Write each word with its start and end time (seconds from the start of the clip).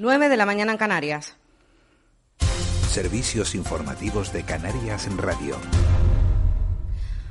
9 0.00 0.30
de 0.30 0.36
la 0.38 0.46
mañana 0.46 0.72
en 0.72 0.78
Canarias. 0.78 1.36
Servicios 2.88 3.54
informativos 3.54 4.32
de 4.32 4.44
Canarias 4.44 5.06
en 5.06 5.18
Radio. 5.18 5.56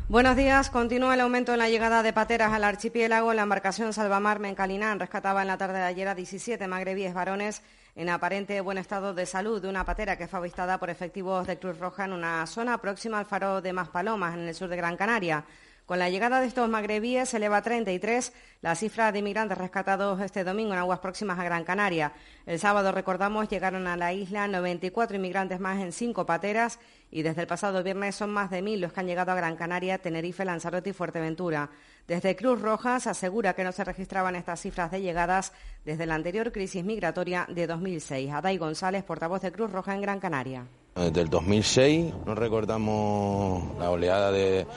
Buenos 0.08 0.36
días. 0.36 0.70
Continúa 0.70 1.16
el 1.16 1.22
aumento 1.22 1.52
en 1.52 1.58
la 1.58 1.68
llegada 1.68 2.04
de 2.04 2.14
pateras 2.14 2.54
al 2.54 2.64
archipiélago. 2.64 3.34
La 3.34 3.42
embarcación 3.42 3.92
Salvamar 3.92 4.38
Mencalinán 4.38 5.00
rescataba 5.00 5.42
en 5.42 5.48
la 5.48 5.58
tarde 5.58 5.80
de 5.80 5.86
ayer 5.86 6.08
a 6.10 6.14
17 6.14 6.68
magrebíes 6.68 7.16
varones 7.16 7.64
en 7.96 8.08
aparente 8.08 8.62
buen 8.62 8.78
estado 8.78 9.16
de 9.16 9.26
salud 9.26 9.60
de 9.60 9.68
una 9.68 9.84
patera 9.84 10.16
que 10.16 10.28
fue 10.28 10.38
avistada 10.38 10.78
por 10.78 10.92
efectivos 10.92 11.48
de 11.48 11.58
Cruz 11.58 11.80
Roja 11.80 12.06
en 12.06 12.14
una 12.14 12.46
zona 12.46 12.78
próxima 12.78 13.18
al 13.18 13.26
faro 13.26 13.62
de 13.62 13.74
Maspalomas, 13.74 14.36
en 14.36 14.48
el 14.48 14.54
sur 14.54 14.70
de 14.70 14.78
Gran 14.78 14.96
Canaria. 14.96 15.44
Con 15.90 15.98
la 15.98 16.12
llegada 16.12 16.40
de 16.40 16.46
estos 16.46 16.70
magrebíes 16.70 17.30
se 17.30 17.38
eleva 17.38 17.58
a 17.58 17.62
33 17.64 18.32
la 18.62 18.76
cifra 18.76 19.12
de 19.12 19.18
inmigrantes 19.18 19.58
rescatados 19.58 20.22
este 20.22 20.44
domingo 20.44 20.74
en 20.74 20.78
aguas 20.78 21.00
próximas 21.00 21.40
a 21.40 21.44
Gran 21.44 21.64
Canaria. 21.64 22.14
El 22.46 22.60
sábado, 22.60 22.92
recordamos, 22.92 23.50
llegaron 23.50 23.88
a 23.88 23.98
la 23.98 24.14
isla 24.14 24.48
94 24.48 25.16
inmigrantes 25.16 25.60
más 25.60 25.80
en 25.82 25.92
cinco 25.92 26.28
pateras 26.28 26.80
y 27.10 27.24
desde 27.24 27.42
el 27.42 27.48
pasado 27.48 27.82
viernes 27.82 28.16
son 28.16 28.30
más 28.30 28.52
de 28.52 28.62
mil 28.62 28.82
los 28.82 28.94
que 28.94 29.00
han 29.00 29.08
llegado 29.08 29.32
a 29.32 29.36
Gran 29.36 29.56
Canaria, 29.56 29.98
Tenerife, 29.98 30.46
Lanzarote 30.46 30.92
y 30.92 30.94
Fuerteventura. 30.94 31.72
Desde 32.08 32.36
Cruz 32.36 32.62
Roja 32.62 33.00
se 33.00 33.10
asegura 33.10 33.56
que 33.56 33.64
no 33.64 33.72
se 33.72 33.84
registraban 33.84 34.36
estas 34.36 34.62
cifras 34.62 34.92
de 34.92 35.02
llegadas 35.02 35.54
desde 35.86 36.06
la 36.06 36.14
anterior 36.14 36.52
crisis 36.52 36.86
migratoria 36.86 37.48
de 37.50 37.66
2006. 37.66 38.32
Adai 38.32 38.60
González, 38.60 39.04
portavoz 39.04 39.42
de 39.42 39.52
Cruz 39.52 39.72
Roja 39.72 39.96
en 39.96 40.02
Gran 40.02 40.20
Canaria. 40.20 40.68
Desde 40.96 41.22
el 41.22 41.30
2006 41.30 42.14
no 42.28 42.36
recordamos 42.36 43.76
la 43.80 43.90
oleada 43.90 44.32
de 44.32 44.68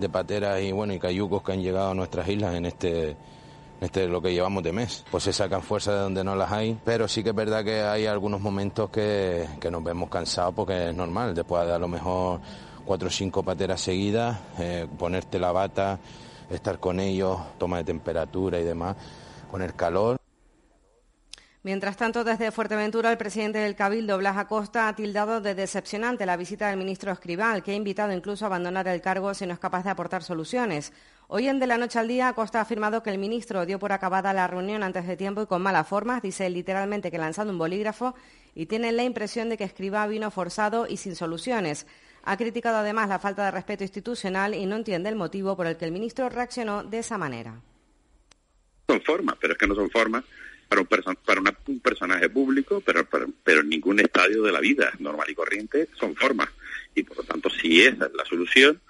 de 0.00 0.08
pateras 0.08 0.60
y 0.62 0.72
bueno 0.72 0.94
y 0.94 0.98
cayucos 0.98 1.42
que 1.42 1.52
han 1.52 1.62
llegado 1.62 1.90
a 1.90 1.94
nuestras 1.94 2.26
islas 2.28 2.54
en 2.54 2.66
este 2.66 3.16
este 3.80 4.08
lo 4.08 4.20
que 4.20 4.32
llevamos 4.32 4.62
de 4.62 4.72
mes. 4.72 5.04
Pues 5.10 5.24
se 5.24 5.32
sacan 5.32 5.62
fuerzas 5.62 5.94
de 5.94 6.00
donde 6.00 6.24
no 6.24 6.34
las 6.34 6.52
hay, 6.52 6.78
pero 6.84 7.08
sí 7.08 7.22
que 7.22 7.30
es 7.30 7.34
verdad 7.34 7.64
que 7.64 7.82
hay 7.82 8.06
algunos 8.06 8.40
momentos 8.40 8.90
que, 8.90 9.46
nos 9.70 9.84
vemos 9.84 10.10
cansados 10.10 10.54
porque 10.54 10.90
es 10.90 10.94
normal, 10.94 11.34
después 11.34 11.66
de 11.66 11.72
a 11.72 11.78
lo 11.78 11.88
mejor 11.88 12.40
cuatro 12.84 13.08
o 13.08 13.10
cinco 13.10 13.42
pateras 13.42 13.80
seguidas, 13.80 14.38
eh, 14.58 14.86
ponerte 14.98 15.38
la 15.38 15.52
bata, 15.52 15.98
estar 16.50 16.78
con 16.78 17.00
ellos, 17.00 17.38
toma 17.58 17.78
de 17.78 17.84
temperatura 17.84 18.58
y 18.58 18.64
demás, 18.64 18.96
con 19.50 19.62
el 19.62 19.74
calor. 19.74 20.18
Mientras 21.62 21.98
tanto, 21.98 22.24
desde 22.24 22.52
Fuerteventura, 22.52 23.12
el 23.12 23.18
presidente 23.18 23.58
del 23.58 23.76
Cabildo, 23.76 24.16
Blas 24.16 24.38
Acosta, 24.38 24.88
ha 24.88 24.94
tildado 24.94 25.42
de 25.42 25.54
decepcionante 25.54 26.24
la 26.24 26.38
visita 26.38 26.68
del 26.68 26.78
ministro 26.78 27.12
Escribal, 27.12 27.62
que 27.62 27.72
ha 27.72 27.74
invitado 27.74 28.14
incluso 28.14 28.46
a 28.46 28.48
abandonar 28.48 28.88
el 28.88 29.02
cargo 29.02 29.34
si 29.34 29.44
no 29.44 29.52
es 29.52 29.58
capaz 29.58 29.84
de 29.84 29.90
aportar 29.90 30.22
soluciones. 30.22 30.94
Hoy 31.28 31.48
en 31.48 31.60
De 31.60 31.66
la 31.66 31.76
Noche 31.76 31.98
al 31.98 32.08
Día, 32.08 32.28
Acosta 32.28 32.60
ha 32.60 32.62
afirmado 32.62 33.02
que 33.02 33.10
el 33.10 33.18
ministro 33.18 33.66
dio 33.66 33.78
por 33.78 33.92
acabada 33.92 34.32
la 34.32 34.46
reunión 34.46 34.82
antes 34.82 35.06
de 35.06 35.18
tiempo 35.18 35.42
y 35.42 35.46
con 35.46 35.60
malas 35.60 35.86
formas, 35.86 36.22
dice 36.22 36.48
literalmente 36.48 37.10
que 37.10 37.18
lanzando 37.18 37.52
un 37.52 37.58
bolígrafo, 37.58 38.14
y 38.54 38.64
tiene 38.64 38.90
la 38.90 39.02
impresión 39.02 39.50
de 39.50 39.58
que 39.58 39.64
Escribal 39.64 40.08
vino 40.08 40.30
forzado 40.30 40.86
y 40.86 40.96
sin 40.96 41.14
soluciones. 41.14 41.86
Ha 42.22 42.38
criticado 42.38 42.78
además 42.78 43.10
la 43.10 43.18
falta 43.18 43.44
de 43.44 43.50
respeto 43.50 43.84
institucional 43.84 44.54
y 44.54 44.64
no 44.64 44.76
entiende 44.76 45.10
el 45.10 45.16
motivo 45.16 45.54
por 45.58 45.66
el 45.66 45.76
que 45.76 45.84
el 45.84 45.92
ministro 45.92 46.30
reaccionó 46.30 46.84
de 46.84 47.00
esa 47.00 47.18
manera. 47.18 47.60
Son 48.88 49.02
formas, 49.02 49.36
pero 49.38 49.52
es 49.52 49.58
que 49.58 49.66
no 49.66 49.74
son 49.74 49.90
formas 49.90 50.24
para 50.70 50.82
un, 50.82 51.16
para 51.26 51.40
un 51.66 51.80
personaje 51.80 52.28
público, 52.28 52.80
pero, 52.80 53.04
pero, 53.42 53.60
en 53.60 53.68
ningún 53.68 53.98
estadio 53.98 54.44
de 54.44 54.52
la 54.52 54.60
vida 54.60 54.92
normal 55.00 55.28
y 55.28 55.34
corriente 55.34 55.88
son 55.98 56.14
formas. 56.14 56.48
Y 56.94 57.02
por 57.02 57.16
lo 57.16 57.24
tanto, 57.24 57.50
si 57.50 57.82
esa 57.82 58.06
es 58.06 58.14
la 58.14 58.24
solución, 58.24 58.80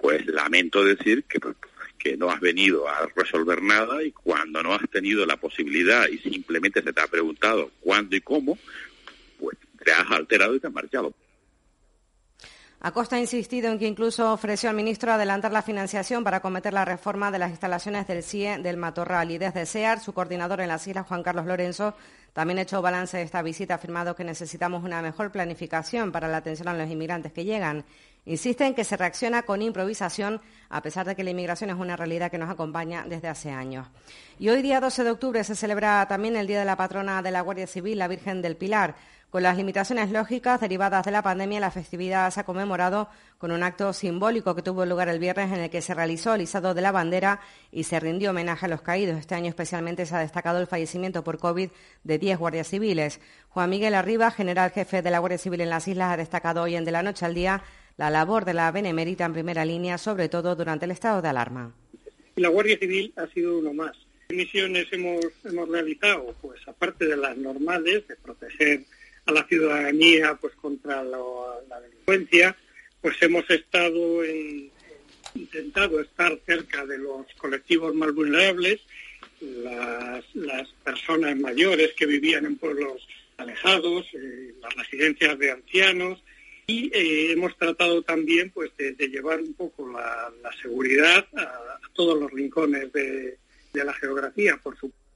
pues 0.00 0.26
lamento 0.26 0.84
decir 0.84 1.22
que, 1.24 1.38
que 1.96 2.16
no 2.16 2.28
has 2.28 2.40
venido 2.40 2.88
a 2.88 3.08
resolver 3.14 3.62
nada 3.62 4.02
y 4.02 4.10
cuando 4.10 4.64
no 4.64 4.74
has 4.74 4.90
tenido 4.90 5.24
la 5.26 5.36
posibilidad 5.36 6.08
y 6.08 6.18
simplemente 6.18 6.82
se 6.82 6.92
te 6.92 7.00
ha 7.00 7.06
preguntado 7.06 7.70
cuándo 7.80 8.16
y 8.16 8.20
cómo, 8.20 8.58
pues 9.38 9.56
te 9.84 9.92
has 9.92 10.10
alterado 10.10 10.56
y 10.56 10.60
te 10.60 10.66
has 10.66 10.72
marchado. 10.72 11.14
Acosta 12.80 13.16
ha 13.16 13.18
insistido 13.18 13.72
en 13.72 13.78
que 13.80 13.88
incluso 13.88 14.32
ofreció 14.32 14.70
al 14.70 14.76
ministro 14.76 15.12
adelantar 15.12 15.50
la 15.50 15.62
financiación 15.62 16.22
para 16.22 16.36
acometer 16.36 16.72
la 16.72 16.84
reforma 16.84 17.32
de 17.32 17.40
las 17.40 17.50
instalaciones 17.50 18.06
del 18.06 18.22
CIE 18.22 18.58
del 18.58 18.76
Matorral. 18.76 19.32
Y 19.32 19.38
desde 19.38 19.66
SEAR, 19.66 19.98
su 19.98 20.12
coordinador 20.12 20.60
en 20.60 20.68
las 20.68 20.86
islas, 20.86 21.08
Juan 21.08 21.24
Carlos 21.24 21.46
Lorenzo, 21.46 21.94
también 22.32 22.60
ha 22.60 22.62
hecho 22.62 22.80
balance 22.80 23.16
de 23.16 23.24
esta 23.24 23.42
visita, 23.42 23.74
afirmado 23.74 24.14
que 24.14 24.22
necesitamos 24.22 24.84
una 24.84 25.02
mejor 25.02 25.32
planificación 25.32 26.12
para 26.12 26.28
la 26.28 26.36
atención 26.36 26.68
a 26.68 26.74
los 26.74 26.88
inmigrantes 26.88 27.32
que 27.32 27.44
llegan. 27.44 27.84
Insiste 28.28 28.66
en 28.66 28.74
que 28.74 28.84
se 28.84 28.98
reacciona 28.98 29.44
con 29.44 29.62
improvisación, 29.62 30.42
a 30.68 30.82
pesar 30.82 31.06
de 31.06 31.16
que 31.16 31.24
la 31.24 31.30
inmigración 31.30 31.70
es 31.70 31.76
una 31.76 31.96
realidad 31.96 32.30
que 32.30 32.36
nos 32.36 32.50
acompaña 32.50 33.06
desde 33.08 33.26
hace 33.26 33.50
años. 33.50 33.88
Y 34.38 34.50
hoy, 34.50 34.60
día 34.60 34.80
12 34.80 35.02
de 35.02 35.10
octubre, 35.10 35.42
se 35.44 35.56
celebra 35.56 36.06
también 36.06 36.36
el 36.36 36.46
Día 36.46 36.58
de 36.58 36.66
la 36.66 36.76
Patrona 36.76 37.22
de 37.22 37.30
la 37.30 37.40
Guardia 37.40 37.66
Civil, 37.66 37.96
la 37.96 38.06
Virgen 38.06 38.42
del 38.42 38.56
Pilar. 38.56 38.96
Con 39.30 39.42
las 39.42 39.56
limitaciones 39.56 40.10
lógicas 40.10 40.60
derivadas 40.60 41.06
de 41.06 41.10
la 41.10 41.22
pandemia, 41.22 41.58
la 41.58 41.70
festividad 41.70 42.30
se 42.30 42.40
ha 42.40 42.44
conmemorado 42.44 43.08
con 43.38 43.50
un 43.50 43.62
acto 43.62 43.94
simbólico 43.94 44.54
que 44.54 44.62
tuvo 44.62 44.84
lugar 44.84 45.08
el 45.08 45.18
viernes 45.18 45.50
en 45.50 45.60
el 45.60 45.70
que 45.70 45.80
se 45.80 45.94
realizó 45.94 46.34
el 46.34 46.42
izado 46.42 46.74
de 46.74 46.82
la 46.82 46.92
bandera 46.92 47.40
y 47.72 47.84
se 47.84 47.98
rindió 47.98 48.30
homenaje 48.30 48.66
a 48.66 48.68
los 48.68 48.82
caídos. 48.82 49.18
Este 49.18 49.36
año 49.36 49.48
especialmente 49.48 50.04
se 50.04 50.14
ha 50.14 50.20
destacado 50.20 50.58
el 50.60 50.66
fallecimiento 50.66 51.24
por 51.24 51.38
COVID 51.38 51.70
de 52.04 52.18
10 52.18 52.38
guardias 52.38 52.68
civiles. 52.68 53.20
Juan 53.48 53.70
Miguel 53.70 53.94
Arriba, 53.94 54.30
general 54.30 54.70
jefe 54.70 55.00
de 55.00 55.10
la 55.10 55.18
Guardia 55.18 55.38
Civil 55.38 55.62
en 55.62 55.70
las 55.70 55.88
islas, 55.88 56.12
ha 56.12 56.16
destacado 56.18 56.62
hoy 56.62 56.76
en 56.76 56.84
De 56.84 56.92
la 56.92 57.02
Noche 57.02 57.24
al 57.24 57.34
Día 57.34 57.62
la 57.98 58.10
labor 58.10 58.44
de 58.44 58.54
la 58.54 58.70
Benemérita 58.70 59.26
en 59.26 59.32
primera 59.32 59.64
línea, 59.64 59.98
sobre 59.98 60.28
todo 60.28 60.54
durante 60.54 60.84
el 60.84 60.92
estado 60.92 61.20
de 61.20 61.28
alarma. 61.28 61.74
La 62.36 62.48
Guardia 62.48 62.78
Civil 62.78 63.12
ha 63.16 63.26
sido 63.26 63.58
uno 63.58 63.74
más. 63.74 63.96
¿Qué 64.28 64.36
misiones 64.36 64.86
hemos, 64.92 65.26
hemos 65.44 65.68
realizado? 65.68 66.34
Pues 66.40 66.60
aparte 66.68 67.06
de 67.06 67.16
las 67.16 67.36
normales, 67.36 68.06
de 68.06 68.14
proteger 68.14 68.82
a 69.26 69.32
la 69.32 69.44
ciudadanía 69.44 70.38
pues 70.40 70.54
contra 70.54 71.02
la, 71.02 71.18
delincuencia, 71.82 72.56
pues 73.00 73.20
hemos 73.20 73.50
estado 73.50 74.22
en, 74.22 74.70
intentado 75.34 76.00
estar 76.00 76.38
cerca 76.46 76.86
de 76.86 76.98
los 76.98 77.26
colectivos 77.36 77.94
más 77.96 78.14
vulnerables, 78.14 78.80
las, 79.40 80.68
personas 80.84 81.36
mayores 81.36 81.92
que 81.94 82.06
vivían 82.06 82.46
en 82.46 82.56
pueblos 82.56 83.06
alejados, 83.36 84.06
eh, 84.14 84.54
las 84.60 84.74
residencias 84.74 85.38
de 85.38 85.50
ancianos 85.50 86.22
y 86.70 86.90
eh, 86.94 87.32
hemos 87.32 87.56
tratado 87.56 88.02
también 88.02 88.50
pues 88.50 88.70
de, 88.76 88.94
llevar 89.08 89.40
un 89.40 89.54
poco 89.54 89.88
la, 89.88 90.30
seguridad 90.60 91.24
a, 91.34 91.80
todos 91.94 92.20
los 92.20 92.30
rincones 92.30 92.92
de, 92.92 93.38
de 93.72 93.84
la 93.84 93.94
geografía, 93.94 94.56
por 94.62 94.74
supuesto. 94.74 95.08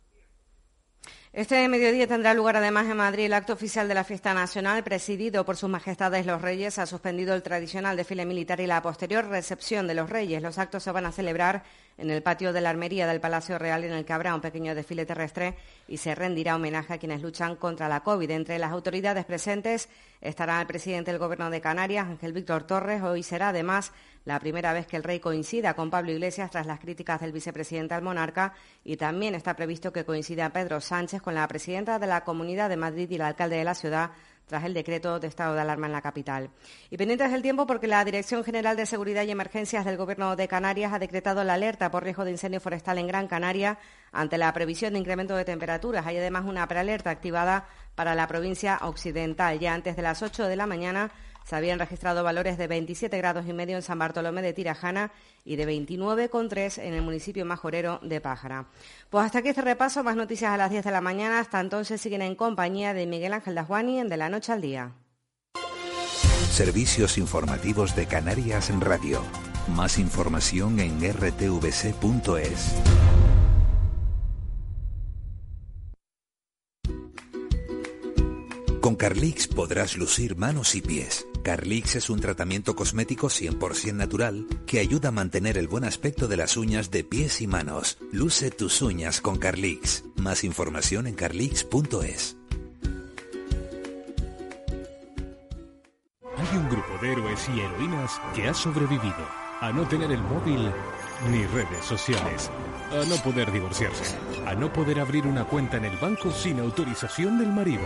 Este 1.34 1.66
mediodía 1.68 2.06
tendrá 2.06 2.34
lugar 2.34 2.56
además 2.56 2.86
en 2.86 2.96
Madrid 2.96 3.24
el 3.24 3.32
acto 3.32 3.52
oficial 3.52 3.88
de 3.88 3.94
la 3.94 4.04
fiesta 4.04 4.34
nacional, 4.34 4.82
presidido 4.82 5.44
por 5.44 5.56
sus 5.56 5.68
majestades 5.68 6.26
los 6.26 6.42
reyes. 6.42 6.78
Ha 6.78 6.86
suspendido 6.86 7.34
el 7.34 7.42
tradicional 7.42 7.96
desfile 7.96 8.26
militar 8.26 8.60
y 8.60 8.66
la 8.66 8.82
posterior 8.82 9.26
recepción 9.26 9.86
de 9.86 9.94
los 9.94 10.10
reyes. 10.10 10.42
Los 10.42 10.58
actos 10.58 10.82
se 10.82 10.92
van 10.92 11.06
a 11.06 11.12
celebrar 11.12 11.64
en 11.98 12.10
el 12.10 12.22
patio 12.22 12.52
de 12.52 12.60
la 12.60 12.70
armería 12.70 13.06
del 13.06 13.20
Palacio 13.20 13.58
Real, 13.58 13.84
en 13.84 13.92
el 13.92 14.04
que 14.04 14.12
habrá 14.12 14.34
un 14.34 14.40
pequeño 14.40 14.74
desfile 14.74 15.06
terrestre 15.06 15.56
y 15.88 15.96
se 15.96 16.14
rendirá 16.14 16.56
homenaje 16.56 16.94
a 16.94 16.98
quienes 16.98 17.22
luchan 17.22 17.56
contra 17.56 17.88
la 17.88 18.00
COVID. 18.00 18.30
Entre 18.30 18.58
las 18.58 18.72
autoridades 18.72 19.24
presentes 19.24 19.88
estará 20.20 20.60
el 20.60 20.66
presidente 20.66 21.10
del 21.10 21.18
Gobierno 21.18 21.50
de 21.50 21.60
Canarias, 21.60 22.06
Ángel 22.06 22.32
Víctor 22.32 22.64
Torres. 22.64 23.02
Hoy 23.02 23.22
será 23.22 23.50
además 23.50 23.92
la 24.24 24.38
primera 24.38 24.72
vez 24.72 24.86
que 24.86 24.96
el 24.96 25.02
rey 25.02 25.20
coincida 25.20 25.74
con 25.74 25.90
Pablo 25.90 26.12
Iglesias 26.12 26.50
tras 26.50 26.66
las 26.66 26.80
críticas 26.80 27.20
del 27.20 27.32
vicepresidente 27.32 27.94
al 27.94 28.02
monarca 28.02 28.54
y 28.84 28.96
también 28.96 29.34
está 29.34 29.54
previsto 29.54 29.92
que 29.92 30.04
coincida 30.04 30.50
Pedro 30.50 30.80
Sánchez 30.80 31.20
con 31.22 31.34
la 31.34 31.46
presidenta 31.48 31.98
de 31.98 32.06
la 32.06 32.24
Comunidad 32.24 32.68
de 32.68 32.76
Madrid 32.76 33.10
y 33.10 33.16
el 33.16 33.22
alcalde 33.22 33.56
de 33.56 33.64
la 33.64 33.74
ciudad 33.74 34.10
tras 34.46 34.64
el 34.64 34.74
decreto 34.74 35.20
de 35.20 35.28
estado 35.28 35.54
de 35.54 35.60
alarma 35.60 35.86
en 35.86 35.92
la 35.92 36.02
capital. 36.02 36.50
Y 36.90 36.96
pendientes 36.96 37.30
del 37.30 37.42
tiempo 37.42 37.66
porque 37.66 37.86
la 37.86 38.04
Dirección 38.04 38.44
General 38.44 38.76
de 38.76 38.86
Seguridad 38.86 39.24
y 39.24 39.30
Emergencias 39.30 39.84
del 39.84 39.96
Gobierno 39.96 40.36
de 40.36 40.48
Canarias 40.48 40.92
ha 40.92 40.98
decretado 40.98 41.42
la 41.44 41.54
alerta 41.54 41.90
por 41.90 42.04
riesgo 42.04 42.24
de 42.24 42.32
incendio 42.32 42.60
forestal 42.60 42.98
en 42.98 43.06
Gran 43.06 43.28
Canaria 43.28 43.78
ante 44.12 44.38
la 44.38 44.52
previsión 44.52 44.92
de 44.92 44.98
incremento 44.98 45.36
de 45.36 45.44
temperaturas. 45.44 46.06
Hay 46.06 46.18
además 46.18 46.44
una 46.46 46.66
prealerta 46.68 47.10
activada 47.10 47.66
para 47.94 48.14
la 48.14 48.26
provincia 48.26 48.78
occidental. 48.82 49.58
Ya 49.58 49.74
antes 49.74 49.96
de 49.96 50.02
las 50.02 50.22
8 50.22 50.48
de 50.48 50.56
la 50.56 50.66
mañana 50.66 51.10
se 51.44 51.56
habían 51.56 51.78
registrado 51.78 52.24
valores 52.24 52.58
de 52.58 52.66
27 52.66 53.16
grados 53.18 53.46
y 53.46 53.52
medio 53.52 53.76
en 53.76 53.82
San 53.82 53.98
Bartolomé 53.98 54.42
de 54.42 54.52
Tirajana 54.52 55.12
y 55.44 55.56
de 55.56 55.66
29,3 55.66 56.82
en 56.82 56.94
el 56.94 57.02
municipio 57.02 57.44
majorero 57.44 57.98
de 58.02 58.20
Pájara. 58.20 58.66
Pues 59.10 59.24
hasta 59.24 59.38
aquí 59.38 59.48
este 59.48 59.62
repaso, 59.62 60.04
más 60.04 60.16
noticias 60.16 60.52
a 60.52 60.56
las 60.56 60.70
10 60.70 60.84
de 60.84 60.90
la 60.90 61.00
mañana. 61.00 61.40
Hasta 61.40 61.60
entonces 61.60 62.00
siguen 62.00 62.22
en 62.22 62.34
compañía 62.34 62.94
de 62.94 63.06
Miguel 63.06 63.32
Ángel 63.32 63.54
Dasguani 63.54 63.98
en 63.98 64.08
De 64.08 64.16
la 64.16 64.28
Noche 64.28 64.52
al 64.52 64.60
Día. 64.60 64.92
Servicios 66.50 67.16
informativos 67.18 67.96
de 67.96 68.06
Canarias 68.06 68.68
en 68.70 68.80
Radio. 68.80 69.22
Más 69.68 69.98
información 69.98 70.80
en 70.80 71.00
rtvc.es. 71.00 72.74
Con 78.82 78.96
Carlix 78.96 79.46
podrás 79.46 79.96
lucir 79.96 80.36
manos 80.36 80.74
y 80.74 80.82
pies. 80.82 81.24
Carlix 81.42 81.96
es 81.96 82.08
un 82.08 82.20
tratamiento 82.20 82.76
cosmético 82.76 83.28
100% 83.28 83.94
natural 83.94 84.46
que 84.66 84.78
ayuda 84.78 85.08
a 85.08 85.12
mantener 85.12 85.58
el 85.58 85.68
buen 85.68 85.84
aspecto 85.84 86.28
de 86.28 86.36
las 86.36 86.56
uñas 86.56 86.90
de 86.90 87.04
pies 87.04 87.40
y 87.40 87.46
manos. 87.46 87.98
Luce 88.12 88.50
tus 88.50 88.80
uñas 88.80 89.20
con 89.20 89.38
Carlix. 89.38 90.04
Más 90.16 90.44
información 90.44 91.06
en 91.06 91.14
carlix.es. 91.14 92.36
Hay 96.36 96.56
un 96.56 96.68
grupo 96.68 96.98
de 97.00 97.12
héroes 97.12 97.48
y 97.54 97.60
heroínas 97.60 98.20
que 98.34 98.48
ha 98.48 98.54
sobrevivido 98.54 99.42
a 99.60 99.72
no 99.72 99.86
tener 99.86 100.10
el 100.10 100.22
móvil 100.22 100.72
ni 101.30 101.46
redes 101.46 101.84
sociales, 101.84 102.50
a 102.90 103.04
no 103.08 103.16
poder 103.16 103.52
divorciarse, 103.52 104.16
a 104.46 104.54
no 104.54 104.72
poder 104.72 104.98
abrir 104.98 105.26
una 105.26 105.44
cuenta 105.44 105.76
en 105.76 105.84
el 105.84 105.96
banco 105.98 106.30
sin 106.30 106.58
autorización 106.58 107.38
del 107.38 107.52
marido, 107.52 107.84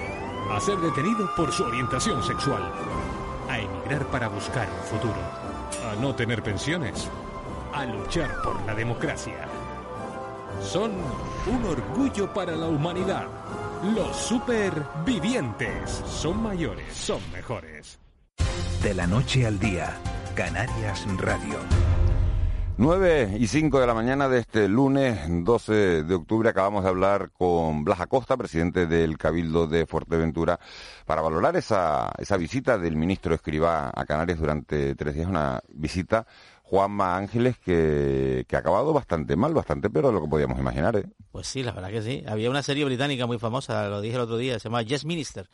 a 0.51 0.61
ser 0.61 0.79
detenido 0.79 1.29
por 1.37 1.53
su 1.53 1.65
orientación 1.65 2.23
sexual, 2.23 2.73
para 3.95 4.29
buscar 4.29 4.69
un 4.69 4.99
futuro, 4.99 5.21
a 5.91 5.95
no 6.01 6.15
tener 6.15 6.43
pensiones, 6.43 7.09
a 7.73 7.85
luchar 7.85 8.43
por 8.43 8.61
la 8.67 8.75
democracia. 8.75 9.47
Son 10.61 10.91
un 11.47 11.65
orgullo 11.65 12.33
para 12.35 12.57
la 12.57 12.67
humanidad. 12.67 13.27
Los 13.95 14.17
supervivientes 14.17 16.03
son 16.07 16.43
mayores, 16.43 16.93
son 16.93 17.21
mejores. 17.33 18.01
De 18.83 18.93
la 18.93 19.07
noche 19.07 19.47
al 19.47 19.59
día, 19.59 19.97
Canarias 20.35 21.07
Radio. 21.19 21.59
9 22.79 23.39
y 23.41 23.47
5 23.47 23.81
de 23.81 23.87
la 23.87 23.95
mañana 23.95 24.29
de 24.29 24.41
este 24.41 24.69
lunes 24.69 25.19
12 25.27 26.03
de 26.03 26.15
octubre 26.15 26.51
acabamos 26.51 26.85
de 26.85 26.91
hablar 26.91 27.31
con 27.33 27.85
Blas 27.85 28.01
Acosta, 28.01 28.37
presidente 28.37 28.87
del 28.87 29.17
Cabildo 29.17 29.67
de 29.67 29.87
Fuerteventura, 29.87 30.61
para 31.07 31.23
valorar 31.23 31.57
esa, 31.57 32.13
esa 32.19 32.37
visita 32.37 32.77
del 32.77 32.97
ministro 32.97 33.35
Escribá 33.35 33.91
a 33.95 34.05
Canarias 34.05 34.39
durante 34.39 34.95
tres 34.95 35.15
días, 35.15 35.27
una 35.27 35.63
visita 35.69 36.27
Juanma 36.65 37.17
Ángeles 37.17 37.57
que, 37.59 38.45
que 38.47 38.57
ha 38.57 38.59
acabado 38.59 38.93
bastante 38.93 39.37
mal, 39.37 39.55
bastante 39.55 39.89
peor 39.89 40.09
de 40.09 40.13
lo 40.13 40.21
que 40.21 40.29
podíamos 40.29 40.59
imaginar. 40.59 40.97
¿eh? 40.97 41.07
Pues 41.33 41.47
sí, 41.47 41.63
la 41.63 41.73
verdad 41.73 41.89
que 41.89 42.03
sí. 42.03 42.25
Había 42.29 42.51
una 42.51 42.63
serie 42.63 42.85
británica 42.85 43.25
muy 43.25 43.39
famosa, 43.39 43.89
lo 43.89 44.03
dije 44.03 44.17
el 44.17 44.21
otro 44.21 44.37
día, 44.37 44.59
se 44.59 44.69
llama 44.69 44.83
Yes 44.83 45.07
Minister 45.07 45.49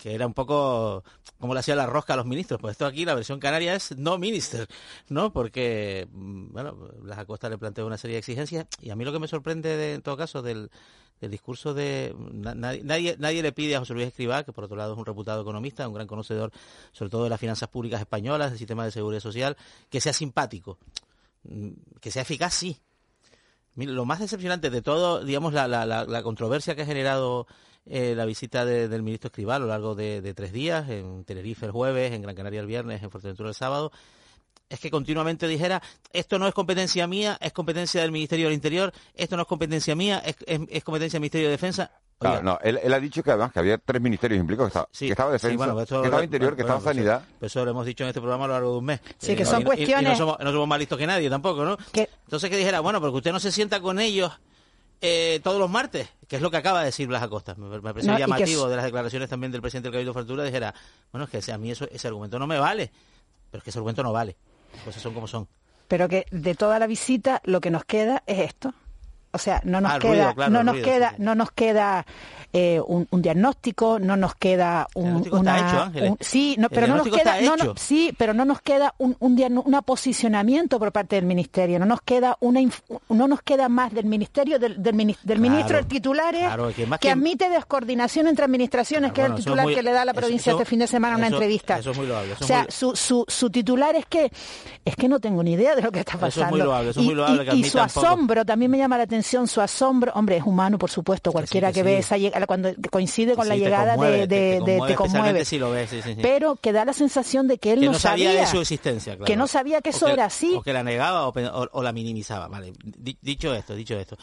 que 0.00 0.14
era 0.14 0.26
un 0.26 0.34
poco 0.34 1.04
como 1.38 1.54
le 1.54 1.60
hacía 1.60 1.76
la 1.76 1.86
rosca 1.86 2.14
a 2.14 2.16
los 2.16 2.26
ministros. 2.26 2.60
Pues 2.60 2.72
esto 2.72 2.86
aquí, 2.86 3.04
la 3.04 3.14
versión 3.14 3.38
canaria 3.38 3.74
es 3.74 3.96
no 3.96 4.18
minister, 4.18 4.66
¿no? 5.08 5.32
Porque, 5.32 6.08
mm, 6.10 6.52
bueno, 6.52 6.88
Las 7.04 7.18
Acosta 7.18 7.48
le 7.48 7.58
planteó 7.58 7.86
una 7.86 7.98
serie 7.98 8.14
de 8.14 8.20
exigencias 8.20 8.66
y 8.80 8.90
a 8.90 8.96
mí 8.96 9.04
lo 9.04 9.12
que 9.12 9.18
me 9.18 9.28
sorprende, 9.28 9.76
de, 9.76 9.94
en 9.94 10.02
todo 10.02 10.16
caso, 10.16 10.42
del, 10.42 10.70
discurso 11.20 11.74
de... 11.74 12.14
nadie, 12.16 13.16
nadie 13.18 13.42
le 13.42 13.52
pide 13.52 13.76
a 13.76 13.80
José 13.80 13.92
Luis 13.92 14.06
Escribá, 14.06 14.42
que 14.42 14.52
por 14.52 14.64
otro 14.64 14.76
lado 14.76 14.94
es 14.94 14.98
un 14.98 15.04
reputado 15.04 15.42
economista, 15.42 15.86
un 15.86 15.92
gran 15.92 16.06
conocedor 16.06 16.50
sobre 16.92 17.10
todo 17.10 17.24
de 17.24 17.30
las 17.30 17.38
finanzas 17.38 17.68
públicas 17.68 18.00
españolas, 18.00 18.50
del 18.50 18.58
sistema 18.58 18.86
de 18.86 18.90
seguridad 18.90 19.20
social, 19.20 19.54
que 19.90 20.00
sea 20.00 20.14
simpático, 20.14 20.78
mm, 21.44 21.72
que 22.00 22.10
sea 22.10 22.22
eficaz, 22.22 22.54
sí. 22.54 22.80
lo 23.76 24.06
más 24.06 24.20
decepcionante 24.20 24.70
de 24.70 24.80
todo, 24.80 25.22
digamos, 25.22 25.52
la, 25.52 25.68
la 25.68 26.22
controversia 26.22 26.74
que 26.74 26.82
ha 26.82 26.86
generado 26.86 27.46
eh, 27.92 28.14
la 28.14 28.24
visita 28.24 28.64
del 28.64 29.02
ministro 29.02 29.28
Escribá 29.28 29.56
a 29.56 29.58
lo 29.58 29.66
largo 29.66 29.96
de, 29.96 30.32
tres 30.34 30.52
días, 30.52 30.88
en 30.88 31.24
Tenerife 31.24 31.66
el 31.66 31.72
jueves, 31.72 32.12
en 32.12 32.22
Gran 32.22 32.36
Canaria 32.36 32.60
el 32.60 32.66
viernes, 32.66 33.02
en 33.02 33.10
Fuerteventura 33.10 33.48
el 33.48 33.54
sábado, 33.56 33.90
es 34.68 34.78
que 34.78 34.92
continuamente 34.92 35.48
dijera, 35.48 35.82
esto 36.12 36.38
no 36.38 36.46
es 36.46 36.54
competencia 36.54 37.08
mía, 37.08 37.36
es 37.40 37.52
competencia 37.52 38.02
del 38.02 38.12
Ministerio 38.12 38.46
del 38.46 38.54
Interior, 38.54 38.92
esto 39.12 39.34
no 39.34 39.42
es 39.42 39.48
competencia 39.48 39.96
mía, 39.96 40.22
es, 40.24 40.36
competencia 40.84 41.16
del 41.16 41.22
Ministerio 41.22 41.48
de 41.48 41.50
Defensa. 41.50 41.90
Claro, 42.20 42.42
no, 42.44 42.58
él, 42.62 42.94
ha 42.94 43.00
dicho 43.00 43.24
que 43.24 43.30
además 43.30 43.50
que 43.50 43.58
había 43.58 43.78
tres 43.78 44.00
ministerios 44.00 44.38
implicados, 44.38 44.72
que 44.96 45.08
estaba, 45.08 45.32
Defensa, 45.32 45.74
que 45.74 45.82
estaba 45.82 46.22
Interior, 46.22 46.54
que 46.54 46.62
estaba 46.62 46.78
pues 46.78 46.94
Sanidad. 46.94 47.24
Pues 47.40 47.50
eso 47.50 47.64
lo 47.64 47.72
hemos 47.72 47.86
dicho 47.86 48.04
en 48.04 48.10
este 48.10 48.20
programa 48.20 48.44
a 48.44 48.48
lo 48.48 48.54
largo 48.54 48.72
de 48.72 48.78
un 48.78 48.84
mes. 48.84 49.00
Sí, 49.18 49.34
que 49.34 49.44
son 49.44 49.64
cuestiones... 49.64 50.16
no, 50.20 50.36
somos, 50.38 50.68
más 50.68 50.78
listos 50.78 50.96
que 50.96 51.08
nadie 51.08 51.28
tampoco, 51.28 51.64
¿no? 51.64 51.76
Entonces 51.92 52.50
que 52.50 52.56
dijera, 52.56 52.78
bueno, 52.78 53.00
porque 53.00 53.16
usted 53.16 53.32
no 53.32 53.40
se 53.40 53.50
sienta 53.50 53.80
con 53.80 53.98
ellos 53.98 54.30
eh, 55.00 55.40
todos 55.42 55.58
los 55.58 55.70
martes, 55.70 56.08
que 56.28 56.36
es 56.36 56.42
lo 56.42 56.50
que 56.50 56.58
acaba 56.58 56.80
de 56.80 56.86
decir 56.86 57.08
Blas 57.08 57.22
Acosta. 57.22 57.54
Me, 57.54 57.80
parece 57.80 58.06
llamativo 58.18 58.68
de 58.68 58.76
las 58.76 58.84
declaraciones 58.84 59.28
también 59.28 59.52
del 59.52 59.62
presidente 59.62 59.88
del 59.88 59.94
Cabildo 59.94 60.14
Fartura, 60.14 60.44
dijera, 60.44 60.74
bueno, 61.12 61.28
es 61.30 61.44
que 61.44 61.52
a 61.52 61.58
mí 61.58 61.70
eso, 61.70 61.88
ese 61.90 62.08
argumento 62.08 62.38
no 62.38 62.46
me 62.46 62.58
vale, 62.58 62.90
pero 63.50 63.58
es 63.58 63.64
que 63.64 63.70
ese 63.70 63.78
argumento 63.78 64.02
no 64.02 64.12
vale. 64.12 64.36
Las 64.74 64.84
cosas 64.84 65.02
son 65.02 65.14
como 65.14 65.26
son. 65.26 65.48
Pero 65.88 66.08
que 66.08 66.26
de 66.30 66.54
toda 66.54 66.78
la 66.78 66.86
visita 66.86 67.40
lo 67.44 67.60
que 67.60 67.70
nos 67.70 67.84
queda 67.84 68.22
es 68.26 68.38
esto. 68.40 68.74
O 69.32 69.38
sea, 69.38 69.60
no 69.64 69.80
nos 69.80 69.98
queda, 69.98 70.34
no 70.48 70.64
nos 70.64 70.76
queda, 70.76 71.14
no 71.18 71.34
nos 71.34 71.50
queda 71.52 72.04
eh, 72.52 72.80
un, 72.84 73.06
diagnóstico, 73.22 74.00
no 74.00 74.16
nos 74.16 74.34
queda 74.34 74.88
un, 74.94 75.24
una, 75.30 75.92
sí, 76.18 76.56
no, 76.58 76.68
pero 76.68 76.88
no 76.88 76.96
nos 76.96 77.06
queda, 77.06 77.36
sí, 77.76 78.12
pero 78.18 78.34
no 78.34 78.44
nos 78.44 78.60
queda 78.60 78.92
un, 78.98 79.16
un, 79.20 79.82
posicionamiento 79.84 80.80
por 80.80 80.90
parte 80.90 81.14
del 81.14 81.26
ministerio, 81.26 81.78
no 81.78 81.86
nos 81.86 82.02
queda 82.02 82.36
una, 82.40 82.60
no 83.08 83.28
nos 83.28 83.42
queda 83.42 83.68
más 83.68 83.92
del 83.94 84.06
ministerio 84.06 84.58
del, 84.58 84.82
del, 84.82 84.94
ministro 84.94 85.78
el 85.78 85.86
titular 85.86 86.34
que, 86.98 87.10
admite 87.10 87.48
descoordinación 87.48 88.26
entre 88.26 88.46
administraciones, 88.46 89.12
que 89.12 89.20
es 89.20 89.28
el 89.28 89.34
titular 89.36 89.68
que 89.68 89.82
le 89.84 89.92
da 89.92 90.02
a 90.02 90.04
la 90.04 90.14
provincia 90.14 90.50
este 90.50 90.64
fin 90.64 90.80
de 90.80 90.88
semana 90.88 91.16
una 91.16 91.28
entrevista. 91.28 91.78
o 91.78 92.44
sea, 92.44 92.66
su, 92.68 92.96
su, 92.96 93.24
su 93.28 93.50
titular 93.50 93.94
es 93.94 94.06
que 94.06 94.28
es 94.84 94.96
que 94.96 95.08
no 95.08 95.20
tengo 95.20 95.42
ni 95.44 95.52
idea 95.52 95.76
de 95.76 95.82
lo 95.82 95.92
que 95.92 96.00
está 96.00 96.18
pasando. 96.18 96.84
y, 97.54 97.64
su 97.64 97.78
asombro 97.78 98.44
también 98.44 98.72
me 98.72 98.78
llama 98.78 98.96
la 98.96 99.04
atención, 99.04 99.19
su 99.22 99.60
asombro, 99.60 100.12
hombre, 100.14 100.36
es 100.36 100.44
humano, 100.44 100.78
por 100.78 100.90
supuesto, 100.90 101.32
cualquiera 101.32 101.72
que, 101.72 101.82
ve 101.82 101.98
esa 101.98 102.16
cuando 102.46 102.70
coincide 102.90 103.34
con 103.34 103.48
la 103.48 103.56
llegada 103.56 103.96
de, 103.96 104.26
de, 104.26 104.80
te, 104.86 104.94
conmueve, 104.94 105.44
pero 106.22 106.56
que 106.56 106.72
da 106.72 106.84
la 106.84 106.92
sensación 106.92 107.48
de 107.48 107.58
que 107.58 107.72
él 107.72 107.84
no, 107.84 107.94
sabía, 107.94 108.32
de 108.32 108.46
su 108.46 108.60
existencia, 108.60 109.16
que 109.18 109.36
no 109.36 109.46
sabía 109.46 109.80
que 109.80 109.90
eso 109.90 110.08
era 110.08 110.26
así, 110.26 110.54
o 110.54 110.62
que 110.62 110.72
la 110.72 110.82
negaba 110.82 111.28
o, 111.28 111.82
la 111.82 111.92
minimizaba. 111.92 112.48
Vale, 112.48 112.72
dicho 113.20 113.54
esto, 113.54 113.74
dicho 113.74 113.98
esto, 113.98 114.16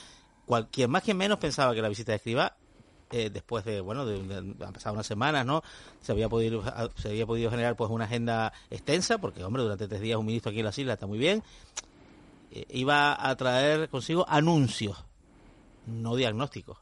cualquier 0.46 0.88
más 0.88 1.04
que 1.04 1.14
menos 1.14 1.40
pensaba 1.40 1.74
que 1.74 1.82
la 1.82 1.90
visita 1.90 2.12
de 2.12 2.18
Escriba 2.18 2.56
eh, 3.12 3.30
después 3.32 3.64
de 3.64 3.80
bueno 3.80 4.06
de, 4.06 4.18
han 4.36 4.74
pasado 4.74 4.94
unas 4.94 5.08
semanas 5.08 5.46
no 5.46 5.64
se 6.02 6.12
había 6.12 6.28
podido 6.28 6.62
se 6.98 7.08
había 7.08 7.26
podido 7.26 7.50
generar 7.50 7.78
pues 7.78 7.90
una 7.90 8.04
agenda 8.04 8.52
extensa 8.70 9.18
porque 9.18 9.46
hombre 9.46 9.64
durante 9.64 9.88
tres 9.88 10.02
días 10.02 10.18
un 10.18 10.26
ministro 10.26 10.50
aquí 10.50 10.60
en 10.60 10.66
las 10.66 10.78
islas 10.78 10.96
está 10.96 11.08
muy 11.08 11.18
bien 11.18 11.42
iba 12.52 13.30
a 13.30 13.36
traer 13.36 13.90
consigo 13.90 14.26
anuncios 14.28 15.06
no 15.88 16.16
diagnósticos. 16.16 16.78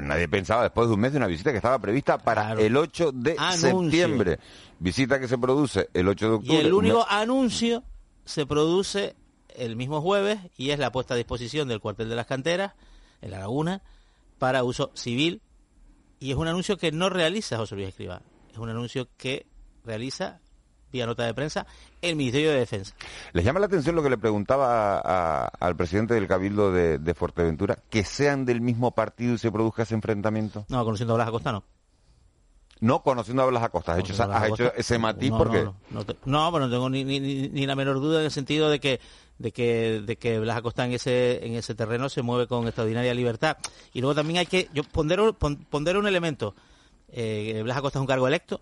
Nadie 0.00 0.28
pensaba 0.28 0.62
después 0.62 0.88
de 0.88 0.94
un 0.94 1.00
mes 1.00 1.12
de 1.12 1.18
una 1.18 1.26
visita 1.26 1.50
que 1.50 1.56
estaba 1.56 1.78
prevista 1.78 2.18
para 2.18 2.52
el 2.52 2.76
8 2.76 3.12
de 3.12 3.36
septiembre. 3.56 4.38
Visita 4.78 5.18
que 5.18 5.26
se 5.26 5.38
produce 5.38 5.88
el 5.92 6.06
8 6.06 6.28
de 6.28 6.34
octubre. 6.34 6.54
Y 6.54 6.60
el 6.60 6.72
único 6.72 7.04
anuncio 7.08 7.82
se 8.24 8.46
produce 8.46 9.16
el 9.48 9.74
mismo 9.74 10.00
jueves 10.00 10.38
y 10.56 10.70
es 10.70 10.78
la 10.78 10.92
puesta 10.92 11.14
a 11.14 11.16
disposición 11.16 11.66
del 11.66 11.80
cuartel 11.80 12.08
de 12.08 12.14
las 12.14 12.26
canteras 12.26 12.74
en 13.20 13.32
la 13.32 13.40
laguna 13.40 13.82
para 14.38 14.62
uso 14.62 14.92
civil. 14.94 15.42
Y 16.20 16.30
es 16.30 16.36
un 16.36 16.46
anuncio 16.46 16.76
que 16.76 16.92
no 16.92 17.08
realiza 17.10 17.56
José 17.56 17.74
Luis 17.74 17.88
Escribá, 17.88 18.22
es 18.52 18.58
un 18.58 18.68
anuncio 18.68 19.08
que 19.16 19.46
realiza 19.84 20.40
vía 20.92 21.06
nota 21.06 21.24
de 21.24 21.34
prensa, 21.34 21.66
el 22.00 22.16
Ministerio 22.16 22.50
de 22.50 22.58
Defensa. 22.58 22.94
¿Les 23.32 23.44
llama 23.44 23.60
la 23.60 23.66
atención 23.66 23.96
lo 23.96 24.02
que 24.02 24.10
le 24.10 24.18
preguntaba 24.18 25.46
al 25.46 25.76
presidente 25.76 26.14
del 26.14 26.28
Cabildo 26.28 26.72
de, 26.72 27.14
Fuerteventura? 27.14 27.78
¿Que 27.90 28.04
sean 28.04 28.44
del 28.44 28.60
mismo 28.60 28.92
partido 28.92 29.34
y 29.34 29.38
se 29.38 29.50
produzca 29.50 29.82
ese 29.82 29.94
enfrentamiento? 29.94 30.66
No, 30.68 30.84
conociendo 30.84 31.14
a 31.14 31.16
Blas 31.16 31.28
Acosta 31.28 31.52
no. 31.52 31.64
No, 32.80 33.02
conociendo 33.02 33.42
a 33.44 33.46
Blas 33.46 33.62
Acosta. 33.62 33.92
¿Has, 33.92 34.00
hecho, 34.00 34.12
hecho, 34.12 34.72
ese 34.74 34.98
matiz 34.98 35.30
no, 35.30 35.38
porque... 35.38 35.62
No, 35.62 35.74
no, 35.90 36.50
no, 36.50 36.58
no 36.58 36.70
tengo 36.70 36.90
ni, 36.90 37.04
ni, 37.04 37.20
ni, 37.20 37.64
la 37.64 37.76
menor 37.76 38.00
duda 38.00 38.18
en 38.18 38.24
el 38.24 38.32
sentido 38.32 38.68
de 38.68 38.80
que 38.80 39.00
de 39.38 39.52
que, 39.52 40.02
de 40.04 40.16
que 40.16 40.38
Blas 40.38 40.56
Acosta 40.56 40.84
en 40.84 40.92
ese, 40.92 41.44
en 41.44 41.54
ese 41.54 41.74
terreno 41.74 42.08
se 42.08 42.22
mueve 42.22 42.46
con 42.46 42.66
extraordinaria 42.66 43.12
libertad. 43.14 43.56
Y 43.92 44.00
luego 44.00 44.14
también 44.14 44.38
hay 44.38 44.46
que, 44.46 44.68
yo 44.72 44.82
pondero, 44.84 45.36
un 45.40 46.06
elemento. 46.06 46.54
Eh, 47.08 47.60
Blas 47.62 47.76
Acosta 47.76 47.98
es 47.98 48.00
un 48.00 48.06
cargo 48.06 48.26
electo, 48.26 48.60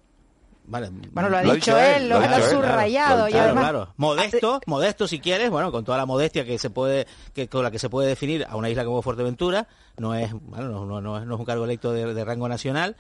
bueno, 0.71 1.29
lo 1.29 1.37
ha, 1.37 1.43
dicho, 1.43 1.77
él, 1.77 2.09
lo, 2.09 2.19
ha 2.19 2.41
subrayado. 2.43 3.27
Claro, 3.27 3.93
Modesto, 3.97 4.61
modesto 4.67 5.09
si 5.09 5.19
quieres, 5.19 5.51
bueno, 5.51 5.73
con 5.73 5.85
toda 5.85 5.99
la 5.99 6.07
modestia 6.07 6.45
que 6.45 6.59
se 6.59 6.71
puede, 6.71 7.07
que 7.35 7.49
con 7.49 7.65
la 7.65 7.71
que 7.71 7.79
se 7.79 7.89
puede 7.89 8.09
definir 8.09 8.47
a 8.49 8.57
una 8.57 8.71
isla 8.71 8.85
como 8.85 9.03
Fuerteventura, 9.03 9.67
no 9.97 10.15
es, 10.15 10.33
bueno, 10.33 10.87
no, 10.87 11.01
no, 11.01 11.19
es, 11.19 11.27
un 11.27 11.45
cargo 11.45 11.65
electo 11.65 11.93
de, 11.93 12.25
rango 12.25 12.49
nacional. 12.49 12.97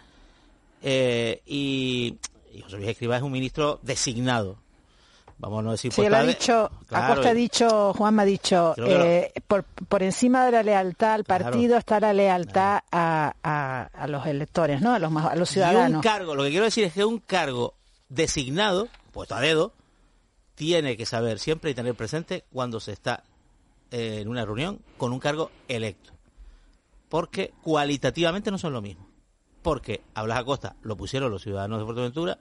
Eh, 0.82 1.42
y, 1.46 2.16
José 2.62 2.78
Luis 2.78 2.88
Escribá 2.88 3.16
es 3.16 3.22
un 3.22 3.30
ministro 3.30 3.78
designado 3.82 4.58
vamos 5.40 5.60
a 5.60 5.62
no 5.62 5.70
decir 5.72 5.92
sí, 5.92 6.02
él 6.02 6.14
ha 6.14 6.22
dicho 6.22 6.70
Acosta 6.90 7.30
ha 7.30 7.34
dicho 7.34 7.92
Juan 7.94 8.14
me 8.14 8.22
ha 8.22 8.24
dicho 8.24 8.74
eh, 8.76 9.32
por, 9.46 9.64
por 9.64 10.02
encima 10.02 10.44
de 10.44 10.52
la 10.52 10.62
lealtad 10.62 11.14
al 11.14 11.24
partido 11.24 11.76
está 11.76 11.98
la 11.98 12.12
lealtad 12.12 12.80
a, 12.92 13.34
a, 13.92 14.06
los 14.06 14.26
electores 14.26 14.80
no 14.80 14.94
a 14.94 14.98
los 14.98 15.14
a 15.16 15.34
los 15.34 15.48
ciudadanos 15.48 15.96
un 15.96 16.02
cargo 16.02 16.34
lo 16.34 16.44
que 16.44 16.50
quiero 16.50 16.64
decir 16.64 16.84
es 16.84 16.92
que 16.92 17.04
un 17.04 17.18
cargo 17.18 17.74
designado 18.08 18.88
puesto 19.12 19.34
a 19.34 19.40
dedo 19.40 19.72
tiene 20.60 20.98
que 20.98 21.06
saber 21.06 21.38
siempre 21.38 21.70
y 21.70 21.74
tener 21.74 21.94
presente 21.94 22.44
cuando 22.52 22.80
se 22.80 22.92
está 22.92 23.24
eh, 23.90 24.18
en 24.20 24.28
una 24.28 24.44
reunión 24.44 24.80
con 24.98 25.10
un 25.12 25.18
cargo 25.18 25.50
electo. 25.68 26.12
Porque 27.08 27.54
cualitativamente 27.62 28.50
no 28.50 28.58
son 28.58 28.74
lo 28.74 28.82
mismo. 28.82 29.08
Porque 29.62 30.02
a 30.12 30.22
Blas 30.22 30.38
Acosta 30.38 30.76
lo 30.82 30.98
pusieron 30.98 31.30
los 31.30 31.42
ciudadanos 31.42 31.78
de 31.78 31.86
Fuerteventura 31.86 32.38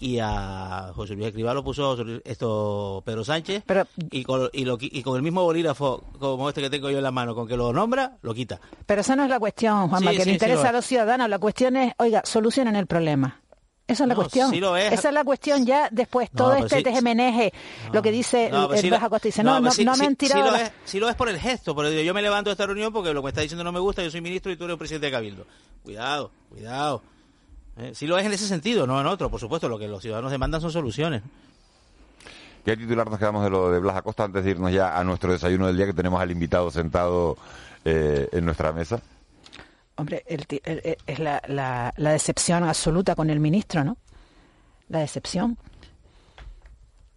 y 0.00 0.18
a 0.18 0.92
José 0.94 1.14
Luis 1.14 1.28
Escribá 1.28 1.52
lo 1.52 1.62
puso 1.62 1.96
esto 2.24 3.02
Pedro 3.04 3.22
Sánchez 3.22 3.64
y, 4.10 4.24
con, 4.24 4.48
el 4.52 5.22
mismo 5.22 5.44
bolígrafo 5.44 6.02
como 6.18 6.48
este 6.48 6.62
que 6.62 6.70
tengo 6.70 6.90
yo 6.90 6.98
en 6.98 7.04
la 7.04 7.10
mano, 7.10 7.34
con 7.34 7.46
que 7.46 7.56
lo 7.56 7.72
nombra, 7.72 8.16
lo 8.22 8.34
quita. 8.34 8.60
Pero 8.86 9.02
esa 9.02 9.14
no 9.14 9.24
es 9.24 9.30
la 9.30 9.38
cuestión, 9.38 9.88
Juanma, 9.88 10.12
que 10.12 10.24
le 10.24 10.32
interesa 10.32 10.70
a 10.70 10.72
los 10.72 10.86
ciudadanos. 10.86 11.28
La 11.28 11.38
cuestión 11.38 11.76
es, 11.76 11.92
oiga, 11.98 12.22
solucionen 12.24 12.76
el 12.76 12.86
problema. 12.86 13.42
Esa 13.86 14.04
es 14.04 14.08
la 14.08 14.14
cuestión. 14.14 14.54
Esa 14.54 15.08
es 15.08 15.14
la 15.14 15.24
cuestión 15.24 15.66
ya 15.66 15.88
después, 15.90 16.30
todo 16.30 16.54
este 16.54 16.82
tejemeneje, 16.82 17.52
lo 17.92 18.00
que 18.00 18.12
dice 18.12 18.46
el, 18.46 18.94
Acosta, 18.94 19.28
dice, 19.28 19.42
no, 19.42 19.60
no, 19.60 19.70
no, 19.84 19.96
me 19.96 20.06
han 20.06 20.16
tirado... 20.16 20.56
Si 20.84 20.98
lo, 20.98 21.08
es, 21.08 21.16
por 21.16 21.28
el 21.28 21.38
gesto, 21.38 21.74
porque 21.74 22.04
yo 22.04 22.14
me 22.14 22.22
levanto 22.22 22.50
de 22.50 22.52
esta 22.52 22.66
reunión 22.66 22.92
porque 22.92 23.12
lo 23.12 23.20
que 23.20 23.24
me 23.24 23.30
está 23.30 23.40
diciendo 23.42 23.64
no 23.64 23.72
me 23.72 23.80
gusta, 23.80 24.02
yo 24.02 24.10
soy 24.10 24.20
ministro 24.20 24.50
y 24.52 24.56
tú 24.56 24.64
eres 24.64 24.76
presidente 24.76 25.06
de 25.06 25.12
Cabildo. 25.12 25.46
Cuidado, 25.82 26.30
cuidado. 26.48 27.02
Eh, 27.80 27.94
si 27.94 28.06
lo 28.06 28.18
es 28.18 28.26
en 28.26 28.32
ese 28.32 28.46
sentido, 28.46 28.86
no 28.86 29.00
en 29.00 29.06
otro, 29.06 29.30
por 29.30 29.40
supuesto. 29.40 29.68
Lo 29.68 29.78
que 29.78 29.88
los 29.88 30.02
ciudadanos 30.02 30.30
demandan 30.30 30.60
son 30.60 30.70
soluciones. 30.70 31.22
¿Qué 32.64 32.76
titular 32.76 33.08
nos 33.08 33.18
quedamos 33.18 33.42
de 33.42 33.48
lo 33.48 33.70
de 33.70 33.80
Blas 33.80 33.96
Acosta 33.96 34.24
antes 34.24 34.44
de 34.44 34.50
irnos 34.50 34.70
ya 34.70 34.98
a 34.98 35.02
nuestro 35.02 35.32
desayuno 35.32 35.66
del 35.66 35.76
día 35.78 35.86
que 35.86 35.94
tenemos 35.94 36.20
al 36.20 36.30
invitado 36.30 36.70
sentado 36.70 37.38
eh, 37.86 38.28
en 38.32 38.44
nuestra 38.44 38.72
mesa? 38.72 39.00
Hombre, 39.96 40.24
es 40.26 41.18
la, 41.18 41.42
la, 41.46 42.12
decepción 42.12 42.64
absoluta 42.64 43.14
con 43.14 43.30
el 43.30 43.40
ministro, 43.40 43.82
¿no? 43.82 43.96
La 44.88 44.98
decepción. 44.98 45.56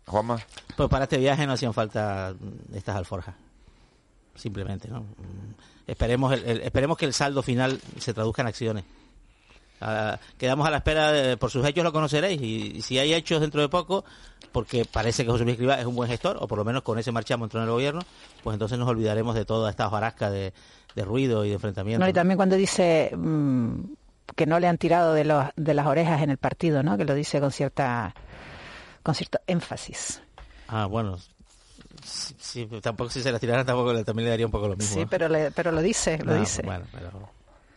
Juanma. 0.05 0.39
Pues 0.77 0.89
para 0.89 1.03
este 1.03 1.17
viaje 1.17 1.46
no 1.46 1.53
hacían 1.53 1.74
falta 1.74 2.34
estas 2.74 2.96
alforjas. 2.96 3.36
Simplemente, 4.36 4.88
¿no? 4.88 5.05
Esperemos, 5.88 6.34
esperemos 6.34 6.98
que 6.98 7.05
el 7.05 7.13
saldo 7.13 7.41
final 7.41 7.82
se 8.00 8.13
traduzca 8.13 8.41
en 8.41 8.48
acciones 8.48 8.84
quedamos 10.37 10.67
a 10.67 10.71
la 10.71 10.77
espera, 10.77 11.37
por 11.37 11.51
sus 11.51 11.65
hechos 11.65 11.83
lo 11.83 11.91
conoceréis 11.91 12.41
y, 12.41 12.81
si 12.81 12.99
hay 12.99 13.13
hechos 13.13 13.41
dentro 13.41 13.61
de 13.61 13.69
poco, 13.69 14.05
porque 14.51 14.85
parece 14.85 15.23
que 15.25 15.31
José 15.31 15.43
Luis 15.43 15.53
Escribá 15.53 15.79
es 15.79 15.85
un 15.85 15.95
buen 15.95 16.09
gestor, 16.09 16.37
o 16.39 16.47
por 16.47 16.57
lo 16.57 16.65
menos 16.65 16.83
con 16.83 16.99
ese 16.99 17.11
marchamos 17.11 17.53
en 17.53 17.61
el 17.61 17.69
gobierno, 17.69 18.01
pues 18.43 18.53
entonces 18.53 18.77
nos 18.77 18.87
olvidaremos 18.87 19.35
de 19.35 19.45
toda 19.45 19.69
esta 19.69 19.87
hojarasca 19.87 20.29
de, 20.29 20.53
ruido 20.95 21.43
y 21.43 21.49
de 21.49 21.55
enfrentamiento. 21.55 22.07
y 22.07 22.13
también 22.13 22.37
cuando 22.37 22.55
dice 22.55 23.11
mm, 23.15 23.79
que 24.35 24.45
no 24.45 24.59
le 24.59 24.67
han 24.67 24.77
tirado 24.77 25.13
de, 25.13 25.25
los, 25.25 25.45
de 25.55 25.73
las 25.73 25.87
orejas 25.87 26.21
en 26.21 26.29
el 26.29 26.37
partido, 26.37 26.83
¿no? 26.83 26.97
que 26.97 27.05
lo 27.05 27.15
dice 27.15 27.39
con 27.39 27.51
cierta 27.51 28.13
con 29.01 29.15
cierto 29.15 29.39
énfasis. 29.47 30.21
Ah, 30.67 30.85
bueno, 30.85 31.17
tampoco 32.81 33.09
si 33.09 33.21
se 33.21 33.31
las 33.31 33.39
tiraran 33.39 33.65
tampoco 33.65 34.03
también 34.03 34.25
le 34.25 34.29
daría 34.31 34.45
un 34.45 34.51
poco 34.51 34.67
lo 34.67 34.75
mismo. 34.75 34.95
Sí, 34.95 35.05
pero, 35.09 35.27
pero 35.53 35.71
lo 35.71 35.81
dice, 35.81 36.17
lo 36.19 36.35
dice. 36.35 36.61
Bueno, 36.63 36.85
pero 36.91 37.11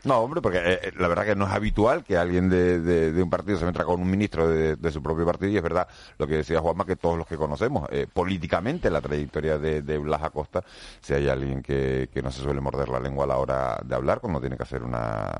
no, 0.07 0.21
hombre, 0.21 0.41
porque 0.41 0.59
eh, 0.59 0.81
eh, 0.83 0.93
la 0.99 1.09
verdad 1.09 1.25
que 1.25 1.35
no 1.35 1.47
es 1.47 1.53
habitual 1.53 2.05
que 2.05 2.17
alguien 2.17 2.49
de, 2.49 3.13
un 3.21 3.29
partido 3.29 3.59
se 3.59 3.65
metra 3.65 3.85
con 3.85 4.01
un 4.01 4.09
ministro 4.09 4.49
de, 4.49 4.91
su 4.93 5.03
propio 5.03 5.27
partido 5.27 5.51
y 5.51 5.57
es 5.57 5.63
verdad 5.63 5.89
lo 6.17 6.29
que 6.29 6.37
decía 6.37 6.61
Juanma, 6.61 6.87
que 6.87 6.95
todos 6.95 7.19
los 7.19 7.27
que 7.27 7.37
conocemos 7.37 7.89
eh, 7.91 8.07
políticamente 8.13 8.89
la 8.89 9.01
trayectoria 9.01 9.59
de, 9.59 9.99
Blas 9.99 10.23
Acosta, 10.23 10.63
si 11.01 11.13
hay 11.13 11.29
alguien 11.29 11.61
que, 11.61 12.09
no 12.23 12.31
se 12.31 12.41
suele 12.41 12.61
morder 12.61 12.89
la 12.89 13.01
lengua 13.01 13.25
a 13.25 13.27
la 13.27 13.37
hora 13.39 13.81
de 13.85 13.95
hablar 13.97 14.21
cuando 14.21 14.41
tiene 14.41 14.57
que 14.57 14.63
hacer 14.63 14.85
una, 14.85 15.33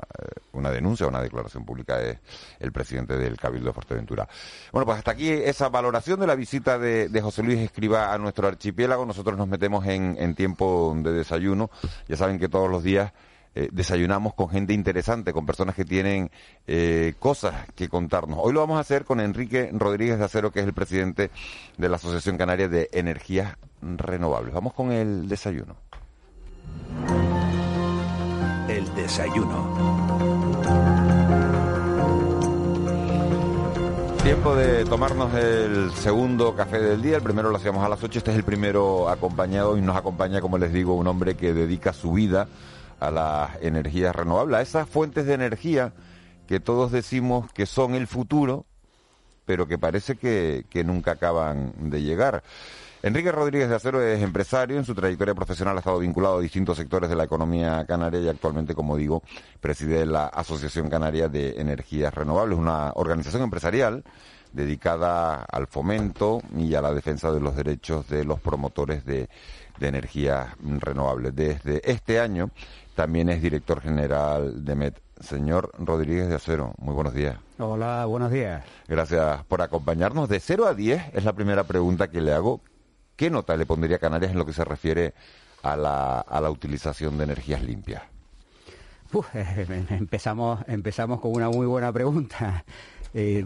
una 0.53 0.71
denuncia 0.71 1.07
o 1.07 1.11
una 1.11 1.23
declaración 1.23 1.65
pública 1.65 2.01
es 2.03 2.19
el 2.59 2.73
presidente 2.73 3.17
del 3.17 3.37
Cabildo 3.37 3.69
de 3.69 3.73
Fuerteventura. 3.73 4.29
Bueno, 4.73 4.85
pues 4.85 4.99
hasta 4.99 5.13
aquí 5.13 5.31
esa 5.31 5.69
valoración 5.69 6.19
de 6.19 6.27
la 6.27 6.35
visita 6.35 6.77
de, 6.77 7.21
José 7.23 7.45
Luis 7.45 7.61
Escriba 7.61 8.13
a 8.13 8.19
nuestro 8.19 8.49
archipiélago. 8.49 9.07
Nosotros 9.07 9.39
nos 9.39 9.47
metemos 9.47 9.87
en 9.87 10.35
tiempo 10.35 10.93
de 10.97 11.13
desayuno. 11.13 11.71
Ya 12.09 12.17
saben 12.17 12.39
que 12.41 12.49
todos 12.49 12.69
los 12.69 12.83
días 12.83 13.13
eh, 13.59 13.71
desayunamos 13.73 14.35
con 14.35 14.51
gente 14.51 14.75
interesante, 14.75 15.33
con 15.33 15.47
personas 15.47 15.75
que 15.75 15.87
tienen 15.87 16.31
eh, 16.67 17.15
cosas 17.19 17.55
que 17.75 17.89
contarnos. 17.89 18.39
Hoy 18.43 18.53
lo 18.53 18.61
vamos 18.61 18.77
a 18.77 18.81
hacer 18.81 19.07
con 19.07 19.19
Enrique 19.19 19.71
Rodríguez 19.73 20.19
de 20.19 20.27
Acero, 20.27 20.53
que 20.53 20.61
es 20.61 20.67
el 20.67 20.75
presidente 20.75 21.31
de 21.79 21.89
la 21.89 21.97
Asociación 21.97 22.37
Canaria 22.37 22.69
de 22.69 22.91
Energías 22.93 23.57
Renovables. 23.81 24.53
Vamos 24.53 24.75
con 24.75 24.93
el 24.93 25.27
desayuno. 25.27 25.75
El 28.69 28.95
desayuno. 28.95 30.67
Tiempo 34.23 34.55
de 34.55 34.85
tomarnos 34.85 35.33
el 35.33 35.93
segundo 35.93 36.55
café 36.55 36.79
del 36.79 37.01
día. 37.01 37.17
El 37.17 37.23
primero 37.23 37.49
lo 37.49 37.57
hacíamos 37.57 37.83
a 37.83 37.89
las 37.89 38.03
8. 38.03 38.19
Este 38.19 38.33
es 38.33 38.37
el 38.37 38.45
primero 38.45 39.09
acompañado 39.09 39.79
y 39.79 39.81
nos 39.81 39.97
acompaña, 39.97 40.43
como 40.43 40.59
les 40.59 40.75
digo, 40.75 40.95
un 40.95 41.07
hombre 41.07 41.37
que 41.37 41.55
dedica 41.55 41.95
su 41.95 42.13
vida 42.13 42.49
a 43.01 43.11
las 43.11 43.63
energías 43.63 44.15
renovables, 44.15 44.59
a 44.59 44.63
esas 44.63 44.89
fuentes 44.89 45.27
de 45.27 45.35
energía 45.35 45.93
que 46.47 46.61
todos 46.61 46.93
decimos 46.93 47.53
que 47.53 47.67
son 47.67 47.95
el 47.95 48.07
futuro, 48.07 48.67
pero 49.45 49.67
que 49.67 49.79
parece 49.79 50.17
que, 50.17 50.65
nunca 50.85 51.13
acaban 51.13 51.91
de 51.91 52.03
llegar. 52.03 52.43
Enrique 53.03 53.31
Rodríguez 53.31 53.69
de 53.69 53.77
Acero 53.77 54.03
es 54.03 54.23
empresario, 54.23 54.77
en 54.77 54.85
su 54.85 54.95
trayectoria 54.95 55.35
profesional 55.35 55.77
ha 55.77 55.81
estado 55.81 55.99
vinculado 55.99 56.39
a 56.39 56.41
distintos 56.41 56.77
sectores 56.77 57.09
de 57.09 57.15
la 57.15 57.25
economía 57.25 57.85
canaria 57.87 58.21
y 58.21 58.29
actualmente, 58.29 58.75
como 58.75 58.97
digo, 58.97 59.23
preside 59.61 60.07
la 60.07 60.27
Asociación 60.27 60.89
Canaria 60.89 61.29
de 61.29 61.61
Energías 61.61 62.13
Renovables, 62.13 62.59
una 62.59 62.93
organización 62.95 63.43
empresarial 63.43 64.03
dedicada 64.53 65.45
al 65.45 65.67
fomento 65.67 66.41
y 66.57 66.75
a 66.75 66.81
la 66.81 66.93
defensa 66.93 67.31
de 67.31 67.41
los 67.41 67.55
derechos 67.55 68.09
de 68.09 68.25
los 68.25 68.41
promotores 68.41 69.05
de, 69.05 69.29
de 69.79 69.89
energías 69.89 70.49
renovables. 70.81 71.35
Desde 71.35 71.89
este 71.89 72.19
año 72.19 72.51
también 72.97 73.29
es 73.29 73.43
director 73.43 73.81
general 73.81 74.65
de 74.65 74.75
MET. 74.75 75.01
Señor 75.21 75.71
Rodríguez 75.79 76.29
de 76.29 76.35
Acero, 76.35 76.75
muy 76.79 76.95
buenos 76.95 77.15
días. 77.15 77.37
Hola, 77.59 78.07
buenos 78.07 78.33
días. 78.33 78.65
Gracias 78.89 79.45
por 79.45 79.61
acompañarnos. 79.63 80.29
De 80.29 80.41
0 80.41 80.67
a 80.67 80.75
10 80.75 81.15
es 81.15 81.25
la 81.25 81.35
primera 81.35 81.65
pregunta 81.65 82.09
que 82.09 82.23
le 82.23 82.33
hago. 82.33 82.63
¿Qué 83.15 83.31
nota 83.31 83.57
le 83.57 83.67
pondría 83.67 83.97
a 83.97 83.99
Canarias 83.99 84.33
en 84.33 84.39
lo 84.39 84.47
que 84.47 84.55
se 84.55 84.65
refiere 84.65 85.15
a 85.63 85.77
la, 85.77 86.21
a 86.21 86.41
la 86.41 86.51
utilización 86.51 87.19
de 87.19 87.25
energías 87.25 87.63
limpias? 87.63 88.03
empezamos, 89.91 90.61
empezamos 90.67 91.21
con 91.21 91.33
una 91.33 91.51
muy 91.51 91.67
buena 91.67 91.93
pregunta. 91.93 92.65
Eh, 93.19 93.43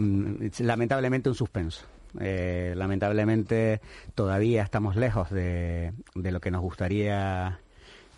lamentablemente 0.60 1.28
un 1.28 1.36
suspenso. 1.36 1.84
Eh, 2.18 2.72
lamentablemente 2.76 3.80
todavía 4.16 4.64
estamos 4.64 4.96
lejos 4.96 5.30
de, 5.30 5.92
de 6.16 6.32
lo 6.32 6.40
que 6.40 6.50
nos 6.50 6.60
gustaría 6.60 7.60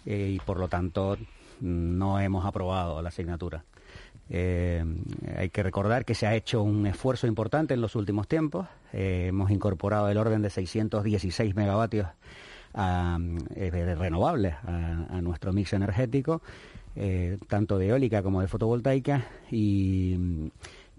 eh, 0.06 0.32
y 0.34 0.38
por 0.40 0.58
lo 0.58 0.68
tanto 0.68 1.16
no 1.60 2.20
hemos 2.20 2.44
aprobado 2.44 3.00
la 3.02 3.08
asignatura. 3.08 3.64
Eh, 4.30 4.84
hay 5.36 5.50
que 5.50 5.62
recordar 5.62 6.04
que 6.04 6.14
se 6.14 6.26
ha 6.26 6.34
hecho 6.34 6.62
un 6.62 6.86
esfuerzo 6.86 7.26
importante 7.26 7.74
en 7.74 7.80
los 7.80 7.94
últimos 7.96 8.28
tiempos. 8.28 8.66
Eh, 8.92 9.26
hemos 9.28 9.50
incorporado 9.50 10.08
el 10.08 10.16
orden 10.16 10.42
de 10.42 10.50
616 10.50 11.54
megavatios 11.54 12.08
renovables 12.74 14.54
a, 14.64 15.20
nuestro 15.20 15.52
mix 15.52 15.74
energético, 15.74 16.40
tanto 17.46 17.76
de 17.76 17.88
eólica 17.88 18.22
como 18.22 18.40
de 18.40 18.48
fotovoltaica, 18.48 19.26
y, 19.50 20.50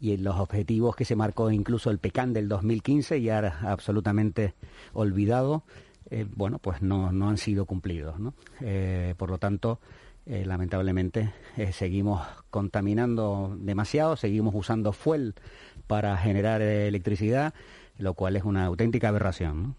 y 0.03 0.17
los 0.17 0.36
objetivos 0.36 0.98
que 0.98 1.05
se 1.05 1.15
marcó 1.15 1.50
incluso 1.50 1.89
el 1.89 1.98
PECAN 1.98 2.33
del 2.33 2.50
2015, 2.50 3.22
ya 3.22 3.57
absolutamente 3.63 4.53
olvidado, 4.93 5.63
eh, 6.10 6.25
bueno, 6.36 6.60
pues 6.60 6.81
no, 6.81 7.12
no, 7.12 7.29
han 7.29 7.38
sido 7.38 7.65
cumplidos. 7.65 8.19
¿no? 8.19 8.33
Eh, 8.62 9.15
por 9.17 9.29
lo 9.29 9.38
tanto, 9.38 9.79
eh, 10.25 10.45
lamentablemente 10.45 11.33
seguimos 11.72 12.22
contaminando 12.50 13.55
demasiado, 13.60 14.15
seguimos 14.15 14.53
usando 14.55 14.93
fuel 14.93 15.36
para 15.88 16.15
generar 16.17 16.62
electricidad, 16.62 17.53
lo 17.98 18.13
cual 18.13 18.36
es 18.36 18.43
una 18.43 18.65
auténtica 18.65 19.10
aberración. 19.10 19.75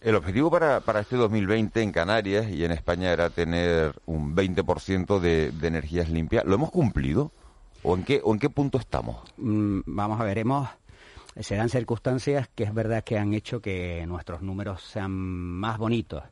El 0.00 0.16
objetivo 0.16 0.50
para, 0.50 0.80
para 0.80 1.00
este 1.00 1.16
2020 1.16 1.80
en 1.80 1.92
Canarias 1.92 2.50
y 2.50 2.64
en 2.64 2.72
España 2.72 3.12
era 3.12 3.30
tener 3.30 3.94
un 4.04 4.34
20% 4.34 5.20
de, 5.20 5.52
de 5.52 5.68
energías 5.68 6.08
limpias. 6.08 6.44
¿Lo 6.44 6.56
hemos 6.56 6.72
cumplido? 6.72 7.30
¿O 7.84 7.96
en 7.96 8.04
qué, 8.04 8.20
o 8.22 8.32
en 8.32 8.38
qué 8.38 8.48
punto 8.48 8.78
estamos? 8.78 9.16
Mm, 9.36 9.80
vamos 9.86 10.20
a 10.20 10.24
ver, 10.24 10.38
hemos, 10.38 10.68
se 11.40 11.56
dan 11.56 11.68
circunstancias 11.68 12.48
que 12.54 12.64
es 12.64 12.74
verdad 12.74 13.04
que 13.04 13.18
han 13.18 13.34
hecho 13.34 13.60
que 13.60 14.04
nuestros 14.06 14.42
números 14.42 14.82
sean 14.82 15.12
más 15.12 15.78
bonitos, 15.78 16.22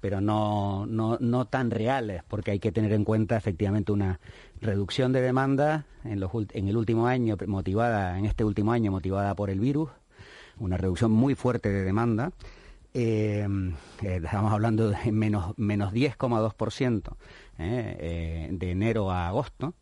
pero 0.00 0.20
no, 0.20 0.86
no, 0.86 1.16
no 1.20 1.44
tan 1.46 1.70
reales, 1.70 2.22
porque 2.26 2.52
hay 2.52 2.58
que 2.58 2.72
tener 2.72 2.92
en 2.92 3.04
cuenta 3.04 3.36
efectivamente 3.36 3.92
una 3.92 4.20
reducción 4.60 5.12
de 5.12 5.20
demanda 5.20 5.86
en, 6.04 6.20
los, 6.20 6.30
en 6.52 6.68
el 6.68 6.76
último 6.76 7.06
año, 7.06 7.36
motivada, 7.46 8.18
en 8.18 8.24
este 8.24 8.44
último 8.44 8.72
año, 8.72 8.90
motivada 8.90 9.34
por 9.34 9.50
el 9.50 9.60
virus, 9.60 9.90
una 10.58 10.76
reducción 10.76 11.10
muy 11.10 11.34
fuerte 11.34 11.68
de 11.70 11.84
demanda. 11.84 12.32
Eh, 12.94 13.46
eh, 14.02 14.20
estamos 14.24 14.52
hablando 14.52 14.90
de 14.90 15.12
menos, 15.12 15.56
menos 15.56 15.92
10,2% 15.92 17.14
eh, 17.58 18.48
de 18.50 18.70
enero 18.70 19.10
a 19.10 19.28
agosto, 19.28 19.74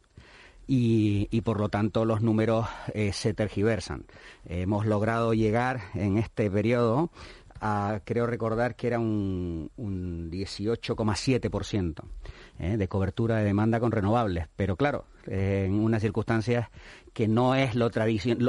y, 0.67 1.41
por 1.43 1.61
lo 1.61 1.69
tanto 1.69 2.05
los 2.05 2.23
números 2.23 2.67
eh, 2.93 3.13
se 3.13 3.35
tergiversan. 3.35 4.05
hemos 4.47 4.87
logrado 4.87 5.33
llegar 5.33 5.83
en 5.95 6.19
este 6.19 6.51
periodo 6.51 7.11
a, 7.61 8.01
creo 8.05 8.27
recordar 8.27 8.75
que 8.75 8.89
era 8.89 8.99
un, 8.99 9.71
18,7% 9.77 12.03
eh, 12.59 12.77
de 12.77 12.89
cobertura 12.89 13.37
de 13.37 13.45
demanda 13.45 13.81
con 13.81 13.93
renovables, 13.93 14.49
pero 14.57 14.77
claro, 14.77 15.05
en 15.27 15.75
unas 15.75 16.03
circunstancias 16.03 16.69
que 17.13 17.29
no 17.29 17.55
es 17.55 17.75
lo, 17.75 17.91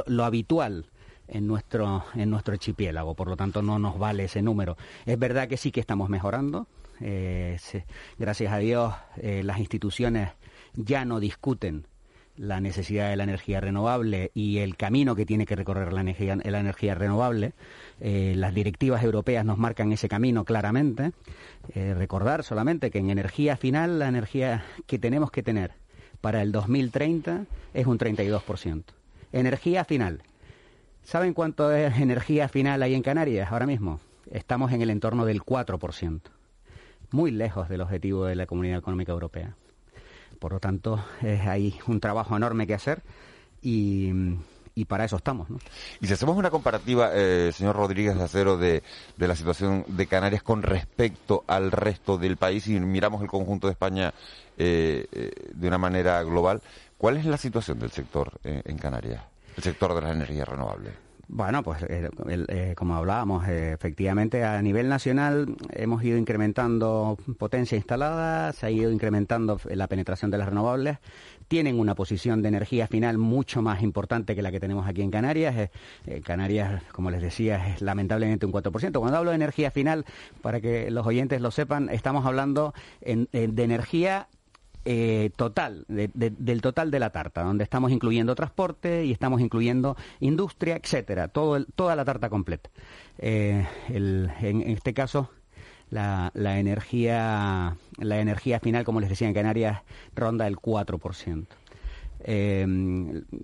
lo, 0.06 0.24
habitual 0.24 0.86
en 1.28 1.46
nuestro, 1.46 2.04
en 2.14 2.30
nuestro 2.30 2.52
archipiélago, 2.52 3.14
por 3.14 3.28
lo 3.28 3.36
tanto 3.36 3.62
no 3.62 3.78
nos 3.78 3.98
vale 3.98 4.24
ese 4.24 4.42
número. 4.42 4.76
Es 5.06 5.18
verdad 5.18 5.48
que 5.48 5.56
sí 5.56 5.70
que 5.70 5.80
estamos 5.80 6.08
mejorando, 6.08 6.66
eh, 7.00 7.58
gracias 8.18 8.52
a 8.52 8.58
Dios 8.58 8.92
las 9.22 9.58
instituciones 9.58 10.30
ya 10.74 11.04
no 11.04 11.20
discuten 11.20 11.86
la 12.38 12.60
necesidad 12.60 13.10
de 13.10 13.16
la 13.16 13.24
energía 13.24 13.60
renovable 13.60 14.30
y 14.34 14.58
el 14.58 14.76
camino 14.76 15.14
que 15.14 15.26
tiene 15.26 15.44
que 15.44 15.56
recorrer 15.56 15.92
la 15.92 16.00
energía, 16.00 16.36
la 16.36 16.60
energía 16.60 16.94
renovable. 16.94 17.52
Eh, 18.00 18.34
las 18.36 18.54
directivas 18.54 19.02
europeas 19.02 19.44
nos 19.44 19.58
marcan 19.58 19.92
ese 19.92 20.08
camino 20.08 20.44
claramente. 20.44 21.12
Eh, 21.74 21.94
recordar 21.94 22.44
solamente 22.44 22.90
que 22.90 22.98
en 22.98 23.10
energía 23.10 23.56
final 23.56 23.98
la 23.98 24.08
energía 24.08 24.64
que 24.86 24.98
tenemos 24.98 25.30
que 25.30 25.42
tener 25.42 25.72
para 26.20 26.42
el 26.42 26.52
2030 26.52 27.44
es 27.74 27.86
un 27.86 27.98
32%. 27.98 28.84
Energía 29.32 29.84
final. 29.84 30.22
¿Saben 31.02 31.34
cuánto 31.34 31.72
es 31.72 31.98
energía 31.98 32.48
final 32.48 32.82
hay 32.82 32.94
en 32.94 33.02
Canarias 33.02 33.50
ahora 33.50 33.66
mismo? 33.66 34.00
Estamos 34.30 34.72
en 34.72 34.82
el 34.82 34.90
entorno 34.90 35.24
del 35.24 35.42
4%. 35.42 36.20
Muy 37.10 37.30
lejos 37.30 37.68
del 37.68 37.80
objetivo 37.80 38.26
de 38.26 38.36
la 38.36 38.46
Comunidad 38.46 38.78
Económica 38.78 39.12
Europea. 39.12 39.56
Por 40.38 40.52
lo 40.52 40.60
tanto, 40.60 41.04
hay 41.22 41.78
un 41.86 42.00
trabajo 42.00 42.36
enorme 42.36 42.66
que 42.66 42.74
hacer 42.74 43.02
y, 43.62 44.12
para 44.86 45.04
eso 45.04 45.16
estamos. 45.16 45.48
Y 46.00 46.06
si 46.06 46.12
hacemos 46.12 46.36
una 46.36 46.50
comparativa, 46.50 47.10
eh, 47.12 47.50
señor 47.52 47.74
Rodríguez 47.74 48.16
de 48.16 48.22
Acero, 48.22 48.56
de, 48.56 48.82
la 49.16 49.34
situación 49.34 49.84
de 49.88 50.06
Canarias 50.06 50.42
con 50.42 50.62
respecto 50.62 51.44
al 51.48 51.72
resto 51.72 52.16
del 52.16 52.36
país 52.36 52.68
y 52.68 52.78
miramos 52.78 53.20
el 53.22 53.28
conjunto 53.28 53.66
de 53.66 53.72
España 53.72 54.14
eh, 54.56 55.06
eh, 55.10 55.32
de 55.52 55.68
una 55.68 55.78
manera 55.78 56.22
global, 56.22 56.62
¿cuál 56.96 57.16
es 57.16 57.24
la 57.24 57.36
situación 57.36 57.80
del 57.80 57.90
sector 57.90 58.38
en 58.44 58.78
Canarias, 58.78 59.24
el 59.56 59.62
sector 59.64 59.94
de 59.94 60.02
las 60.02 60.12
energías 60.12 60.46
renovables? 60.46 61.07
Bueno, 61.30 61.62
pues 61.62 61.82
eh, 61.82 62.08
eh, 62.48 62.74
como 62.74 62.94
hablábamos, 62.94 63.46
eh, 63.48 63.72
efectivamente 63.72 64.44
a 64.44 64.62
nivel 64.62 64.88
nacional 64.88 65.56
hemos 65.70 66.02
ido 66.02 66.16
incrementando 66.16 67.18
potencia 67.38 67.76
instalada, 67.76 68.54
se 68.54 68.64
ha 68.64 68.70
ido 68.70 68.90
incrementando 68.90 69.60
la 69.66 69.88
penetración 69.88 70.30
de 70.30 70.38
las 70.38 70.48
renovables, 70.48 70.96
tienen 71.46 71.78
una 71.78 71.94
posición 71.94 72.40
de 72.40 72.48
energía 72.48 72.86
final 72.86 73.18
mucho 73.18 73.60
más 73.60 73.82
importante 73.82 74.34
que 74.34 74.40
la 74.40 74.50
que 74.50 74.58
tenemos 74.58 74.88
aquí 74.88 75.02
en 75.02 75.10
Canarias. 75.10 75.70
Canarias, 76.24 76.82
como 76.92 77.10
les 77.10 77.20
decía, 77.20 77.68
es 77.68 77.82
lamentablemente 77.82 78.46
un 78.46 78.52
4%. 78.52 78.98
Cuando 78.98 79.18
hablo 79.18 79.30
de 79.30 79.36
energía 79.36 79.70
final, 79.70 80.06
para 80.40 80.60
que 80.62 80.90
los 80.90 81.06
oyentes 81.06 81.42
lo 81.42 81.50
sepan, 81.50 81.90
estamos 81.90 82.24
hablando 82.24 82.72
de 83.02 83.62
energía 83.62 84.28
eh, 84.84 85.30
total, 85.36 85.84
del 85.88 86.62
total 86.62 86.90
de 86.90 86.98
la 86.98 87.10
tarta, 87.10 87.42
donde 87.42 87.64
estamos 87.64 87.92
incluyendo 87.92 88.34
transporte 88.34 89.04
y 89.04 89.12
estamos 89.12 89.40
incluyendo 89.40 89.96
industria, 90.20 90.76
etcétera, 90.76 91.28
toda 91.28 91.96
la 91.96 92.04
tarta 92.04 92.28
completa. 92.28 92.70
Eh, 93.18 93.66
en, 93.88 94.62
este 94.62 94.94
caso, 94.94 95.30
la, 95.90 96.30
la, 96.34 96.58
energía, 96.58 97.76
la 97.98 98.20
energía 98.20 98.60
final, 98.60 98.84
como 98.84 99.00
les 99.00 99.10
decía 99.10 99.28
en 99.28 99.34
Canarias, 99.34 99.82
ronda 100.14 100.46
el 100.46 100.56
4%. 100.56 101.46
Eh, 102.24 102.66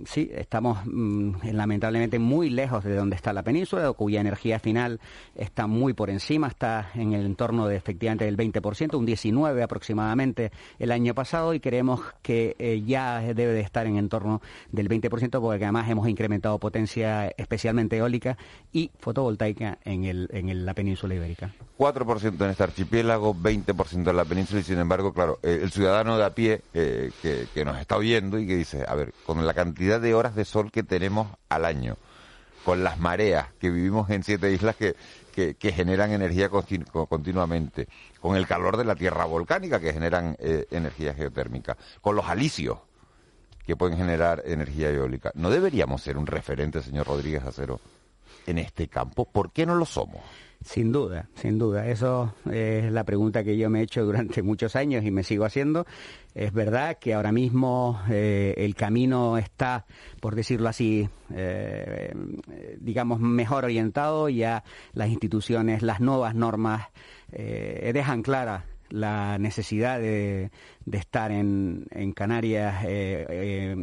sí, 0.04 0.31
estamos 0.33 0.78
mm, 0.85 1.49
lamentablemente 1.52 2.19
muy 2.19 2.50
lejos 2.50 2.85
de 2.85 2.95
donde 2.95 3.16
está 3.16 3.33
la 3.33 3.43
península, 3.43 3.93
cuya 3.93 4.21
energía 4.21 4.58
final 4.58 5.00
está 5.37 5.67
muy 5.67 5.93
por 5.93 6.10
encima, 6.10 6.49
está 6.49 6.91
en 6.95 7.13
el 7.13 7.25
entorno 7.26 7.69
de 7.69 7.76
efectivamente 7.76 8.25
del 8.25 8.37
20%, 8.37 8.97
un 8.97 9.06
19% 9.06 9.63
aproximadamente 9.63 10.50
el 10.78 10.91
año 10.93 11.15
pasado 11.15 11.54
y 11.54 11.60
creemos 11.60 12.00
que 12.23 12.56
eh, 12.58 12.82
ya 12.84 13.21
debe 13.21 13.52
de 13.52 13.60
estar 13.60 13.87
en 13.87 13.97
entorno 13.97 14.43
del 14.73 14.89
20% 14.89 15.41
porque 15.41 15.65
además 15.65 15.89
hemos 15.89 16.08
incrementado 16.08 16.58
potencia 16.58 17.28
especialmente 17.37 17.97
eólica 17.97 18.37
y 18.73 18.91
fotovoltaica 18.99 19.78
en, 19.84 20.04
el, 20.04 20.28
en 20.32 20.65
la 20.65 20.75
península 20.75 21.15
ibérica. 21.15 21.52
4% 21.78 22.45
en 22.45 22.50
este 22.50 22.63
archipiélago, 22.63 23.34
20% 23.34 24.10
en 24.10 24.17
la 24.17 24.25
península 24.25 24.60
y 24.60 24.65
sin 24.65 24.78
embargo, 24.78 25.13
claro, 25.13 25.39
eh, 25.43 25.60
el 25.63 25.71
ciudadano 25.71 26.19
de 26.19 26.25
a 26.25 26.34
pie 26.34 26.63
que, 26.73 27.47
que 27.52 27.65
nos 27.65 27.78
está 27.78 27.97
oyendo 27.97 28.39
y 28.39 28.47
que 28.47 28.63
a 28.86 28.94
ver, 28.94 29.12
con 29.26 29.46
la 29.46 29.54
cantidad 29.54 30.00
de 30.00 30.14
horas 30.14 30.34
de 30.34 30.44
sol 30.44 30.70
que 30.70 30.82
tenemos 30.82 31.28
al 31.48 31.64
año, 31.64 31.96
con 32.64 32.82
las 32.82 32.98
mareas, 32.98 33.48
que 33.60 33.70
vivimos 33.70 34.08
en 34.10 34.22
siete 34.22 34.50
islas 34.52 34.76
que, 34.76 34.94
que, 35.34 35.72
generan 35.72 36.12
energía 36.12 36.48
continuamente, 36.48 37.88
con 38.20 38.36
el 38.36 38.46
calor 38.46 38.76
de 38.76 38.84
la 38.84 38.94
tierra 38.94 39.24
volcánica 39.26 39.80
que 39.80 39.92
generan 39.92 40.36
eh, 40.38 40.66
energía 40.70 41.14
geotérmica, 41.14 41.76
con 42.00 42.16
los 42.16 42.26
alisios 42.26 42.78
que 43.66 43.76
pueden 43.76 43.98
generar 43.98 44.42
energía 44.46 44.90
eólica. 44.90 45.32
¿No 45.34 45.50
deberíamos 45.50 46.02
ser 46.02 46.16
un 46.16 46.26
referente, 46.26 46.82
señor 46.82 47.06
Rodríguez 47.06 47.44
Acero, 47.44 47.80
en 48.46 48.58
este 48.58 48.88
campo? 48.88 49.24
¿Por 49.24 49.52
qué 49.52 49.66
no 49.66 49.74
lo 49.74 49.86
somos? 49.86 50.22
Sin 50.64 50.92
duda, 50.92 51.28
sin 51.34 51.58
duda. 51.58 51.86
Eso 51.88 52.34
es 52.50 52.90
la 52.90 53.04
pregunta 53.04 53.44
que 53.44 53.58
yo 53.58 53.68
me 53.68 53.80
he 53.80 53.82
hecho 53.82 54.02
durante 54.02 54.42
muchos 54.42 54.76
años 54.76 55.04
y 55.04 55.10
me 55.10 55.22
sigo 55.22 55.44
haciendo. 55.44 55.86
Es 56.34 56.54
verdad 56.54 56.98
que 56.98 57.12
ahora 57.12 57.32
mismo 57.32 58.00
eh, 58.10 58.54
el 58.56 58.74
camino 58.74 59.36
está, 59.36 59.84
por 60.20 60.34
decirlo 60.34 60.70
así, 60.70 61.06
eh, 61.34 62.14
digamos, 62.80 63.20
mejor 63.20 63.66
orientado. 63.66 64.30
Ya 64.30 64.64
las 64.94 65.10
instituciones, 65.10 65.82
las 65.82 66.00
nuevas 66.00 66.34
normas 66.34 66.88
eh, 67.30 67.90
dejan 67.92 68.22
clara 68.22 68.64
la 68.88 69.36
necesidad 69.38 69.98
de, 69.98 70.50
estar 70.90 71.30
en, 71.30 71.86
Canarias 72.14 72.84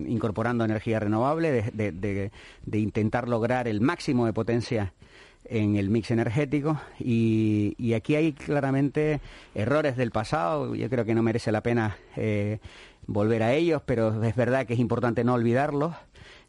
incorporando 0.08 0.64
energía 0.64 1.00
renovable, 1.00 1.64
de, 1.74 2.32
intentar 2.80 3.28
lograr 3.28 3.68
el 3.68 3.82
máximo 3.82 4.26
de 4.26 4.34
potencia 4.34 4.94
en 5.52 5.76
el 5.76 5.90
mix 5.90 6.12
energético 6.12 6.80
y, 6.98 7.94
aquí 7.94 8.16
hay 8.16 8.32
claramente 8.32 9.20
errores 9.54 9.98
del 9.98 10.12
pasado, 10.12 10.74
yo 10.76 10.90
creo 10.90 11.04
que 11.04 11.14
no 11.14 11.22
merece 11.22 11.52
la 11.52 11.62
pena 11.62 11.98
eh, 12.16 12.60
volver 13.06 13.44
a 13.44 13.54
ellos, 13.54 13.82
pero 13.86 14.24
es 14.24 14.36
verdad 14.36 14.66
que 14.66 14.74
es 14.74 14.80
importante 14.80 15.26
no 15.26 15.34
olvidarlos, 15.34 15.94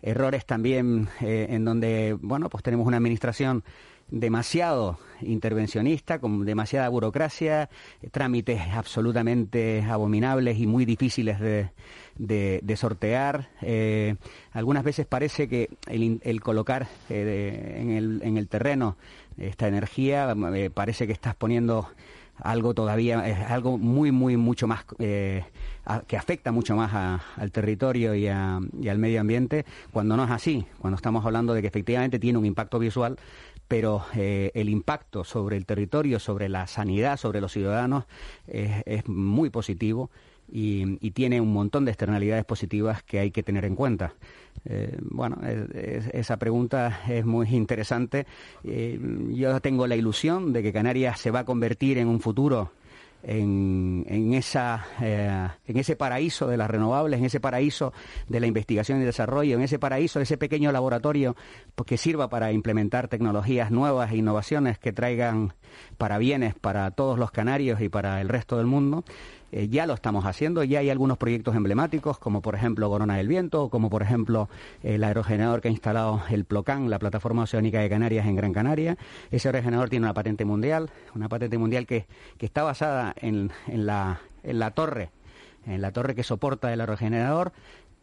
errores 0.02 0.46
también 0.46 1.08
eh, 1.20 1.48
en 1.50 1.64
donde, 1.64 2.16
bueno, 2.20 2.48
pues 2.48 2.62
tenemos 2.62 2.86
una 2.86 2.98
administración 2.98 3.64
demasiado 4.08 4.98
intervencionista, 5.20 6.20
con 6.20 6.44
demasiada 6.44 6.88
burocracia, 6.88 7.70
trámites 8.12 8.60
absolutamente 8.72 9.82
abominables 9.82 10.58
y 10.58 10.66
muy 10.66 10.84
difíciles 10.84 11.40
de, 11.40 11.70
de, 12.18 12.76
sortear. 12.76 13.48
Eh, 13.60 14.16
algunas 14.52 14.84
veces 14.84 15.06
parece 15.06 15.48
que 15.48 15.70
el, 15.86 16.40
colocar 16.40 16.88
eh, 17.08 17.78
en, 17.80 17.90
el, 17.90 18.20
en, 18.22 18.36
el, 18.36 18.48
terreno 18.48 18.96
esta 19.38 19.68
energía 19.68 20.34
eh, 20.54 20.70
parece 20.70 21.06
que 21.06 21.12
estás 21.12 21.34
poniendo 21.34 21.88
algo 22.36 22.74
todavía, 22.74 23.28
es 23.28 23.50
algo 23.50 23.78
muy, 23.78 24.10
muy, 24.10 24.36
mucho 24.36 24.66
más, 24.66 24.84
que 24.96 26.16
afecta 26.16 26.50
mucho 26.50 26.74
más 26.74 27.20
al 27.36 27.52
territorio 27.52 28.14
y, 28.14 28.24
y, 28.24 28.88
al 28.88 28.98
medio 28.98 29.20
ambiente, 29.20 29.64
cuando 29.92 30.16
no 30.16 30.24
es 30.24 30.30
así, 30.30 30.66
cuando 30.78 30.96
estamos 30.96 31.24
hablando 31.24 31.54
de 31.54 31.60
que 31.60 31.68
efectivamente 31.68 32.18
tiene 32.18 32.38
un 32.38 32.46
impacto 32.46 32.78
visual, 32.80 33.16
pero 33.68 34.04
el 34.14 34.68
impacto 34.70 35.24
sobre 35.24 35.56
el 35.56 35.66
territorio, 35.66 36.18
sobre 36.18 36.48
la 36.48 36.66
sanidad, 36.66 37.16
sobre 37.16 37.40
los 37.40 37.52
ciudadanos, 37.52 38.06
es 38.48 39.06
muy 39.06 39.50
positivo 39.50 40.10
y, 40.52 41.10
tiene 41.12 41.40
un 41.40 41.52
montón 41.52 41.84
de 41.84 41.90
externalidades 41.92 42.44
positivas 42.44 43.02
que 43.02 43.18
hay 43.18 43.30
que 43.30 43.42
tener 43.42 43.64
en 43.64 43.74
cuenta. 43.74 44.14
Eh, 44.64 44.98
bueno, 45.00 45.38
esa 46.12 46.36
pregunta 46.36 47.00
es 47.08 47.24
muy 47.24 47.48
interesante. 47.48 48.26
Eh, 48.64 48.98
yo 49.30 49.60
tengo 49.60 49.86
la 49.86 49.96
ilusión 49.96 50.52
de 50.52 50.62
que 50.62 50.72
Canarias 50.72 51.20
se 51.20 51.30
va 51.30 51.40
a 51.40 51.44
convertir 51.44 51.98
en 51.98 52.08
un 52.08 52.20
futuro 52.20 52.70
eh, 53.24 53.40
en 53.40 54.34
ese 54.34 55.96
paraíso 55.96 56.48
de 56.48 56.56
las 56.56 56.70
renovables, 56.70 57.20
en 57.20 57.26
ese 57.26 57.40
paraíso 57.40 57.92
de 58.28 58.40
la 58.40 58.46
investigación 58.46 59.00
y 59.00 59.04
desarrollo, 59.04 59.56
en 59.56 59.62
ese 59.62 59.78
paraíso, 59.78 60.20
ese 60.20 60.36
pequeño 60.36 60.72
laboratorio 60.72 61.36
que 61.86 61.96
sirva 61.96 62.28
para 62.28 62.52
implementar 62.52 63.08
tecnologías 63.08 63.70
nuevas 63.70 64.12
e 64.12 64.16
innovaciones 64.16 64.78
que 64.78 64.92
traigan 64.92 65.54
para 65.98 66.18
bienes 66.18 66.54
para 66.54 66.90
todos 66.90 67.18
los 67.18 67.30
canarios 67.30 67.80
y 67.80 67.88
para 67.88 68.20
el 68.20 68.28
resto 68.28 68.58
del 68.58 68.66
mundo. 68.66 69.04
Eh, 69.52 69.68
ya 69.68 69.86
lo 69.86 69.92
estamos 69.92 70.24
haciendo, 70.24 70.64
ya 70.64 70.78
hay 70.78 70.88
algunos 70.88 71.18
proyectos 71.18 71.54
emblemáticos, 71.54 72.18
como 72.18 72.40
por 72.40 72.54
ejemplo 72.54 72.88
Corona 72.88 73.18
del 73.18 73.28
Viento, 73.28 73.68
como 73.68 73.90
por 73.90 74.02
ejemplo 74.02 74.48
el 74.82 75.04
aerogenerador 75.04 75.60
que 75.60 75.68
ha 75.68 75.70
instalado 75.70 76.22
el 76.30 76.46
Plocan, 76.46 76.88
la 76.88 76.98
plataforma 76.98 77.42
oceánica 77.42 77.80
de 77.80 77.90
Canarias 77.90 78.26
en 78.26 78.34
Gran 78.34 78.54
Canaria. 78.54 78.96
Ese 79.30 79.48
aerogenerador 79.48 79.90
tiene 79.90 80.06
una 80.06 80.14
patente 80.14 80.46
mundial, 80.46 80.88
una 81.14 81.28
patente 81.28 81.58
mundial 81.58 81.86
que, 81.86 82.06
que 82.38 82.46
está 82.46 82.62
basada 82.62 83.14
en, 83.20 83.50
en, 83.66 83.84
la, 83.84 84.20
en 84.42 84.58
la 84.58 84.70
torre 84.70 85.10
en 85.66 85.80
la 85.80 85.92
torre 85.92 86.14
que 86.14 86.24
soporta 86.24 86.72
el 86.72 86.80
aerogenerador 86.80 87.52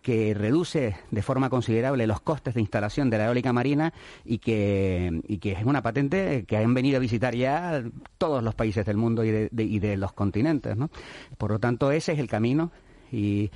que 0.02 0.34
reduce 0.34 0.96
de 1.12 1.22
forma 1.22 1.50
considerable 1.50 2.08
los 2.08 2.22
costes 2.22 2.54
de 2.54 2.62
instalación 2.62 3.10
de 3.10 3.18
la 3.18 3.26
eólica 3.26 3.54
marina 3.54 3.94
y 4.26 4.40
que, 4.40 5.22
y 5.28 5.38
que 5.38 5.52
es 5.54 5.66
una 5.66 5.82
patente 5.82 6.46
que 6.48 6.58
han 6.58 6.74
venido 6.74 6.98
a 6.98 7.00
visitar 7.00 7.36
ya 7.36 7.84
todos 8.18 8.44
los 8.44 8.56
países 8.56 8.86
del 8.86 8.98
mundo 8.98 9.24
y 9.24 9.32
de, 9.32 9.50
y 9.52 9.80
de 9.80 9.98
los 9.98 10.14
continentes. 10.14 10.78
¿no? 10.78 10.90
Por 11.38 11.52
lo 11.52 11.60
tanto, 11.60 11.92
ese 11.92 12.14
es 12.14 12.20
el 12.20 12.28
camino 12.28 12.72
y 13.12 13.52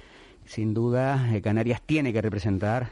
sin 0.45 0.73
duda 0.73 1.33
eh, 1.33 1.41
Canarias 1.41 1.81
tiene 1.85 2.11
que 2.11 2.21
representar 2.21 2.89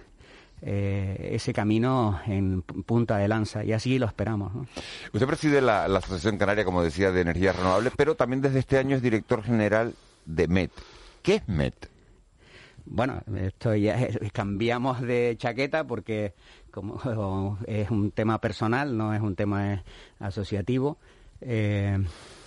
eh, 0.62 1.32
ese 1.34 1.54
camino 1.54 2.22
en 2.28 2.62
punta 2.62 3.18
de 3.18 3.28
lanza 3.28 3.64
y 3.64 3.74
así 3.74 3.98
lo 3.98 4.06
esperamos. 4.06 4.52
Usted 5.12 5.28
preside 5.28 5.60
la, 5.60 5.88
la, 5.88 6.00
Asociación 6.00 6.38
Canaria, 6.38 6.64
como 6.64 6.84
decía, 6.84 7.12
de 7.12 7.22
Energías 7.22 7.56
Renovables, 7.56 7.94
pero 7.98 8.16
también 8.16 8.42
desde 8.42 8.60
este 8.60 8.78
año 8.78 8.96
es 8.96 9.02
director 9.02 9.44
general 9.44 9.96
de 10.26 10.48
MET. 10.48 10.72
¿Qué 11.24 11.36
es 11.36 11.48
MET? 11.48 11.90
Bueno, 12.94 13.22
esto 13.38 13.74
ya 13.74 13.98
cambiamos 14.34 15.00
de 15.02 15.36
chaqueta 15.38 15.88
porque 15.88 16.34
como 16.72 17.58
es 17.66 17.90
un 17.90 18.12
tema 18.12 18.40
personal, 18.42 18.98
no 18.98 19.14
es 19.14 19.22
un 19.22 19.36
tema 19.36 19.84
asociativo. 20.20 20.98
Eh, 21.40 21.98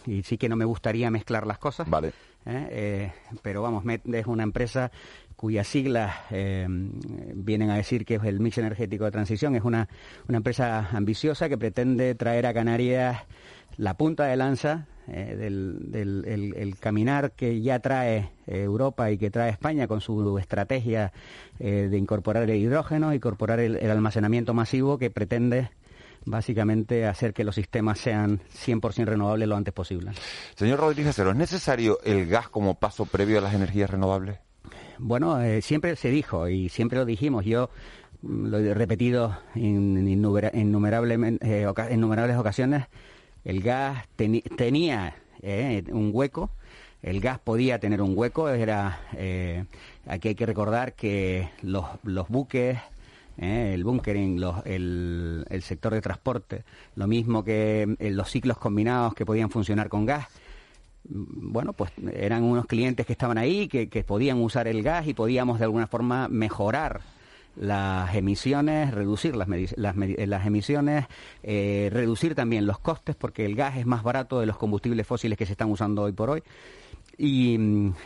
y 0.06 0.22
sí 0.22 0.36
que 0.36 0.50
no 0.50 0.56
me 0.56 0.66
gustaría 0.66 1.10
mezclar 1.10 1.46
las 1.46 1.58
cosas. 1.58 1.88
Vale. 1.88 2.08
Eh, 2.44 2.68
eh, 2.70 3.12
pero 3.40 3.62
vamos, 3.62 3.84
MET 3.84 4.06
es 4.14 4.26
una 4.26 4.42
empresa 4.42 4.92
cuyas 5.34 5.66
siglas 5.66 6.14
vienen 6.30 7.70
a 7.70 7.76
decir 7.76 8.04
que 8.04 8.16
es 8.16 8.24
el 8.24 8.38
mix 8.38 8.58
energético 8.58 9.04
de 9.04 9.10
transición. 9.10 9.56
Es 9.56 9.64
una, 9.64 9.88
una 10.28 10.36
empresa 10.36 10.90
ambiciosa 10.92 11.48
que 11.48 11.56
pretende 11.58 12.14
traer 12.14 12.46
a 12.46 12.54
Canarias 12.54 13.22
la 13.78 13.96
punta 13.96 14.24
de 14.26 14.36
lanza 14.36 14.86
eh, 15.06 15.36
del, 15.36 16.54
el, 16.56 16.78
caminar 16.78 17.32
que 17.32 17.60
ya 17.60 17.78
trae 17.80 18.30
eh, 18.46 18.62
Europa 18.62 19.10
y 19.10 19.18
que 19.18 19.30
trae 19.30 19.50
España 19.50 19.86
con 19.86 20.00
su 20.00 20.38
estrategia 20.38 21.12
eh, 21.58 21.88
de 21.90 21.98
incorporar 21.98 22.48
el 22.48 22.56
hidrógeno, 22.56 23.12
incorporar 23.12 23.60
el, 23.60 23.90
almacenamiento 23.90 24.54
masivo 24.54 24.96
que 24.96 25.10
pretende 25.10 25.68
básicamente 26.24 27.04
hacer 27.06 27.34
que 27.34 27.44
los 27.44 27.54
sistemas 27.54 27.98
sean 27.98 28.40
100% 28.64 29.04
renovables 29.04 29.46
lo 29.46 29.56
antes 29.56 29.74
posible. 29.74 30.12
Señor 30.54 30.80
Rodríguez 30.80 31.18
¿es 31.18 31.36
necesario 31.36 31.98
el 32.02 32.26
gas 32.26 32.48
como 32.48 32.76
paso 32.76 33.04
previo 33.04 33.36
a 33.38 33.42
las 33.42 33.52
energías 33.52 33.90
renovables? 33.90 34.38
Bueno, 34.96 35.38
siempre 35.60 35.96
se 35.96 36.08
dijo 36.08 36.48
y 36.48 36.70
siempre 36.70 36.96
lo 36.96 37.04
dijimos. 37.04 37.44
Yo 37.44 37.68
mm, 38.22 38.46
lo 38.46 38.58
he 38.58 38.72
repetido 38.72 39.36
en, 39.54 40.08
innumerables 40.08 41.18
ocasiones 42.38 42.86
el 43.44 43.60
gas 43.60 44.06
tenía 44.16 45.16
eh, 45.42 45.84
un 45.92 46.10
hueco, 46.12 46.50
el 47.02 47.20
gas 47.20 47.38
podía 47.38 47.78
tener 47.78 48.00
un 48.00 48.16
hueco, 48.16 48.48
era 48.48 49.00
eh, 49.16 49.64
aquí 50.06 50.28
hay 50.28 50.34
que 50.34 50.46
recordar 50.46 50.94
que 50.94 51.50
los, 51.62 51.84
buques, 52.28 52.78
eh, 53.36 53.72
el 53.74 53.84
bunkering, 53.84 54.42
el, 54.64 55.62
sector 55.62 55.92
de 55.92 56.00
transporte, 56.00 56.64
lo 56.96 57.06
mismo 57.06 57.44
que 57.44 57.94
los 57.98 58.30
ciclos 58.30 58.56
combinados 58.56 59.14
que 59.14 59.26
podían 59.26 59.50
funcionar 59.50 59.88
con 59.88 60.06
gas, 60.06 60.26
bueno, 61.06 61.74
pues 61.74 61.92
eran 62.14 62.44
unos 62.44 62.64
clientes 62.64 63.04
que 63.04 63.12
estaban 63.12 63.36
ahí, 63.36 63.68
que 63.68 64.04
podían 64.04 64.40
usar 64.40 64.66
el 64.68 64.82
gas 64.82 65.06
y 65.06 65.12
podíamos 65.12 65.58
de 65.58 65.64
alguna 65.66 65.86
forma 65.86 66.28
mejorar 66.28 67.02
las 67.56 68.14
emisiones, 68.14 68.92
reducir 68.92 69.36
las, 69.36 69.48
las, 69.76 69.96
las 69.96 70.46
emisiones, 70.46 71.06
eh, 71.42 71.88
reducir 71.92 72.34
también 72.34 72.66
los 72.66 72.78
costes, 72.78 73.16
porque 73.16 73.44
el 73.44 73.54
gas 73.54 73.76
es 73.76 73.86
más 73.86 74.02
barato 74.02 74.40
de 74.40 74.46
los 74.46 74.56
combustibles 74.56 75.06
fósiles 75.06 75.38
que 75.38 75.46
se 75.46 75.52
están 75.52 75.70
usando 75.70 76.02
hoy 76.02 76.12
por 76.12 76.30
hoy. 76.30 76.42
Y, 77.16 77.56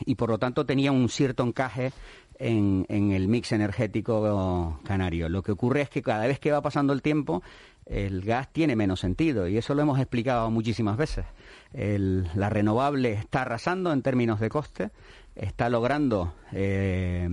y 0.05 0.15
por 0.17 0.29
lo 0.29 0.39
tanto 0.39 0.67
tenía 0.67 0.93
un 0.93 1.09
cierto 1.09 1.43
encaje 1.43 1.93
en, 2.39 2.85
en, 2.91 3.13
el 3.13 3.27
mix 3.27 3.53
energético 3.53 4.81
canario. 4.85 5.29
Lo 5.29 5.43
que 5.43 5.53
ocurre 5.53 5.83
es 5.83 5.91
que 5.91 6.03
cada 6.03 6.27
vez 6.27 6.39
que 6.39 6.53
va 6.53 6.61
pasando 6.61 6.93
el 6.93 7.01
tiempo, 7.01 7.43
el 7.87 8.21
gas 8.21 8.53
tiene 8.53 8.77
menos 8.77 9.01
sentido 9.01 9.49
y 9.49 9.57
eso 9.57 9.75
lo 9.75 9.83
hemos 9.83 9.99
explicado 9.99 10.51
muchísimas 10.51 10.97
veces. 10.97 11.25
El, 11.73 12.29
la 12.35 12.51
renovable 12.51 13.13
está 13.15 13.43
arrasando 13.43 13.93
en 13.93 14.03
términos 14.03 14.41
de 14.41 14.49
coste 14.51 14.91
está 15.39 15.69
logrando 15.69 16.35
eh, 16.53 17.29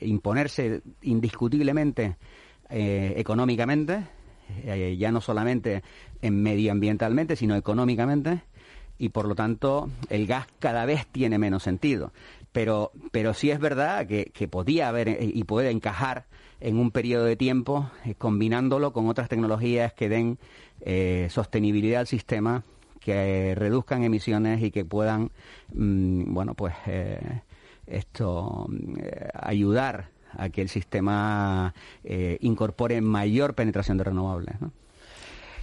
imponerse 0.00 0.82
indiscutiblemente 1.02 2.16
eh, 2.70 3.14
económicamente, 3.16 4.04
eh, 4.64 4.96
ya 4.98 5.12
no 5.12 5.20
solamente 5.20 5.82
en 6.22 6.42
medioambientalmente, 6.42 7.36
sino 7.36 7.56
económicamente, 7.56 8.42
y 8.98 9.10
por 9.10 9.26
lo 9.26 9.34
tanto 9.34 9.90
el 10.08 10.26
gas 10.26 10.46
cada 10.58 10.84
vez 10.84 11.06
tiene 11.06 11.38
menos 11.38 11.62
sentido. 11.62 12.12
Pero, 12.52 12.90
pero 13.12 13.32
sí 13.32 13.50
es 13.50 13.60
verdad 13.60 14.06
que, 14.06 14.48
podía 14.48 14.88
haber 14.88 15.18
y 15.20 15.44
puede 15.44 15.70
encajar 15.70 16.26
en 16.58 16.78
un 16.78 16.90
periodo 16.90 17.24
de 17.24 17.36
tiempo 17.36 17.90
combinándolo 18.18 18.92
con 18.92 19.06
otras 19.08 19.28
tecnologías 19.28 19.92
que 19.92 20.08
den 20.08 20.38
sostenibilidad 21.30 22.00
al 22.00 22.06
sistema 22.08 22.64
que 22.98 23.54
reduzcan 23.54 24.02
emisiones 24.02 24.62
y 24.62 24.72
que 24.72 24.84
puedan, 24.84 25.30
mm, 25.72 26.34
bueno, 26.34 26.54
pues 26.54 26.74
esto 27.90 28.68
eh, 28.98 29.28
ayudar 29.34 30.08
a 30.36 30.48
que 30.48 30.62
el 30.62 30.68
sistema 30.68 31.74
eh, 32.04 32.38
incorpore 32.40 33.00
mayor 33.00 33.54
penetración 33.54 33.98
de 33.98 34.04
renovables. 34.04 34.56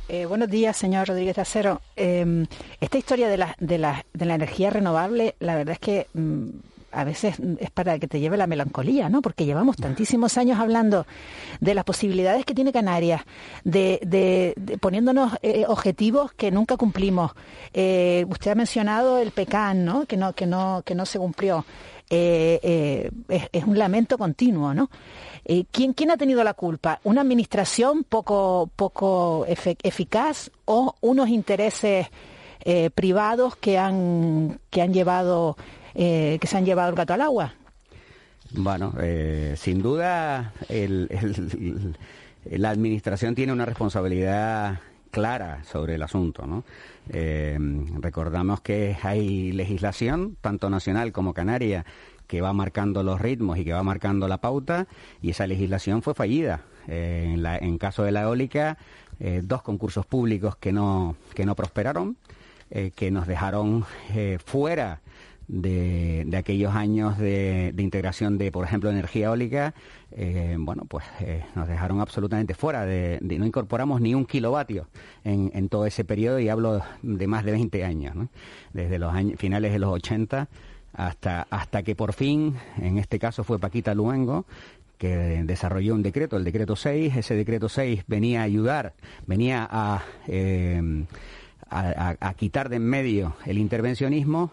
Eh, 0.09 0.25
buenos 0.25 0.49
días, 0.49 0.75
señor 0.75 1.07
Rodríguez 1.07 1.35
de 1.35 1.41
Acero. 1.41 1.81
Em, 1.95 2.45
esta 2.79 2.97
historia 2.97 3.29
de 3.29 3.37
la, 3.37 3.55
de, 3.59 3.77
la, 3.77 4.05
de 4.13 4.25
la 4.25 4.35
energía 4.35 4.69
renovable, 4.69 5.35
la 5.39 5.55
verdad 5.55 5.73
es 5.73 5.79
que 5.79 6.07
mm, 6.13 6.47
a 6.91 7.03
veces 7.03 7.35
es 7.59 7.69
para 7.71 7.99
que 7.99 8.07
te 8.07 8.19
lleve 8.19 8.37
la 8.37 8.47
melancolía, 8.47 9.09
¿no? 9.09 9.21
Porque 9.21 9.45
llevamos 9.45 9.75
tantísimos 9.75 10.37
años 10.37 10.59
hablando 10.59 11.05
de 11.59 11.73
las 11.73 11.83
posibilidades 11.83 12.45
que 12.45 12.53
tiene 12.53 12.71
Canarias, 12.71 13.21
de, 13.65 13.99
de, 14.01 14.77
poniéndonos 14.79 15.33
objetivos 15.67 16.31
que 16.33 16.49
nunca 16.49 16.77
cumplimos. 16.77 17.33
usted 17.73 18.51
ha 18.51 18.55
mencionado 18.55 19.19
el 19.19 19.31
PECAN, 19.31 19.83
¿no? 19.83 20.05
Que 20.05 20.15
no, 20.15 20.33
que 20.33 20.45
no, 20.45 20.81
que 20.85 20.95
no 20.95 21.05
se 21.05 21.19
cumplió. 21.19 21.65
Eh, 22.09 23.11
eh, 23.29 23.49
es, 23.51 23.63
un 23.65 23.77
lamento 23.77 24.17
continuo, 24.17 24.73
¿no? 24.73 24.89
Eh, 25.43 25.65
¿quién, 25.71 25.91
¿Quién 25.93 26.11
ha 26.11 26.17
tenido 26.17 26.41
la 26.43 26.53
culpa? 26.53 27.01
¿Una 27.03 27.21
administración 27.21 28.05
poco, 28.05 28.69
poco 28.75 29.45
eficaz 29.47 30.49
o 30.65 30.95
unos 31.01 31.29
intereses 31.29 32.07
privados 32.95 33.55
que 33.55 33.77
han, 33.77 34.59
que 34.69 34.81
han 34.81 34.93
llevado, 34.93 35.55
que 35.93 36.39
se 36.43 36.57
han 36.57 36.65
llevado 36.65 36.89
el 36.89 36.95
gato 36.95 37.13
al 37.13 37.21
agua? 37.21 37.53
Bueno, 38.51 38.93
sin 39.55 39.81
duda 39.81 40.53
la 42.49 42.69
administración 42.69 43.35
tiene 43.35 43.53
una 43.53 43.65
responsabilidad 43.65 44.79
clara 45.17 45.63
sobre 45.63 45.95
el 45.95 46.03
asunto. 46.03 46.63
Eh, 47.09 47.57
recordamos 47.99 48.61
que 48.61 48.95
hay 49.01 49.51
legislación, 49.51 50.37
tanto 50.41 50.69
nacional 50.69 51.11
como 51.11 51.33
canaria, 51.33 51.85
que 52.27 52.39
va 52.39 52.53
marcando 52.53 53.01
los 53.01 53.19
ritmos 53.19 53.57
y 53.57 53.65
que 53.65 53.73
va 53.73 53.81
marcando 53.81 54.27
la 54.27 54.37
pauta, 54.37 54.85
y 55.19 55.31
esa 55.31 55.47
legislación 55.47 56.03
fue 56.03 56.13
fallida. 56.13 56.61
Eh, 56.87 57.35
en 57.61 57.77
caso 57.79 58.03
de 58.03 58.11
la 58.11 58.21
eólica, 58.21 58.77
eh, 59.19 59.41
dos 59.43 59.63
concursos 59.63 60.05
públicos 60.05 60.55
que 60.55 60.71
no, 60.71 61.15
que 61.33 61.47
no 61.47 61.55
prosperaron, 61.55 62.15
que 62.69 63.11
nos 63.11 63.27
dejaron 63.27 63.85
fuera 64.45 64.99
de, 65.47 66.23
de, 66.25 66.37
aquellos 66.37 66.75
años 66.75 67.17
de, 67.17 67.71
de, 67.73 67.83
integración 67.83 68.37
de, 68.37 68.51
por 68.51 68.65
ejemplo, 68.65 68.89
energía 68.89 69.27
eólica, 69.27 69.73
eh, 70.11 70.55
bueno, 70.59 70.83
pues 70.87 71.05
eh, 71.21 71.43
nos 71.55 71.67
dejaron 71.67 72.01
absolutamente 72.01 72.53
fuera, 72.53 72.85
de, 72.85 73.19
no 73.21 73.45
incorporamos 73.45 74.01
ni 74.01 74.13
un 74.13 74.25
kilovatio 74.25 74.87
en, 75.23 75.51
en, 75.53 75.69
todo 75.69 75.85
ese 75.85 76.03
periodo 76.03 76.39
y 76.39 76.49
hablo 76.49 76.81
de 77.01 77.27
más 77.27 77.45
de 77.45 77.51
20 77.51 77.83
años, 77.83 78.15
desde 78.73 78.99
los 78.99 79.13
años, 79.13 79.39
finales 79.39 79.71
de 79.71 79.79
los 79.79 79.91
80 79.91 80.49
hasta, 80.93 81.47
hasta 81.49 81.83
que 81.83 81.95
por 81.95 82.13
fin, 82.13 82.55
en 82.81 82.97
este 82.97 83.19
caso 83.19 83.43
fue 83.43 83.59
Paquita 83.59 83.93
Luengo, 83.93 84.45
que 84.97 85.43
desarrolló 85.45 85.93
un 85.93 86.01
decreto, 86.01 86.37
el 86.37 86.43
decreto 86.43 86.75
6, 86.75 87.15
ese 87.15 87.35
decreto 87.35 87.69
6 87.69 88.03
venía 88.07 88.41
a 88.41 88.43
ayudar, 88.43 88.93
venía 89.27 89.67
a, 89.69 90.03
eh, 90.27 91.05
a, 91.69 92.15
a 92.19 92.33
quitar 92.33 92.69
de 92.69 92.77
en 92.77 92.85
medio 92.85 93.35
el 93.45 93.59
intervencionismo, 93.59 94.51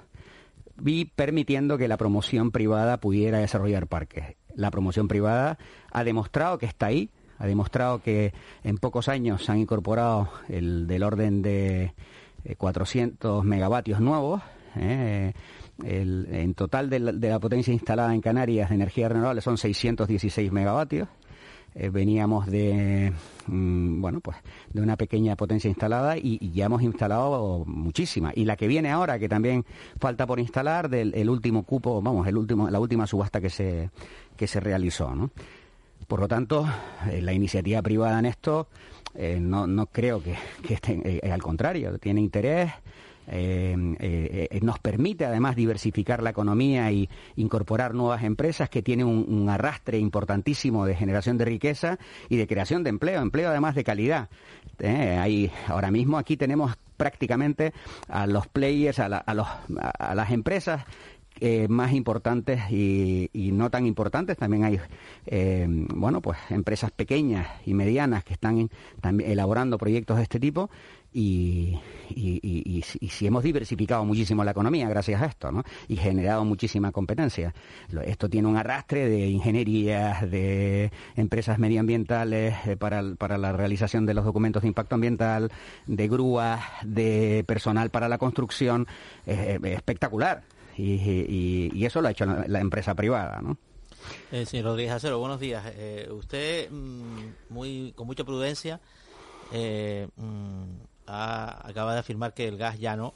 y 0.85 1.07
permitiendo 1.07 1.79
que 1.79 1.89
la 1.89 1.97
promoción 1.97 2.51
privada 2.51 2.99
pudiera 2.99 3.39
desarrollar 3.39 3.87
parques. 3.87 4.37
La 4.55 4.71
promoción 4.71 5.09
privada 5.09 5.59
ha 5.91 6.05
demostrado 6.05 6.59
que 6.59 6.67
está 6.67 6.87
ahí, 6.87 7.11
ha 7.39 7.47
demostrado 7.47 8.01
que 8.03 8.33
en 8.63 8.79
pocos 8.79 9.09
años 9.09 9.45
se 9.45 9.53
han 9.53 9.59
incorporado 9.59 10.29
el 10.49 10.87
del 10.87 11.03
orden 11.03 11.43
de 11.43 11.93
400 12.57 13.43
eh, 13.43 13.47
megavatios 13.47 14.01
nuevos. 14.01 14.43
Eh, 14.77 15.33
en 15.83 16.55
total 16.55 16.89
de 16.89 17.01
la, 17.01 17.41
potencia 17.41 17.73
instalada 17.73 18.15
en 18.15 18.21
Canarias 18.21 18.69
de 18.69 18.77
energía 18.77 19.09
renovable 19.09 19.41
son 19.41 19.59
616 19.59 20.53
megavatios. 20.53 21.09
Eh, 21.77 21.91
veníamos 21.91 22.47
de 22.47 23.13
mm, 23.49 24.01
bueno 24.01 24.21
pues 24.21 24.37
de 24.73 24.81
una 24.81 24.97
pequeña 24.97 25.35
potencia 25.35 25.69
instalada 25.69 26.17
y, 26.17 26.39
ya 26.53 26.67
hemos 26.67 26.83
instalado 26.83 27.65
muchísima 27.67 28.31
y 28.33 28.45
la 28.45 28.55
que 28.55 28.69
viene 28.69 28.93
ahora 28.93 29.19
que 29.19 29.29
también 29.29 29.65
falta 29.99 30.25
por 30.25 30.39
instalar 30.39 30.89
del 30.89 31.13
el 31.17 31.29
último 31.29 31.65
cupo 31.65 32.01
vamos 32.01 32.29
el 32.29 32.37
último 32.37 32.71
la 32.71 32.79
última 32.79 33.09
subasta 33.09 33.41
que 33.41 33.51
se 33.51 33.91
que 34.37 34.47
se 34.47 34.61
realizó 34.61 35.17
¿no? 35.17 35.33
por 36.07 36.21
lo 36.21 36.29
tanto 36.29 36.65
eh, 37.11 37.21
la 37.21 37.33
iniciativa 37.33 37.83
privada 37.83 38.21
en 38.21 38.27
esto 38.27 38.69
eh, 39.17 39.41
no, 39.41 39.67
no 39.67 39.87
creo 39.87 40.23
que, 40.23 40.37
que 40.65 40.75
esté, 40.75 41.21
al 41.29 41.43
contrario 41.43 41.99
tiene 41.99 42.21
interés 42.21 42.71
eh, 43.27 44.49
eh, 44.51 44.61
nos 44.63 44.79
permite 44.79 45.25
además 45.25 45.57
diversificar 45.57 46.23
la 46.23 46.31
economía 46.31 46.91
y 46.93 47.09
incorporar 47.37 47.95
nuevas 47.95 48.23
empresas 48.23 48.69
que 48.69 48.83
tienen 48.83 49.07
un, 49.07 49.49
arrastre 49.49 49.99
importantísimo 49.99 50.87
de 50.87 50.97
generación 50.97 51.39
de 51.39 51.45
riqueza 51.45 51.99
y 52.29 52.37
de 52.37 52.47
creación 52.47 52.83
de 52.83 52.91
empleo, 52.91 53.21
empleo 53.21 53.51
además 53.51 53.75
de 53.75 53.85
calidad. 53.85 54.29
Eh, 54.79 55.51
ahora 55.69 55.91
mismo 55.91 56.19
aquí 56.19 56.37
tenemos 56.37 56.77
prácticamente 56.97 57.73
a 58.09 58.27
los 58.27 58.47
players, 58.47 58.99
a, 58.99 59.09
las 59.09 60.31
empresas 60.31 60.85
más 61.69 61.93
importantes 61.93 62.71
y, 62.71 63.29
no 63.53 63.71
tan 63.71 63.87
importantes. 63.87 64.37
También 64.37 64.65
hay, 64.65 64.81
bueno, 65.95 66.21
pues 66.21 66.39
empresas 66.51 66.91
pequeñas 66.91 67.47
y 67.67 67.75
medianas 67.75 68.25
que 68.25 68.35
están 68.35 68.69
elaborando 69.21 69.77
proyectos 69.79 70.17
de 70.17 70.23
este 70.23 70.41
tipo 70.41 70.71
y, 71.15 71.79
y, 72.11 72.83
si 73.09 73.27
hemos 73.27 73.43
diversificado 73.43 74.05
muchísimo 74.05 74.45
la 74.45 74.51
economía 74.51 74.89
gracias 74.89 75.23
a 75.23 75.27
esto, 75.27 75.53
¿no? 75.53 75.63
Y 75.89 75.97
generado 75.97 76.45
muchísima 76.45 76.93
competencia. 76.93 77.55
Esto 78.05 78.29
tiene 78.29 78.49
un 78.49 78.57
arrastre 78.57 79.09
de 79.09 79.29
ingenierías, 79.29 80.29
de 80.31 80.91
empresas 81.17 81.59
medioambientales 81.59 82.55
eh, 82.67 82.77
para, 82.77 83.03
para 83.17 83.39
la 83.39 83.53
realización 83.53 84.05
de 84.07 84.15
los 84.15 84.25
documentos 84.25 84.63
de 84.63 84.69
impacto 84.69 84.97
ambiental, 84.97 85.51
de 85.87 86.09
grúas, 86.09 86.63
de 86.85 87.45
personal 87.47 87.91
para 87.91 88.09
la 88.09 88.19
construcción, 88.19 88.87
espectacular. 89.27 90.43
Y, 90.77 91.85
eso 91.85 92.01
lo 92.01 92.09
ha 92.09 92.11
hecho 92.11 92.27
la, 92.27 92.61
empresa 92.61 92.95
privada, 92.95 93.41
¿no? 93.41 93.57
Eh, 94.33 94.45
señor 94.45 94.67
Rodríguez 94.67 94.93
Acero, 94.93 95.19
buenos 95.19 95.41
días. 95.41 95.65
Eh, 95.77 96.09
usted, 96.11 96.71
mm, 96.71 97.29
muy 97.51 97.93
con 97.95 98.07
mucha 98.07 98.25
prudencia, 98.25 98.81
eh, 99.53 100.09
mm, 101.07 101.11
acaba 101.11 101.95
de 101.95 102.01
afirmar 102.01 102.35
que 102.35 102.49
el 102.49 102.57
gas 102.57 102.79
ya 102.79 102.97
no, 102.97 103.15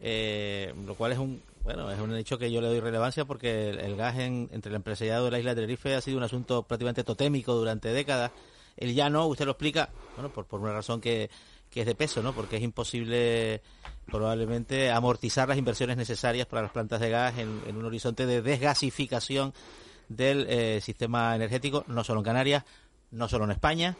eh, 0.00 0.74
lo 0.86 0.94
cual 0.94 1.12
es 1.12 1.18
un 1.18 1.42
bueno 1.64 1.90
es 1.90 1.98
un 1.98 2.14
hecho 2.14 2.38
que 2.38 2.50
yo 2.50 2.60
le 2.60 2.68
doy 2.68 2.80
relevancia 2.80 3.24
porque 3.24 3.70
el, 3.70 3.96
gas 3.96 4.16
entre 4.16 4.70
el 4.70 4.76
empresariado 4.76 5.26
de 5.26 5.30
la 5.32 5.38
isla 5.38 5.50
de 5.50 5.56
Tenerife 5.56 5.94
ha 5.94 6.00
sido 6.00 6.16
un 6.16 6.22
asunto 6.22 6.62
prácticamente 6.62 7.04
totémico 7.04 7.54
durante 7.54 7.88
décadas. 7.88 8.30
El 8.76 8.94
ya 8.94 9.10
no, 9.10 9.26
usted 9.26 9.44
lo 9.44 9.52
explica, 9.52 9.90
bueno, 10.14 10.30
por, 10.32 10.46
por 10.46 10.60
una 10.60 10.72
razón 10.72 11.00
que, 11.00 11.28
que 11.70 11.80
es 11.80 11.86
de 11.86 11.94
peso, 11.94 12.22
¿no? 12.22 12.32
Porque 12.32 12.56
es 12.56 12.62
imposible 12.62 13.62
probablemente 14.06 14.90
amortizar 14.90 15.48
las 15.48 15.58
inversiones 15.58 15.96
necesarias 15.96 16.46
para 16.46 16.62
las 16.62 16.70
plantas 16.70 17.00
de 17.00 17.10
gas 17.10 17.38
en, 17.38 17.76
un 17.76 17.84
horizonte 17.84 18.26
de 18.26 18.42
desgasificación 18.42 19.52
del 20.08 20.46
eh, 20.48 20.80
sistema 20.80 21.36
energético, 21.36 21.84
no 21.88 22.04
solo 22.04 22.20
en 22.20 22.24
Canarias, 22.24 22.64
no 23.10 23.28
solo 23.28 23.44
en 23.44 23.50
España, 23.50 23.96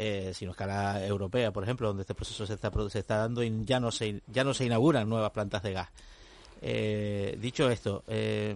eh, 0.00 0.30
sino 0.32 0.52
a 0.52 0.52
escala 0.52 1.04
europea, 1.04 1.52
por 1.52 1.64
ejemplo, 1.64 1.88
donde 1.88 2.02
este 2.02 2.14
proceso 2.14 2.46
se 2.46 2.54
está, 2.54 2.70
se 2.88 3.00
está 3.00 3.16
dando 3.16 3.42
y 3.42 3.64
ya 3.64 3.80
no 3.80 3.90
se, 3.90 4.22
ya 4.28 4.44
no 4.44 4.54
se 4.54 4.64
inauguran 4.64 5.08
nuevas 5.08 5.32
plantas 5.32 5.60
de 5.64 5.72
gas. 5.72 5.88
Eh, 6.62 7.36
dicho 7.40 7.68
esto, 7.68 8.04
eh, 8.06 8.54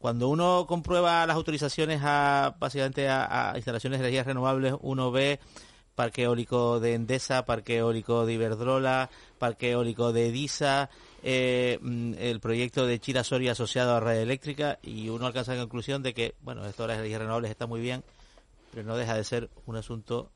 cuando 0.00 0.28
uno 0.28 0.66
comprueba 0.66 1.24
las 1.24 1.36
autorizaciones 1.36 2.00
a 2.02 2.56
básicamente 2.58 3.08
a, 3.08 3.52
instalaciones 3.54 4.00
de 4.00 4.06
energías 4.06 4.26
renovables, 4.26 4.74
uno 4.80 5.12
ve 5.12 5.38
parque 5.94 6.24
eólico 6.24 6.80
de 6.80 6.94
Endesa, 6.94 7.44
parque 7.44 7.76
eólico 7.76 8.26
de 8.26 8.32
Iberdrola, 8.32 9.10
parque 9.38 9.70
eólico 9.70 10.12
de 10.12 10.30
Edisa, 10.30 10.90
mm, 11.22 12.14
el 12.18 12.40
proyecto 12.40 12.88
de 12.88 12.98
Chira-Soria 12.98 13.52
asociado 13.52 13.94
a 13.94 14.00
red 14.00 14.18
eléctrica 14.18 14.80
y 14.82 15.10
uno 15.10 15.26
alcanza 15.26 15.54
la 15.54 15.60
conclusión 15.60 16.02
de 16.02 16.12
que, 16.12 16.34
bueno, 16.40 16.66
esto 16.66 16.82
de 16.82 16.88
las 16.88 16.96
energías 16.96 17.20
renovables 17.20 17.52
está 17.52 17.68
muy 17.68 17.80
bien, 17.80 18.02
pero 18.74 18.86
no 18.86 18.96
deja 18.96 19.14
de 19.14 19.22
ser 19.22 19.50
un 19.66 19.76
asunto 19.76 20.32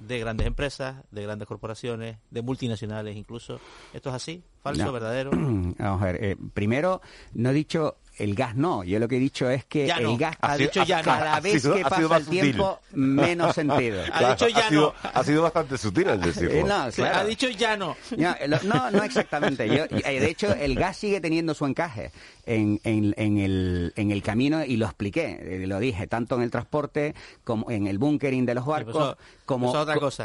de 0.00 0.18
grandes 0.18 0.48
empresas, 0.48 1.04
de 1.12 1.22
grandes 1.22 1.46
corporaciones, 1.46 2.18
de 2.30 2.42
multinacionales 2.42 3.16
incluso. 3.16 3.60
¿Esto 3.92 4.08
es 4.08 4.16
así? 4.16 4.42
¿Falso? 4.62 4.92
¿Verdadero? 4.92 5.30
Vamos 5.32 6.02
a 6.02 6.04
ver. 6.04 6.24
Eh, 6.24 6.36
primero, 6.54 7.00
no 7.34 7.50
he 7.50 7.52
dicho 7.52 7.98
el 8.18 8.34
gas 8.34 8.56
no, 8.56 8.84
yo 8.84 8.98
lo 8.98 9.08
que 9.08 9.16
he 9.16 9.20
dicho 9.20 9.48
es 9.48 9.64
que 9.64 9.86
el 9.86 10.18
gas 10.18 10.36
ha 10.40 10.56
dicho 10.56 10.82
ya 10.84 11.02
cada 11.02 11.40
vez 11.40 11.66
que 11.66 11.82
pasa 11.82 12.16
el 12.16 12.26
tiempo 12.26 12.80
menos 12.92 13.54
sentido. 13.54 14.02
ha 14.12 14.30
dicho 14.30 14.48
ya 14.48 14.70
no. 14.70 14.92
ha 15.02 15.24
sido 15.24 15.42
bastante 15.42 15.78
sutil 15.78 16.08
el 16.08 16.20
decirlo. 16.20 16.50
Eh, 16.50 16.64
no, 16.64 17.04
Ha 17.04 17.24
dicho 17.24 17.48
ya 17.48 17.76
no. 17.76 17.96
No, 18.64 18.90
no, 18.90 19.02
exactamente. 19.02 19.64
Eh, 19.64 20.20
de 20.20 20.30
hecho, 20.30 20.52
el 20.52 20.74
gas 20.74 20.96
sigue 20.96 21.20
teniendo 21.20 21.54
su 21.54 21.64
encaje 21.66 22.10
en, 22.46 22.80
en, 22.84 23.14
en, 23.16 23.38
el, 23.38 23.92
en 23.96 24.10
el 24.10 24.22
camino 24.22 24.64
y 24.64 24.76
lo 24.76 24.86
expliqué, 24.86 25.38
eh, 25.40 25.66
lo 25.66 25.78
dije, 25.78 26.06
tanto 26.06 26.36
en 26.36 26.42
el 26.42 26.50
transporte 26.50 27.14
como 27.44 27.70
en 27.70 27.86
el 27.86 27.98
bunkering 27.98 28.46
de 28.46 28.54
los 28.54 28.64
pues 28.64 28.84
barcos, 28.84 29.16
como, 29.44 29.72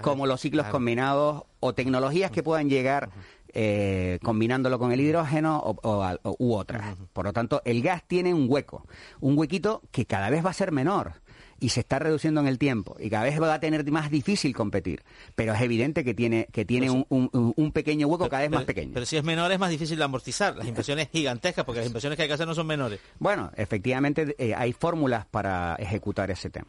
como 0.02 0.26
los 0.26 0.42
ciclos 0.42 0.68
combinados 0.68 1.44
o 1.60 1.74
tecnologías 1.74 2.32
que 2.32 2.44
puedan 2.44 2.70
llegar 2.70 3.10
eh, 3.54 4.20
combinándolo 4.24 4.80
con 4.80 4.92
el 4.92 5.00
hidrógeno 5.00 5.60
o, 5.64 6.36
u 6.40 6.54
otras. 6.54 6.96
Por 7.14 7.26
lo 7.26 7.34
tanto, 7.34 7.62
el 7.66 7.82
gas 7.82 8.04
tiene 8.08 8.34
un 8.34 8.48
hueco, 8.50 8.86
un 9.20 9.38
huequito 9.38 9.82
que 9.92 10.06
cada 10.06 10.30
vez 10.30 10.46
va 10.46 10.50
a 10.50 10.54
ser 10.54 10.72
menor 10.72 11.23
y 11.64 11.70
se 11.70 11.80
está 11.80 11.98
reduciendo 11.98 12.42
en 12.42 12.48
el 12.48 12.60
tiempo 12.60 12.98
y 13.00 13.10
cada 13.10 13.24
vez 13.24 13.42
va 13.42 13.54
a 13.54 13.60
tener 13.62 13.90
más 13.90 14.12
difícil 14.12 14.54
competir. 14.54 15.02
Pero 15.34 15.54
es 15.54 15.62
evidente 15.62 16.04
que 16.04 16.14
tiene, 16.14 16.50
que 16.52 16.66
tiene 16.66 16.90
un, 16.90 17.06
un, 17.10 17.72
pequeño 17.72 18.08
hueco 18.08 18.28
cada 18.28 18.42
vez 18.42 18.52
más 18.52 18.66
pequeño. 18.66 18.92
Pero 18.94 19.06
si 19.06 19.16
es 19.16 19.24
menor 19.24 19.50
es 19.50 19.60
más 19.60 19.70
difícil 19.70 19.98
de 19.98 20.04
amortizar. 20.04 20.58
Las 20.58 20.68
inversiones 20.68 21.08
gigantescas, 21.10 21.64
porque 21.64 21.80
las 21.80 21.88
inversiones 21.88 22.18
que 22.18 22.24
hay 22.24 22.28
que 22.28 22.34
hacer 22.34 22.48
no 22.48 22.54
son 22.54 22.68
menores. 22.68 23.00
Bueno, 23.18 23.50
efectivamente 23.56 24.36
eh, 24.38 24.54
hay 24.54 24.74
fórmulas 24.74 25.26
para 25.26 25.76
ejecutar 25.76 26.30
ese 26.32 26.50
tema. 26.50 26.68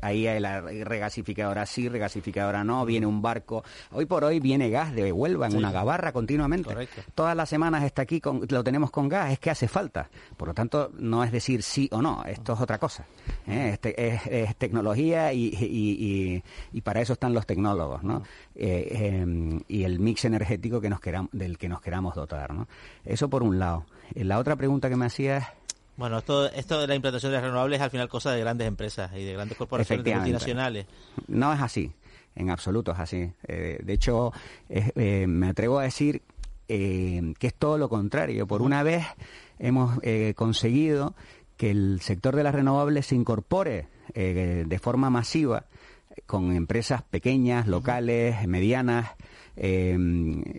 ahí 0.00 0.28
hay 0.28 0.38
la 0.38 0.60
regasificadora 0.60 1.66
sí, 1.66 1.88
regasificadora 1.88 2.62
no, 2.62 2.86
viene 2.86 3.06
un 3.06 3.20
barco. 3.20 3.64
Hoy 3.90 4.06
por 4.06 4.22
hoy 4.22 4.38
viene 4.38 4.70
gas 4.70 4.94
de 4.94 5.10
Huelva 5.10 5.48
en 5.48 5.56
una 5.56 5.72
gabarra 5.72 6.12
continuamente. 6.12 6.88
Todas 7.16 7.36
las 7.36 7.48
semanas 7.48 7.82
está 7.82 8.02
aquí, 8.02 8.20
con, 8.20 8.46
lo 8.48 8.62
tenemos 8.62 8.92
con 8.92 9.08
gas, 9.08 9.32
es 9.32 9.40
que 9.40 9.50
hace 9.50 9.66
falta. 9.66 10.08
Por 10.36 10.46
lo 10.46 10.54
tanto, 10.54 10.92
no 10.98 11.24
es 11.24 11.32
decir 11.32 11.64
sí 11.64 11.88
o 11.90 12.00
no, 12.00 12.22
esto 12.24 12.52
es 12.52 12.60
otra 12.60 12.78
cosa. 12.78 13.06
¿eh? 13.48 13.70
Este, 13.72 14.03
es, 14.08 14.56
tecnología 14.56 15.32
y, 15.32 16.42
para 16.82 17.00
eso 17.00 17.14
están 17.14 17.34
los 17.34 17.46
tecnólogos, 17.46 18.02
¿no? 18.02 18.22
Eh, 18.54 19.20
em, 19.22 19.60
y 19.68 19.84
el 19.84 19.98
mix 20.00 20.24
energético 20.24 20.80
que 20.80 20.90
nos 20.90 21.00
queramos, 21.00 21.30
del 21.32 21.58
que 21.58 21.68
nos 21.68 21.80
queramos 21.80 22.14
dotar, 22.14 22.52
¿no? 22.52 22.68
Eso 23.04 23.28
por 23.28 23.42
un 23.42 23.58
lado. 23.58 23.86
Eh, 24.14 24.24
la 24.24 24.38
otra 24.38 24.56
pregunta 24.56 24.88
que 24.88 24.96
me 24.96 25.06
hacías... 25.06 25.46
Bueno, 25.96 26.18
esto, 26.18 26.50
esto 26.50 26.80
de 26.80 26.88
la 26.88 26.94
implantación 26.94 27.32
de 27.32 27.36
las 27.36 27.44
renovables 27.44 27.78
es 27.78 27.82
al 27.82 27.90
final 27.90 28.08
cosa 28.08 28.32
de 28.32 28.40
grandes 28.40 28.66
empresas 28.66 29.12
y 29.14 29.24
de 29.24 29.32
grandes 29.32 29.56
corporaciones 29.56 30.04
multinacionales. 30.04 30.86
No 31.28 31.52
es 31.52 31.60
así, 31.60 31.92
en 32.34 32.50
absoluto 32.50 32.92
es 32.92 32.98
así. 32.98 33.32
Eh, 33.46 33.78
de 33.82 33.92
hecho, 33.92 34.32
me 34.96 35.48
atrevo 35.48 35.78
a 35.78 35.84
decir 35.84 36.22
que 36.66 37.34
es 37.40 37.54
todo 37.54 37.78
lo 37.78 37.88
contrario. 37.88 38.46
Por 38.48 38.60
una 38.60 38.82
vez 38.82 39.06
hemos 39.60 40.00
conseguido 40.34 41.14
que 41.56 41.70
el 41.70 42.00
sector 42.00 42.34
de 42.34 42.42
las 42.42 42.54
renovables 42.54 43.06
se 43.06 43.14
incorpore 43.14 43.86
eh, 44.14 44.64
de 44.66 44.78
forma 44.78 45.10
masiva 45.10 45.64
con 46.26 46.52
empresas 46.52 47.02
pequeñas, 47.02 47.66
locales, 47.66 48.46
medianas, 48.46 49.10
eh, 49.56 49.96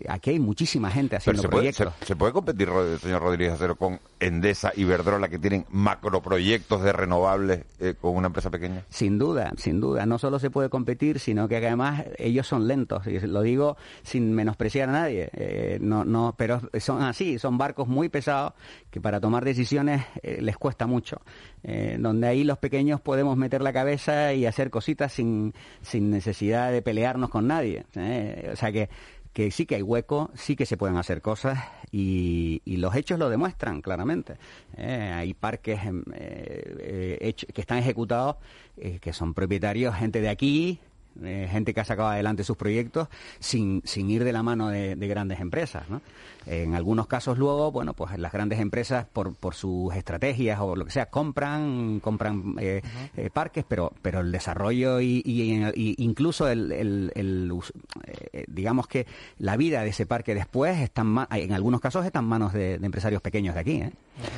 aquí 0.08 0.30
hay 0.30 0.38
muchísima 0.38 0.90
gente 0.90 1.16
haciendo 1.16 1.42
proyectos. 1.42 1.92
se, 2.04 2.16
puede 2.16 2.32
competir, 2.32 2.68
señor 3.00 3.22
Rodríguez 3.22 3.54
Acero, 3.54 3.76
con 3.76 4.00
Endesa 4.18 4.72
y 4.74 4.84
Verdrola, 4.84 5.28
que 5.28 5.38
tienen 5.38 5.66
macroproyectos 5.70 6.82
de 6.82 6.92
renovables 6.92 7.64
eh, 7.80 7.94
con 8.00 8.16
una 8.16 8.28
empresa 8.28 8.50
pequeña? 8.50 8.84
Sin 8.88 9.18
duda, 9.18 9.52
sin 9.56 9.80
duda. 9.80 10.06
No 10.06 10.18
solo 10.18 10.38
se 10.38 10.50
puede 10.50 10.70
competir, 10.70 11.18
sino 11.18 11.48
que 11.48 11.56
además 11.56 12.04
ellos 12.18 12.46
son 12.46 12.66
lentos. 12.66 13.06
Y 13.06 13.18
lo 13.20 13.42
digo 13.42 13.76
sin 14.02 14.32
menospreciar 14.32 14.88
a 14.88 14.92
nadie. 14.92 15.28
Eh, 15.34 15.78
no, 15.80 16.04
no, 16.04 16.34
pero 16.36 16.60
son 16.80 17.02
así, 17.02 17.38
son 17.38 17.58
barcos 17.58 17.88
muy 17.88 18.08
pesados 18.08 18.54
que 18.90 19.00
para 19.00 19.20
tomar 19.20 19.44
decisiones 19.44 20.04
eh, 20.22 20.38
les 20.40 20.56
cuesta 20.56 20.86
mucho. 20.86 21.20
donde 21.98 22.28
ahí 22.28 22.44
los 22.44 22.58
pequeños 22.58 23.00
podemos 23.00 23.36
meter 23.36 23.60
la 23.60 23.72
cabeza 23.72 24.32
y 24.32 24.46
hacer 24.46 24.70
cositas 24.70 25.12
sin, 25.12 25.52
sin 25.82 26.10
necesidad 26.10 26.70
de 26.70 26.80
pelearnos 26.80 27.28
con 27.28 27.48
nadie. 27.48 27.84
o 28.52 28.56
sea 28.56 28.70
que 28.70 28.88
que 29.36 29.50
sí 29.50 29.66
que 29.66 29.74
hay 29.74 29.82
hueco, 29.82 30.30
sí 30.32 30.56
que 30.56 30.64
se 30.64 30.78
pueden 30.78 30.96
hacer 30.96 31.20
cosas 31.20 31.58
y, 31.92 32.62
los 32.64 32.96
hechos 32.96 33.18
lo 33.18 33.28
demuestran 33.28 33.82
claramente. 33.82 34.38
Eh, 34.78 35.12
hay 35.14 35.34
parques 35.34 35.84
em, 35.84 36.02
eh, 36.14 37.18
eh, 37.20 37.34
que 37.34 37.60
están 37.60 37.76
ejecutados 37.76 38.36
que 38.76 39.12
son 39.12 39.34
propietarios, 39.34 39.94
gente 39.94 40.22
de 40.22 40.30
aquí, 40.30 40.80
eh, 41.22 41.48
gente 41.50 41.72
que 41.72 41.80
ha 41.80 41.84
sacado 41.84 42.08
adelante 42.08 42.44
sus 42.44 42.56
proyectos 42.56 43.08
sin, 43.38 43.82
sin 43.84 44.10
ir 44.10 44.24
de 44.24 44.32
la 44.32 44.42
mano 44.42 44.68
de, 44.68 44.94
grandes 45.06 45.40
empresas. 45.40 45.84
En 46.46 46.74
algunos 46.74 47.06
casos 47.06 47.38
luego, 47.38 47.72
bueno, 47.72 47.94
pues 47.94 48.18
las 48.18 48.32
grandes 48.32 48.60
empresas 48.60 49.06
por, 49.12 49.34
por 49.34 49.54
sus 49.54 49.94
estrategias 49.94 50.60
o 50.60 50.76
lo 50.76 50.84
que 50.84 50.90
sea 50.90 51.06
compran 51.06 52.00
compran 52.00 52.56
eh, 52.58 52.82
eh, 53.16 53.30
parques, 53.32 53.64
pero 53.66 53.92
pero 54.02 54.20
el 54.20 54.32
desarrollo 54.32 55.00
y, 55.00 55.22
incluso 55.98 56.48
el, 56.48 57.12
digamos 58.48 58.86
que 58.86 59.06
la 59.38 59.56
vida 59.56 59.82
de 59.82 59.90
ese 59.90 60.06
parque 60.06 60.34
después 60.34 60.78
están 60.78 61.26
en 61.30 61.52
algunos 61.52 61.80
casos 61.80 62.04
está 62.04 62.18
en 62.20 62.26
manos 62.26 62.52
de, 62.52 62.74
empresarios 62.74 63.22
pequeños 63.22 63.54
de 63.54 63.60
aquí. 63.60 63.82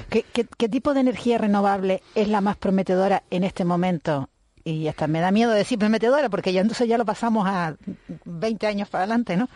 ¿Qué, 0.08 0.24
qué 0.32 0.68
tipo 0.68 0.94
de 0.94 1.00
energía 1.00 1.38
renovable 1.38 2.02
es 2.14 2.28
la 2.28 2.40
más 2.40 2.56
prometedora 2.56 3.22
en 3.30 3.44
este 3.44 3.64
momento 3.64 4.28
y 4.68 4.86
hasta 4.86 5.06
me 5.06 5.20
da 5.20 5.30
miedo 5.30 5.50
decir 5.50 5.78
prometedora 5.78 6.28
porque 6.28 6.52
ya 6.52 6.60
entonces 6.60 6.86
ya 6.86 6.98
lo 6.98 7.06
pasamos 7.06 7.46
a 7.48 7.76
20 8.24 8.66
años 8.66 8.88
para 8.88 9.04
adelante, 9.04 9.36
¿no? 9.36 9.48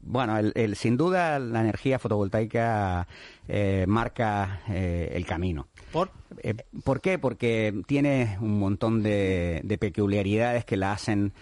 Bueno, 0.00 0.36
el, 0.36 0.76
sin 0.76 0.96
duda 0.96 1.38
la 1.38 1.60
energía 1.60 1.98
fotovoltaica 1.98 3.06
eh, 3.48 3.84
marca 3.86 4.60
eh, 4.68 5.12
el 5.14 5.24
camino. 5.24 5.68
¿Por? 5.92 6.10
Eh, 6.42 6.54
¿Por 6.84 7.00
qué? 7.00 7.18
Porque 7.18 7.82
tiene 7.86 8.36
un 8.40 8.58
montón 8.58 9.02
de, 9.02 9.76
peculiaridades 9.80 10.64
que 10.64 10.76
la 10.76 10.92
hacen 10.92 11.32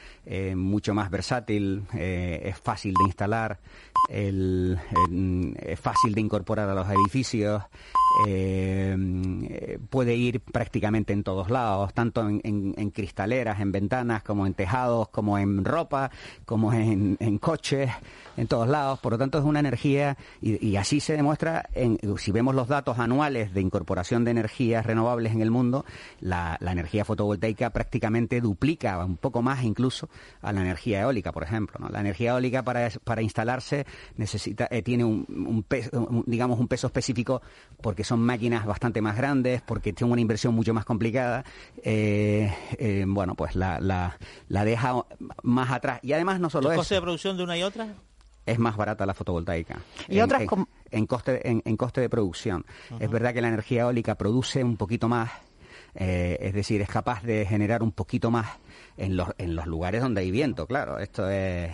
mucho 0.55 0.95
más 0.95 1.11
versátil, 1.11 1.83
es 1.93 2.57
fácil 2.59 2.95
de 2.95 3.05
instalar, 3.05 3.59
es 4.09 5.81
fácil 5.81 6.15
de 6.15 6.21
incorporar 6.21 6.69
a 6.69 6.75
los 6.75 6.89
edificios, 6.89 7.63
eh, 8.27 9.79
puede 9.89 10.17
ir 10.17 10.41
prácticamente 10.41 11.13
en 11.13 11.23
todos 11.23 11.49
lados, 11.49 11.95
tanto 11.95 12.29
en, 12.29 12.91
cristaleras, 12.91 13.61
en 13.61 13.73
ventanas, 13.73 14.23
como 14.23 14.47
en 14.47 14.55
tejados, 14.55 15.09
como 15.09 15.39
en 15.39 15.65
ropa, 15.65 16.11
como 16.45 16.73
en, 16.73 17.17
coches, 17.39 17.91
en 18.37 18.47
todos 18.47 18.69
lados. 18.69 18.99
Por 18.99 19.13
lo 19.13 19.19
tanto, 19.19 19.39
es 19.39 19.45
una 19.45 19.61
energía, 19.61 20.17
y, 20.43 20.77
así 20.77 21.01
se 21.01 21.15
demuestra, 21.15 21.69
si 22.19 22.33
vemos 22.33 22.55
los 22.55 22.69
datos 22.69 22.99
anuales 22.99 23.55
de 23.55 23.61
incorporación 23.61 24.25
de 24.25 24.33
energías 24.81 24.87
renovables 24.87 25.33
en 25.33 25.41
el 25.43 25.51
mundo, 25.51 25.85
la, 26.21 26.59
energía 26.61 27.05
fotovoltaica 27.05 27.71
prácticamente 27.71 28.41
duplica, 28.41 29.05
un 29.05 29.17
poco 29.17 29.43
más 29.43 29.63
incluso, 29.65 30.09
a 30.43 30.53
la 30.53 30.61
energía 30.61 31.03
eólica, 31.03 31.33
por 31.33 31.43
ejemplo. 31.43 31.89
La 31.91 32.01
energía 32.01 32.33
eólica 32.33 32.63
para, 32.63 32.91
para 33.05 33.23
instalarse 33.23 33.87
necesita, 34.17 34.69
eh, 34.71 34.83
tiene 34.83 35.05
un, 35.05 35.65
peso, 35.67 36.25
digamos, 36.27 36.59
un 36.59 36.69
peso 36.69 36.87
específico 36.87 37.43
porque 37.81 38.05
son 38.05 38.21
máquinas 38.21 38.67
bastante 38.67 39.01
más 39.01 39.17
grandes, 39.17 39.63
porque 39.63 39.93
tiene 39.93 40.13
una 40.13 40.21
inversión 40.21 40.55
mucho 40.55 40.75
más 40.75 40.85
complicada, 40.85 41.45
eh, 41.83 42.53
eh, 42.79 43.05
bueno, 43.07 43.35
pues 43.35 43.55
la, 43.57 43.81
la, 43.81 44.65
deja 44.65 45.05
más 45.43 45.71
atrás. 45.71 46.01
Y 46.03 46.13
además 46.13 46.41
no 46.41 46.51
solo 46.51 46.71
¿El 46.71 46.77
coste 46.77 46.95
de 46.95 47.01
producción 47.01 47.37
de 47.37 47.45
una 47.45 47.57
y 47.57 47.63
otra? 47.63 47.95
Es 48.47 48.59
más 48.59 48.77
barata 48.77 49.07
la 49.07 49.15
fotovoltaica. 49.15 49.81
¿Y 50.09 50.19
en, 50.19 50.25
otras 50.25 50.43
en, 50.43 50.49
coste, 51.07 51.41
en, 51.49 51.77
coste 51.77 52.01
de 52.01 52.09
producción. 52.09 52.65
Es 52.99 53.11
verdad 53.11 53.35
que 53.35 53.41
la 53.41 53.49
energía 53.49 53.83
eólica 53.83 54.17
produce 54.17 54.65
un 54.65 54.77
poquito 54.77 55.09
más, 55.09 55.31
eh, 55.95 56.39
es 56.41 56.55
decir, 56.55 56.81
es 56.83 56.89
capaz 56.89 57.23
de 57.23 57.47
generar 57.47 57.83
un 57.83 57.93
poquito 57.93 58.31
más 58.31 58.49
en 58.97 59.17
los, 59.17 59.29
en 59.39 59.55
los 59.55 59.67
lugares 59.67 60.03
donde 60.03 60.21
hay 60.21 60.31
viento, 60.31 60.67
claro. 60.67 60.99
Esto 60.99 61.29
es... 61.29 61.73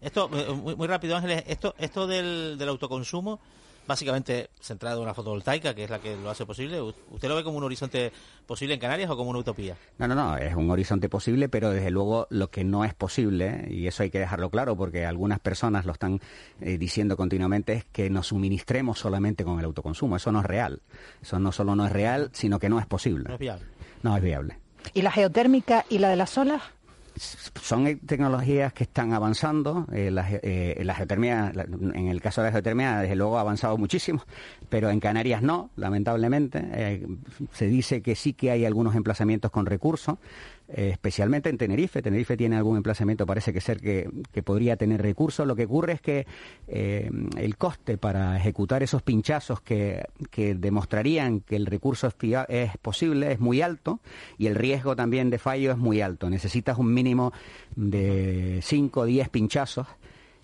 esto, 0.00 0.28
muy, 0.28 0.86
rápido, 0.86 1.16
Ángeles, 1.16 1.44
esto, 1.46 1.74
esto 1.78 2.06
del, 2.06 2.56
del 2.58 2.68
autoconsumo 2.68 3.40
básicamente 3.86 4.50
centrado 4.60 5.00
en 5.00 5.06
la 5.06 5.14
fotovoltaica, 5.14 5.74
que 5.74 5.84
es 5.84 5.90
la 5.90 5.98
que 5.98 6.16
lo 6.16 6.30
hace 6.30 6.46
posible. 6.46 6.80
¿Usted 6.80 7.28
lo 7.28 7.36
ve 7.36 7.44
como 7.44 7.58
un 7.58 7.64
horizonte 7.64 8.12
posible 8.46 8.74
en 8.74 8.80
Canarias 8.80 9.10
o 9.10 9.16
como 9.16 9.30
una 9.30 9.40
utopía? 9.40 9.76
No, 9.98 10.08
no, 10.08 10.14
no, 10.14 10.36
es 10.36 10.54
un 10.54 10.70
horizonte 10.70 11.08
posible, 11.08 11.48
pero 11.48 11.70
desde 11.70 11.90
luego 11.90 12.26
lo 12.30 12.50
que 12.50 12.64
no 12.64 12.84
es 12.84 12.94
posible, 12.94 13.66
y 13.70 13.86
eso 13.86 14.02
hay 14.02 14.10
que 14.10 14.18
dejarlo 14.18 14.50
claro 14.50 14.76
porque 14.76 15.04
algunas 15.04 15.40
personas 15.40 15.84
lo 15.84 15.92
están 15.92 16.20
eh, 16.60 16.78
diciendo 16.78 17.16
continuamente, 17.16 17.72
es 17.74 17.84
que 17.84 18.10
nos 18.10 18.28
suministremos 18.28 18.98
solamente 18.98 19.44
con 19.44 19.58
el 19.58 19.64
autoconsumo. 19.64 20.16
Eso 20.16 20.32
no 20.32 20.40
es 20.40 20.46
real. 20.46 20.82
Eso 21.22 21.38
no 21.38 21.52
solo 21.52 21.76
no 21.76 21.86
es 21.86 21.92
real, 21.92 22.30
sino 22.32 22.58
que 22.58 22.68
no 22.68 22.78
es 22.78 22.86
posible. 22.86 23.24
No 23.28 23.34
es 23.34 23.40
viable. 23.40 23.66
No 24.02 24.16
es 24.16 24.22
viable. 24.22 24.58
¿Y 24.92 25.02
la 25.02 25.10
geotérmica 25.10 25.84
y 25.88 25.98
la 25.98 26.08
de 26.08 26.16
las 26.16 26.36
olas? 26.36 26.62
Son 27.16 27.98
tecnologías 28.00 28.72
que 28.72 28.84
están 28.84 29.12
avanzando. 29.12 29.86
Eh, 29.92 30.10
la, 30.10 30.26
eh, 30.30 30.80
la, 30.84 30.94
geotermia, 30.94 31.52
en 31.94 32.08
el 32.08 32.20
caso 32.20 32.40
de 32.40 32.48
la 32.48 32.52
geotermia, 32.52 33.00
desde 33.00 33.16
luego 33.16 33.38
ha 33.38 33.42
avanzado 33.42 33.78
muchísimo, 33.78 34.22
pero 34.68 34.90
en 34.90 35.00
Canarias 35.00 35.42
no, 35.42 35.70
lamentablemente. 35.76 36.62
Eh, 36.72 37.06
se 37.52 37.66
dice 37.66 38.02
que 38.02 38.16
sí 38.16 38.32
que 38.32 38.50
hay 38.50 38.64
algunos 38.64 38.94
emplazamientos 38.94 39.50
con 39.50 39.66
recursos. 39.66 40.18
Eh, 40.66 40.90
especialmente 40.92 41.50
en 41.50 41.58
Tenerife. 41.58 42.00
Tenerife 42.00 42.38
tiene 42.38 42.56
algún 42.56 42.78
emplazamiento, 42.78 43.26
parece 43.26 43.52
que 43.52 43.60
ser 43.60 43.80
que, 43.80 44.08
podría 44.42 44.76
tener 44.76 45.02
recursos. 45.02 45.46
Lo 45.46 45.54
que 45.54 45.66
ocurre 45.66 45.92
es 45.92 46.00
que 46.00 46.26
eh, 46.68 47.10
el 47.36 47.56
coste 47.58 47.98
para 47.98 48.36
ejecutar 48.36 48.82
esos 48.82 49.02
pinchazos 49.02 49.60
que, 49.60 50.06
demostrarían 50.56 51.40
que 51.40 51.56
el 51.56 51.66
recurso 51.66 52.06
es, 52.06 52.14
es, 52.48 52.70
posible 52.78 53.32
es 53.32 53.40
muy 53.40 53.60
alto 53.60 54.00
y 54.38 54.46
el 54.46 54.54
riesgo 54.54 54.96
también 54.96 55.28
de 55.28 55.38
fallo 55.38 55.72
es 55.72 55.78
muy 55.78 56.00
alto. 56.00 56.30
Necesitas 56.30 56.78
un 56.78 56.94
mínimo 56.94 57.32
de 57.76 58.60
5 58.62 59.00
o 59.00 59.04
10 59.04 59.28
pinchazos 59.28 59.86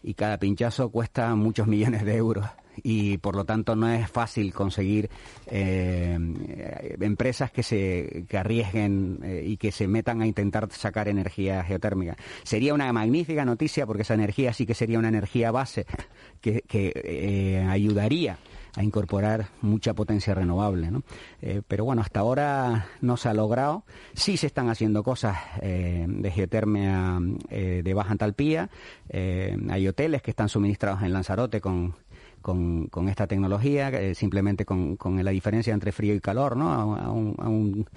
y 0.03 0.15
cada 0.15 0.39
pinchazo 0.39 0.91
cuesta 0.91 1.35
muchos 1.35 1.67
millones 1.67 2.05
de 2.05 2.17
euros 2.17 2.47
y 2.83 3.19
por 3.19 3.37
lo 3.37 3.45
tanto 3.45 3.77
no 3.77 3.89
es 3.89 4.11
fácil 4.11 4.53
conseguir 4.53 5.11
eh, 5.47 6.19
empresas 7.01 7.51
que 7.51 7.63
se 7.63 8.25
que 8.29 8.39
arriesguen 8.39 9.19
eh, 9.23 9.45
y 9.47 9.57
que 9.57 9.73
se 9.73 9.89
metan 9.89 10.23
a 10.23 10.27
intentar 10.27 10.71
sacar 10.71 11.09
energía 11.09 11.63
geotérmica. 11.65 12.17
Sería 12.43 12.75
una 12.75 12.93
magnífica 12.93 13.45
noticia 13.45 13.87
porque 13.87 14.03
esa 14.03 14.15
energía 14.15 14.53
sí 14.53 14.67
que 14.67 14.75
sería 14.75 14.99
una 14.99 15.09
energía 15.09 15.51
base 15.51 15.87
que, 16.41 16.63
eh, 16.73 17.67
ayudaría 17.69 18.39
a 18.77 18.85
incorporar 18.85 19.49
mucha 19.63 19.95
potencia 19.95 20.33
renovable. 20.33 20.93
¿no? 20.93 21.03
pero 21.67 21.85
bueno, 21.85 22.03
hasta 22.03 22.21
ahora 22.21 22.87
no 23.01 23.17
se 23.17 23.29
ha 23.29 23.35
logrado. 23.35 23.83
Sí 24.15 24.37
se 24.37 24.47
están 24.47 24.69
haciendo 24.69 25.03
cosas 25.03 25.37
de 25.61 26.31
geotermia 26.33 27.19
de 27.51 27.95
baja 27.95 28.13
entalpía. 28.13 28.71
hay 29.13 29.89
hoteles 29.89 30.23
que 30.23 30.31
están 30.31 30.49
suministrados 30.49 31.03
en 31.03 31.13
Lanzarote 31.13 31.61
con, 31.61 31.97
con, 32.41 32.87
con 32.87 33.09
esta 33.09 33.27
tecnología, 33.27 33.89
eh, 33.89 34.15
simplemente 34.15 34.65
con, 34.65 34.97
con, 34.97 35.23
la 35.25 35.31
diferencia 35.31 35.75
entre 35.75 35.93
frío 35.93 36.15
y 36.15 36.21
calor, 36.21 36.57
¿no? 36.57 36.73
A, 36.73 37.11
un, 37.11 37.35
a, 37.39 37.49
un, 37.49 37.89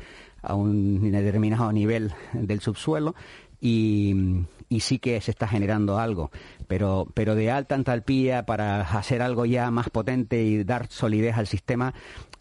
a 0.41 0.55
un 0.55 1.11
determinado 1.11 1.71
nivel 1.71 2.13
del 2.33 2.59
subsuelo. 2.59 3.15
Y, 3.61 4.43
y, 4.67 4.81
sí 4.81 4.99
que 4.99 5.21
se 5.21 5.31
está 5.31 5.47
generando 5.47 5.97
algo, 5.97 6.31
pero, 6.67 7.07
pero 7.13 7.33
de 7.33 7.49
alta 7.49 7.75
entalpía 7.75 8.45
para 8.45 8.81
hacer 8.81 9.21
algo 9.21 9.45
ya 9.45 9.71
más 9.71 9.89
potente 9.89 10.43
y 10.43 10.65
dar 10.65 10.87
solidez 10.89 11.37
al 11.37 11.47
sistema, 11.47 11.93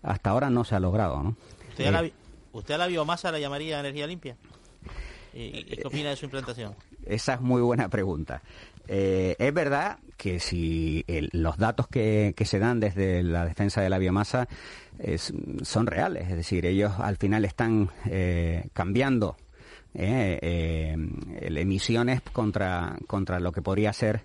hasta 0.02 0.30
ahora 0.30 0.50
no 0.50 0.64
se 0.64 0.74
ha 0.74 0.80
logrado. 0.80 1.22
¿no? 1.22 1.36
¿Usted, 1.68 1.86
a 1.86 1.90
la, 1.92 2.04
eh, 2.04 2.12
¿Usted 2.52 2.74
a 2.74 2.78
la 2.78 2.86
biomasa 2.88 3.30
la 3.30 3.38
llamaría 3.38 3.78
energía 3.78 4.08
limpia? 4.08 4.36
¿Y, 5.32 5.62
qué 5.64 5.86
opina 5.86 6.10
de 6.10 6.16
su 6.16 6.26
implantación? 6.26 6.74
Esa 7.06 7.34
es 7.34 7.40
muy 7.40 7.62
buena 7.62 7.88
pregunta. 7.88 8.42
Eh, 8.88 9.36
es 9.38 9.54
verdad 9.54 9.98
que 10.16 10.40
si 10.40 11.04
los 11.32 11.56
datos 11.56 11.88
que, 11.88 12.34
se 12.44 12.58
dan 12.58 12.80
desde 12.80 13.22
la 13.22 13.44
defensa 13.44 13.80
de 13.80 13.90
la 13.90 13.98
biomasa 13.98 14.48
son 15.62 15.86
reales, 15.86 16.30
es 16.30 16.36
decir, 16.36 16.66
ellos 16.66 16.92
al 16.98 17.16
final 17.16 17.44
están 17.44 17.90
eh, 18.06 18.68
cambiando 18.72 19.36
eh, 19.94 20.96
emisiones 21.40 22.20
contra, 22.32 22.96
contra 23.06 23.40
lo 23.40 23.52
que 23.52 23.62
podría 23.62 23.92
ser 23.92 24.24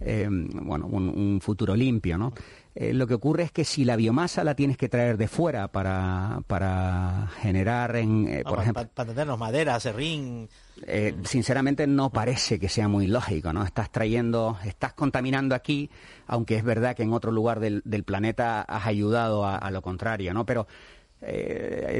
bueno, 0.00 0.86
un, 0.86 1.40
futuro 1.40 1.74
limpio, 1.74 2.18
¿no? 2.18 2.32
Eh, 2.80 2.94
lo 2.94 3.08
que 3.08 3.14
ocurre 3.14 3.42
es 3.42 3.50
que 3.50 3.64
si 3.64 3.84
la 3.84 3.96
biomasa 3.96 4.44
la 4.44 4.54
tienes 4.54 4.76
que 4.76 4.88
traer 4.88 5.16
de 5.16 5.26
fuera 5.26 5.66
para, 5.66 6.42
para 6.46 7.28
generar, 7.40 7.96
en, 7.96 8.28
eh, 8.28 8.44
por 8.44 8.60
ejemplo... 8.60 8.86
Para, 8.94 9.08
tenernos 9.08 9.36
madera, 9.36 9.80
serrín... 9.80 10.48
Eh, 10.86 11.14
sinceramente 11.24 11.86
no 11.86 12.10
parece 12.10 12.58
que 12.58 12.68
sea 12.68 12.88
muy 12.88 13.06
lógico, 13.06 13.52
¿no? 13.52 13.64
Estás 13.64 13.90
trayendo, 13.90 14.58
estás 14.64 14.92
contaminando 14.92 15.54
aquí, 15.54 15.90
aunque 16.26 16.56
es 16.56 16.64
verdad 16.64 16.94
que 16.94 17.02
en 17.02 17.12
otro 17.12 17.32
lugar 17.32 17.60
del, 17.60 17.82
planeta 18.04 18.62
has 18.62 18.86
ayudado 18.86 19.46
a, 19.46 19.70
lo 19.70 19.82
contrario, 19.82 20.32
¿no? 20.32 20.46
Pero 20.46 20.66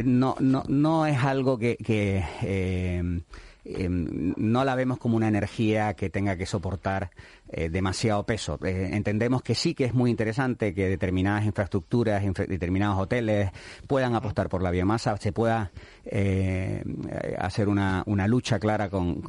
no, 0.04 0.36
no, 0.38 0.62
no 0.68 1.06
es 1.06 1.18
algo 1.24 1.58
que 1.58 1.76
em, 3.68 4.34
no 4.36 4.64
la 4.64 4.74
vemos 4.74 4.98
como 4.98 5.16
una 5.16 5.28
energía 5.28 5.94
que 5.94 6.10
tenga 6.10 6.36
que 6.36 6.46
soportar 6.46 7.10
eh, 7.50 7.70
demasiado 7.70 8.24
peso. 8.24 8.58
Eh, 8.62 8.90
entendemos 8.92 9.42
que 9.42 9.54
sí 9.54 9.72
que 9.74 9.86
es 9.86 9.94
muy 9.94 10.10
interesante 10.10 10.74
que 10.74 10.86
determinadas 10.86 11.46
infraestructuras, 11.46 12.22
determinados 12.46 12.98
hoteles 12.98 13.50
puedan 13.86 14.14
apostar 14.14 14.50
por 14.50 14.62
la 14.62 14.70
biomasa, 14.70 15.16
se 15.16 15.32
pueda 15.32 15.70
eh, 16.04 16.82
hacer 17.38 17.68
una, 17.68 18.04
lucha 18.26 18.58
clara 18.58 18.90
con, 18.90 19.22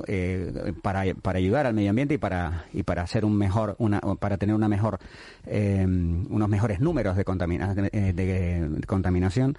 para, 0.81 1.01
ayudar 1.37 1.65
al 1.65 1.73
medio 1.73 1.91
ambiente 1.91 2.15
y 2.15 2.17
para 2.17 2.65
y 2.73 2.83
para 2.83 3.03
hacer 3.03 3.23
un 3.23 3.37
mejor 3.37 3.75
una, 3.77 4.01
para 4.19 4.37
tener 4.37 4.53
una 4.55 4.67
mejor 4.67 4.99
unos 5.47 6.49
mejores 6.49 6.81
números 6.81 7.15
de, 7.15 7.23
de 7.23 8.81
contaminación. 8.85 9.57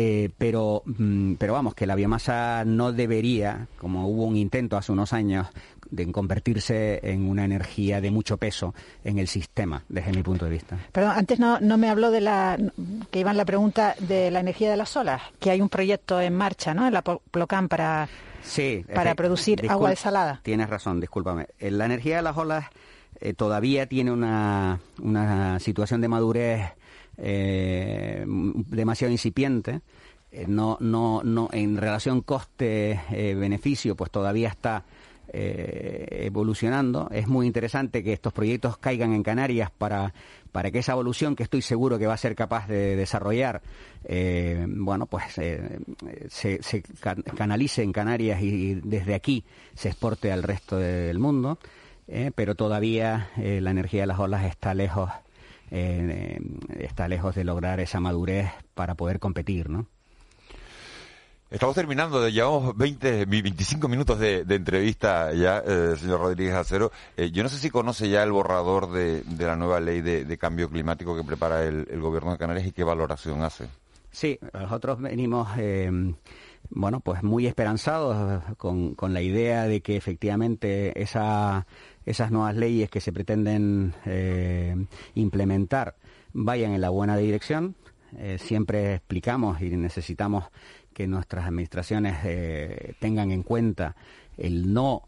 Eh, 0.00 0.30
pero, 0.38 0.84
mm, 0.86 1.34
pero 1.40 1.54
vamos, 1.54 1.74
que 1.74 1.84
la 1.84 1.96
biomasa 1.96 2.64
no 2.64 2.92
debería, 2.92 3.66
como 3.78 4.06
hubo 4.06 4.26
un 4.26 4.36
intento 4.36 4.76
hace 4.76 4.92
unos 4.92 5.12
años, 5.12 5.48
de 5.90 6.12
convertirse 6.12 7.00
en 7.02 7.28
una 7.28 7.44
energía 7.44 8.00
de 8.00 8.12
mucho 8.12 8.36
peso 8.36 8.76
en 9.02 9.18
el 9.18 9.26
sistema, 9.26 9.82
desde 9.88 10.12
mi 10.12 10.22
punto 10.22 10.44
de 10.44 10.52
vista. 10.52 10.78
Perdón, 10.92 11.14
antes 11.16 11.40
no, 11.40 11.58
no 11.58 11.78
me 11.78 11.88
habló 11.88 12.12
de 12.12 12.20
la, 12.20 12.56
que 13.10 13.18
iba 13.18 13.32
en 13.32 13.38
la 13.38 13.44
pregunta 13.44 13.96
de 13.98 14.30
la 14.30 14.38
energía 14.38 14.70
de 14.70 14.76
las 14.76 14.96
olas, 14.96 15.20
que 15.40 15.50
hay 15.50 15.60
un 15.60 15.68
proyecto 15.68 16.20
en 16.20 16.32
marcha, 16.32 16.74
¿no? 16.74 16.86
En 16.86 16.94
la 16.94 17.02
Plocan 17.02 17.68
para, 17.68 18.08
sí, 18.40 18.84
para 18.94 19.16
producir 19.16 19.68
agua 19.68 19.90
desalada. 19.90 20.38
Tienes 20.44 20.70
razón, 20.70 21.00
discúlpame. 21.00 21.48
Eh, 21.58 21.72
la 21.72 21.86
energía 21.86 22.18
de 22.18 22.22
las 22.22 22.36
olas 22.36 22.66
eh, 23.20 23.34
todavía 23.34 23.88
tiene 23.88 24.12
una, 24.12 24.78
una 25.02 25.58
situación 25.58 26.00
de 26.00 26.06
madurez 26.06 26.77
eh, 27.18 28.24
demasiado 28.26 29.10
incipiente. 29.10 29.80
Eh, 30.30 30.44
no, 30.46 30.76
no, 30.80 31.22
no, 31.24 31.48
en 31.52 31.76
relación 31.76 32.20
coste-beneficio, 32.20 33.96
pues 33.96 34.10
todavía 34.10 34.48
está 34.48 34.84
eh, 35.32 36.06
evolucionando. 36.26 37.08
Es 37.10 37.26
muy 37.26 37.46
interesante 37.46 38.04
que 38.04 38.12
estos 38.12 38.32
proyectos 38.32 38.78
caigan 38.78 39.14
en 39.14 39.24
Canarias 39.24 39.70
para, 39.70 40.14
para 40.52 40.70
que 40.70 40.78
esa 40.78 40.92
evolución 40.92 41.34
que 41.34 41.42
estoy 41.42 41.60
seguro 41.60 41.98
que 41.98 42.06
va 42.06 42.14
a 42.14 42.18
ser 42.18 42.36
capaz 42.36 42.68
de 42.68 42.94
desarrollar, 42.94 43.62
bueno, 44.68 45.06
pues 45.06 45.24
se, 45.32 45.80
se, 46.28 46.82
canalice 47.36 47.82
en 47.82 47.92
Canarias 47.92 48.40
y, 48.42 48.74
desde 48.74 49.14
aquí 49.14 49.44
se 49.74 49.88
exporte 49.88 50.30
al 50.30 50.42
resto 50.42 50.76
del 50.76 51.18
mundo. 51.18 51.58
pero 52.34 52.54
todavía 52.54 53.30
la 53.36 53.70
energía 53.70 54.02
de 54.02 54.06
las 54.06 54.18
olas 54.18 54.44
está 54.44 54.72
lejos 54.72 55.10
eh, 55.70 56.38
está 56.78 57.08
lejos 57.08 57.34
de 57.34 57.44
lograr 57.44 57.80
esa 57.80 58.00
madurez 58.00 58.50
para 58.74 58.94
poder 58.94 59.18
competir, 59.18 59.68
¿no? 59.68 59.86
Estamos 61.50 61.74
terminando, 61.74 62.28
llevamos 62.28 62.76
20, 62.76 63.24
25 63.24 63.88
minutos 63.88 64.18
de, 64.18 64.40
entrevista 64.40 65.32
ya, 65.32 65.62
eh, 65.66 65.94
señor 65.96 66.20
Rodríguez 66.20 66.54
Acero. 66.54 66.92
Eh, 67.16 67.30
yo 67.30 67.42
no 67.42 67.48
sé 67.48 67.56
si 67.56 67.70
conoce 67.70 68.10
ya 68.10 68.22
el 68.22 68.32
borrador 68.32 68.92
de, 68.92 69.24
la 69.38 69.56
nueva 69.56 69.80
ley 69.80 70.02
de, 70.02 70.38
cambio 70.38 70.68
climático 70.68 71.16
que 71.16 71.24
prepara 71.24 71.64
el, 71.64 72.00
gobierno 72.00 72.32
de 72.32 72.38
Canarias 72.38 72.66
y 72.66 72.72
qué 72.72 72.84
valoración 72.84 73.42
hace. 73.42 73.66
Sí, 74.10 74.38
nosotros 74.52 75.00
venimos, 75.00 75.48
bueno, 76.68 77.00
pues 77.00 77.22
muy 77.22 77.46
esperanzados 77.46 78.42
con, 78.58 78.94
con 78.94 79.14
la 79.14 79.22
idea 79.22 79.64
de 79.64 79.80
que 79.80 79.96
efectivamente 79.96 81.00
esa 81.00 81.66
esas 82.08 82.30
nuevas 82.30 82.56
leyes 82.56 82.88
que 82.90 83.00
se 83.00 83.12
pretenden 83.12 83.94
eh, 84.06 84.74
implementar 85.14 85.94
vayan 86.32 86.72
en 86.72 86.80
la 86.80 86.90
buena 86.90 87.16
dirección. 87.16 87.74
Eh, 88.16 88.38
siempre 88.38 88.94
explicamos 88.94 89.60
y 89.60 89.76
necesitamos 89.76 90.44
que 90.94 91.06
nuestras 91.06 91.46
administraciones 91.46 92.16
eh, 92.24 92.94
tengan 92.98 93.30
en 93.30 93.42
cuenta 93.42 93.94
el 94.38 94.72
no 94.72 95.02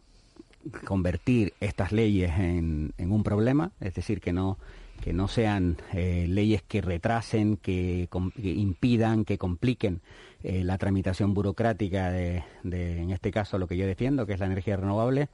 convertir 0.84 1.55
estas 1.61 1.90
leyes 1.90 2.32
en, 2.38 2.92
un 2.98 3.22
problema, 3.22 3.72
es 3.80 3.94
decir, 3.94 4.20
que 4.20 4.34
no 4.34 4.59
que 5.01 5.12
no 5.12 5.28
sean 5.28 5.76
leyes 5.92 6.62
que 6.62 6.80
retrasen, 6.80 7.57
que, 7.57 8.09
impidan, 8.42 9.24
que 9.24 9.38
compliquen 9.38 10.01
la 10.42 10.78
tramitación 10.78 11.34
burocrática 11.34 12.11
de, 12.11 12.42
en 12.64 13.11
este 13.11 13.30
caso, 13.30 13.59
lo 13.59 13.66
que 13.66 13.76
yo 13.76 13.86
defiendo, 13.86 14.26
que 14.26 14.34
es 14.34 14.40
la 14.40 14.46
energía 14.46 14.76
renovable, 14.76 15.28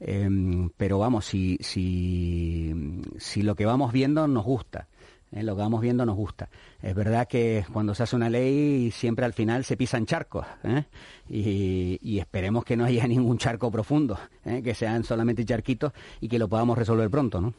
Em, 0.00 0.68
pero 0.76 0.98
vamos, 0.98 1.24
si, 1.24 1.58
si, 1.60 3.00
si 3.18 3.42
lo 3.42 3.54
que 3.54 3.64
vamos 3.64 3.92
viendo 3.92 4.26
nos 4.28 4.44
gusta, 4.44 4.88
¿eh? 5.32 5.42
lo 5.42 5.56
que 5.56 5.62
vamos 5.62 5.80
viendo 5.80 6.04
nos 6.04 6.16
gusta. 6.16 6.48
Es 6.82 6.94
verdad 6.94 7.26
que 7.26 7.64
cuando 7.72 7.94
se 7.94 8.02
hace 8.02 8.16
una 8.16 8.28
ley 8.28 8.90
siempre 8.90 9.24
al 9.24 9.32
final 9.32 9.64
se 9.64 9.76
pisan 9.76 10.06
charcos 10.06 10.46
¿eh? 10.64 10.84
y, 11.30 12.18
esperemos 12.18 12.64
que 12.64 12.76
no 12.76 12.84
haya 12.84 13.06
ningún 13.08 13.38
charco 13.38 13.70
profundo, 13.70 14.18
¿eh? 14.44 14.62
que 14.62 14.74
sean 14.74 15.04
solamente 15.04 15.44
charquitos 15.44 15.92
y 16.20 16.28
que 16.28 16.38
lo 16.38 16.48
podamos 16.48 16.76
resolver 16.76 17.08
pronto, 17.10 17.40
¿no? 17.40 17.54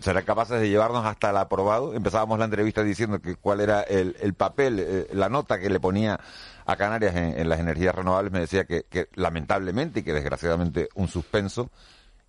¿Serán 0.00 0.24
capaces 0.24 0.60
de 0.60 0.70
llevarnos 0.70 1.04
hasta 1.04 1.30
el 1.30 1.36
aprobado? 1.36 1.94
Empezábamos 1.94 2.38
la 2.38 2.46
entrevista 2.46 2.82
diciendo 2.82 3.20
que 3.20 3.36
cuál 3.36 3.60
era 3.60 3.82
el, 3.82 4.16
el 4.20 4.32
papel, 4.32 5.06
la 5.12 5.28
nota 5.28 5.58
que 5.60 5.68
le 5.68 5.80
ponía 5.80 6.18
a 6.66 6.76
Canarias 6.76 7.14
en, 7.16 7.48
las 7.48 7.60
energías 7.60 7.94
renovables, 7.94 8.32
me 8.32 8.40
decía 8.40 8.64
que, 8.64 8.84
lamentablemente 9.14 10.00
y 10.00 10.02
que 10.02 10.12
desgraciadamente 10.12 10.88
un 10.94 11.08
suspenso. 11.08 11.70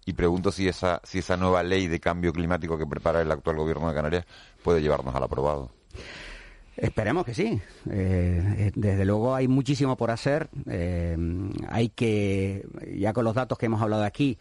Y 0.06 0.14
pregunto 0.14 0.52
si 0.52 0.68
esa, 0.68 1.00
si 1.04 1.20
esa 1.20 1.38
nueva 1.38 1.64
ley 1.64 1.88
de 1.88 2.00
cambio 2.00 2.34
climático 2.34 2.78
que 2.78 2.86
prepara 2.86 3.22
el 3.22 3.32
actual 3.32 3.56
gobierno 3.56 3.88
de 3.88 3.96
Canarias 3.96 4.26
puede 4.62 4.82
llevarnos 4.82 5.16
al 5.16 5.24
aprobado. 5.24 5.72
Esperemos 6.76 7.24
que 7.24 7.34
sí. 7.34 7.62
Eh, 7.90 8.72
desde 8.76 9.06
luego 9.06 9.34
hay 9.34 9.48
muchísimo 9.48 9.96
por 9.96 10.12
hacer. 10.12 10.50
Eh, 10.68 11.16
hay 11.70 11.90
que, 11.90 12.66
ya 12.98 13.14
con 13.14 13.24
los 13.24 13.36
datos 13.36 13.58
que 13.58 13.68
hemos 13.68 13.82
hablado 13.82 14.04
aquí, 14.04 14.38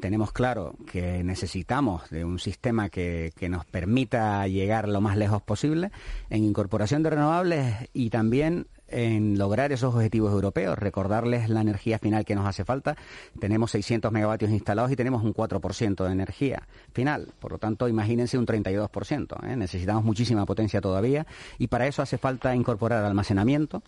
tenemos 0.00 0.32
claro 0.32 0.74
que 0.90 1.22
necesitamos 1.22 2.08
de 2.10 2.24
un 2.24 2.38
sistema 2.38 2.88
que, 2.88 3.32
que, 3.36 3.48
nos 3.48 3.64
permita 3.64 4.46
llegar 4.48 4.88
lo 4.88 5.00
más 5.00 5.16
lejos 5.16 5.42
posible 5.42 5.90
en 6.30 6.44
incorporación 6.44 7.02
de 7.02 7.10
renovables 7.10 7.88
y 7.92 8.10
también 8.10 8.66
en 8.88 9.38
lograr 9.38 9.72
esos 9.72 9.94
objetivos 9.94 10.32
europeos. 10.32 10.78
Recordarles 10.78 11.48
la 11.48 11.60
energía 11.60 11.98
final 11.98 12.24
que 12.24 12.34
nos 12.34 12.46
hace 12.46 12.64
falta. 12.64 12.96
Tenemos 13.38 13.70
600 13.72 14.12
megavatios 14.12 14.50
instalados 14.50 14.90
y 14.92 14.96
tenemos 14.96 15.22
un 15.22 15.34
4% 15.34 16.04
de 16.04 16.12
energía 16.12 16.62
final. 16.92 17.32
Por 17.38 17.52
lo 17.52 17.58
tanto, 17.58 17.88
imagínense 17.88 18.38
un 18.38 18.46
32%. 18.46 19.48
¿eh? 19.48 19.56
Necesitamos 19.56 20.04
muchísima 20.04 20.46
potencia 20.46 20.80
todavía 20.80 21.26
y 21.58 21.68
para 21.68 21.86
eso 21.86 22.02
hace 22.02 22.18
falta 22.18 22.54
incorporar 22.54 23.04
almacenamiento 23.04 23.82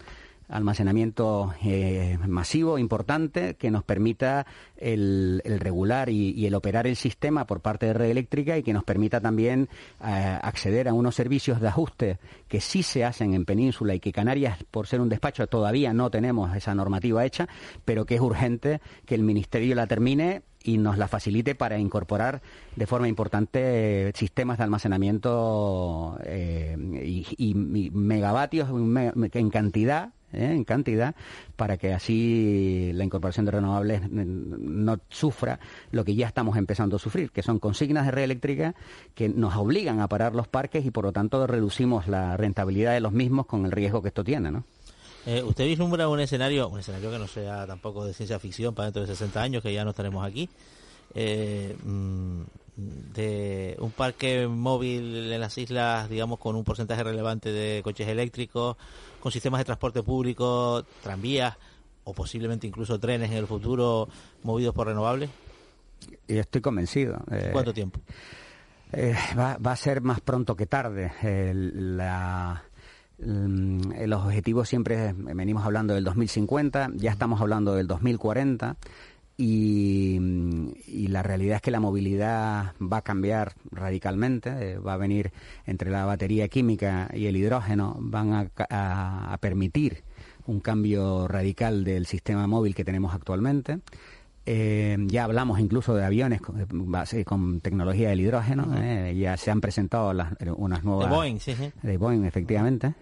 almacenamiento 0.48 1.52
eh, 1.62 2.18
masivo, 2.26 2.78
importante, 2.78 3.54
que 3.54 3.70
nos 3.70 3.84
permita 3.84 4.46
el, 4.76 5.42
regular 5.44 6.08
y, 6.08 6.46
el 6.46 6.54
operar 6.54 6.86
el 6.86 6.96
sistema 6.96 7.46
por 7.46 7.60
parte 7.60 7.86
de 7.86 7.92
Red 7.92 8.10
Eléctrica 8.10 8.56
y 8.56 8.62
que 8.62 8.72
nos 8.72 8.84
permita 8.84 9.20
también 9.20 9.68
eh, 10.04 10.38
acceder 10.42 10.88
a 10.88 10.94
unos 10.94 11.14
servicios 11.14 11.60
de 11.60 11.68
ajuste 11.68 12.18
que 12.48 12.60
sí 12.60 12.82
se 12.82 13.04
hacen 13.04 13.34
en 13.34 13.44
Península 13.44 13.94
y 13.94 14.00
que 14.00 14.12
Canarias, 14.12 14.58
por 14.70 14.86
ser 14.86 15.00
un 15.00 15.08
despacho, 15.08 15.46
todavía 15.46 15.92
no 15.92 16.10
tenemos 16.10 16.56
esa 16.56 16.74
normativa 16.74 17.24
hecha, 17.24 17.48
pero 17.84 18.06
que 18.06 18.14
es 18.14 18.20
urgente 18.20 18.80
que 19.04 19.14
el 19.14 19.22
Ministerio 19.22 19.74
la 19.74 19.86
termine 19.86 20.42
y 20.64 20.78
nos 20.78 20.98
la 20.98 21.08
facilite 21.08 21.54
para 21.54 21.78
incorporar 21.78 22.42
de 22.74 22.86
forma 22.86 23.08
importante 23.08 24.12
sistemas 24.14 24.58
de 24.58 24.64
almacenamiento 24.64 26.18
eh, 26.24 26.76
y, 27.38 27.54
megavatios 27.54 28.68
en 28.70 29.50
cantidad 29.50 30.12
¿eh? 30.32 30.52
en 30.52 30.64
cantidad 30.64 31.14
para 31.56 31.76
que 31.76 31.92
así 31.92 32.90
la 32.94 33.04
incorporación 33.04 33.46
de 33.46 33.52
renovables 33.52 34.10
no 34.10 34.98
sufra 35.08 35.60
lo 35.90 36.04
que 36.04 36.14
ya 36.14 36.26
estamos 36.26 36.56
empezando 36.56 36.96
a 36.96 36.98
sufrir, 36.98 37.30
que 37.30 37.42
son 37.42 37.58
consignas 37.58 38.06
de 38.06 38.12
red 38.12 38.24
eléctrica 38.24 38.74
que 39.14 39.28
nos 39.28 39.56
obligan 39.56 40.00
a 40.00 40.08
parar 40.08 40.34
los 40.34 40.48
parques 40.48 40.84
y 40.84 40.90
por 40.90 41.04
lo 41.04 41.12
tanto 41.12 41.46
reducimos 41.46 42.08
la 42.08 42.36
rentabilidad 42.36 42.92
de 42.92 43.00
los 43.00 43.12
mismos 43.12 43.46
con 43.46 43.64
el 43.64 43.72
riesgo 43.72 44.02
que 44.02 44.08
esto 44.08 44.24
tiene, 44.24 44.50
¿no? 44.50 44.64
Eh, 45.26 45.42
¿Usted 45.42 45.66
vislumbra 45.66 46.08
un 46.08 46.20
escenario, 46.20 46.68
un 46.68 46.78
escenario 46.78 47.10
que 47.10 47.18
no 47.18 47.26
sea 47.26 47.66
tampoco 47.66 48.04
de 48.04 48.14
ciencia 48.14 48.38
ficción 48.38 48.74
para 48.74 48.86
dentro 48.86 49.02
de 49.02 49.08
60 49.08 49.42
años, 49.42 49.62
que 49.62 49.72
ya 49.72 49.84
no 49.84 49.90
estaremos 49.90 50.24
aquí, 50.24 50.48
eh, 51.14 51.76
mm, 51.84 52.42
de 52.78 53.76
un 53.80 53.90
parque 53.90 54.46
móvil 54.46 55.32
en 55.32 55.40
las 55.40 55.58
islas, 55.58 56.08
digamos, 56.08 56.38
con 56.38 56.54
un 56.54 56.62
porcentaje 56.62 57.02
relevante 57.02 57.50
de 57.50 57.82
coches 57.82 58.06
eléctricos, 58.06 58.76
con 59.18 59.32
sistemas 59.32 59.58
de 59.58 59.64
transporte 59.64 60.02
público, 60.02 60.84
tranvías 61.02 61.56
o 62.04 62.14
posiblemente 62.14 62.66
incluso 62.66 62.98
trenes 63.00 63.30
en 63.32 63.36
el 63.38 63.46
futuro 63.46 64.08
movidos 64.44 64.74
por 64.74 64.86
renovables? 64.86 65.28
Estoy 66.28 66.60
convencido. 66.60 67.18
Eh, 67.30 67.50
¿Cuánto 67.52 67.74
tiempo? 67.74 68.00
Eh, 68.92 69.14
va, 69.36 69.56
a 69.60 69.76
ser 69.76 70.00
más 70.00 70.20
pronto 70.20 70.54
que 70.56 70.66
tarde. 70.66 71.12
la, 71.74 72.62
los 73.18 74.24
objetivos 74.24 74.68
siempre 74.68 75.12
venimos 75.12 75.64
hablando 75.64 75.94
del 75.94 76.04
2050, 76.04 76.90
ya 76.94 77.10
estamos 77.10 77.40
hablando 77.40 77.74
del 77.74 77.88
2040 77.88 78.76
y, 79.40 81.06
la 81.08 81.22
realidad 81.22 81.56
es 81.56 81.62
que 81.62 81.70
la 81.70 81.80
movilidad 81.80 82.74
va 82.80 82.98
a 82.98 83.02
cambiar 83.02 83.54
radicalmente, 83.70 84.50
eh, 84.50 84.78
va 84.78 84.94
a 84.94 84.96
venir 84.96 85.32
entre 85.64 85.90
la 85.90 86.04
batería 86.04 86.48
química 86.48 87.08
y 87.14 87.26
el 87.26 87.36
hidrógeno, 87.36 87.96
van 88.00 88.50
a, 88.68 89.38
permitir 89.40 90.02
un 90.46 90.60
cambio 90.60 91.28
radical 91.28 91.84
del 91.84 92.06
sistema 92.06 92.46
móvil 92.46 92.74
que 92.74 92.84
tenemos 92.84 93.14
actualmente. 93.14 93.78
Eh, 94.44 94.96
ya 95.06 95.24
hablamos 95.24 95.60
incluso 95.60 95.94
de 95.94 96.04
aviones 96.04 96.40
con, 96.40 96.66
con 97.24 97.60
tecnología 97.60 98.08
del 98.08 98.20
hidrógeno. 98.20 98.74
Eh, 98.76 99.14
ya 99.16 99.36
se 99.36 99.50
han 99.50 99.60
presentado 99.60 100.12
las, 100.12 100.34
unas 100.56 100.82
nuevas. 100.82 101.08
De 101.08 101.14
Boeing, 101.14 101.38
sí, 101.38 101.54
sí. 101.54 101.70
De 101.82 101.96
Boeing, 101.96 102.24
efectivamente. 102.24 102.94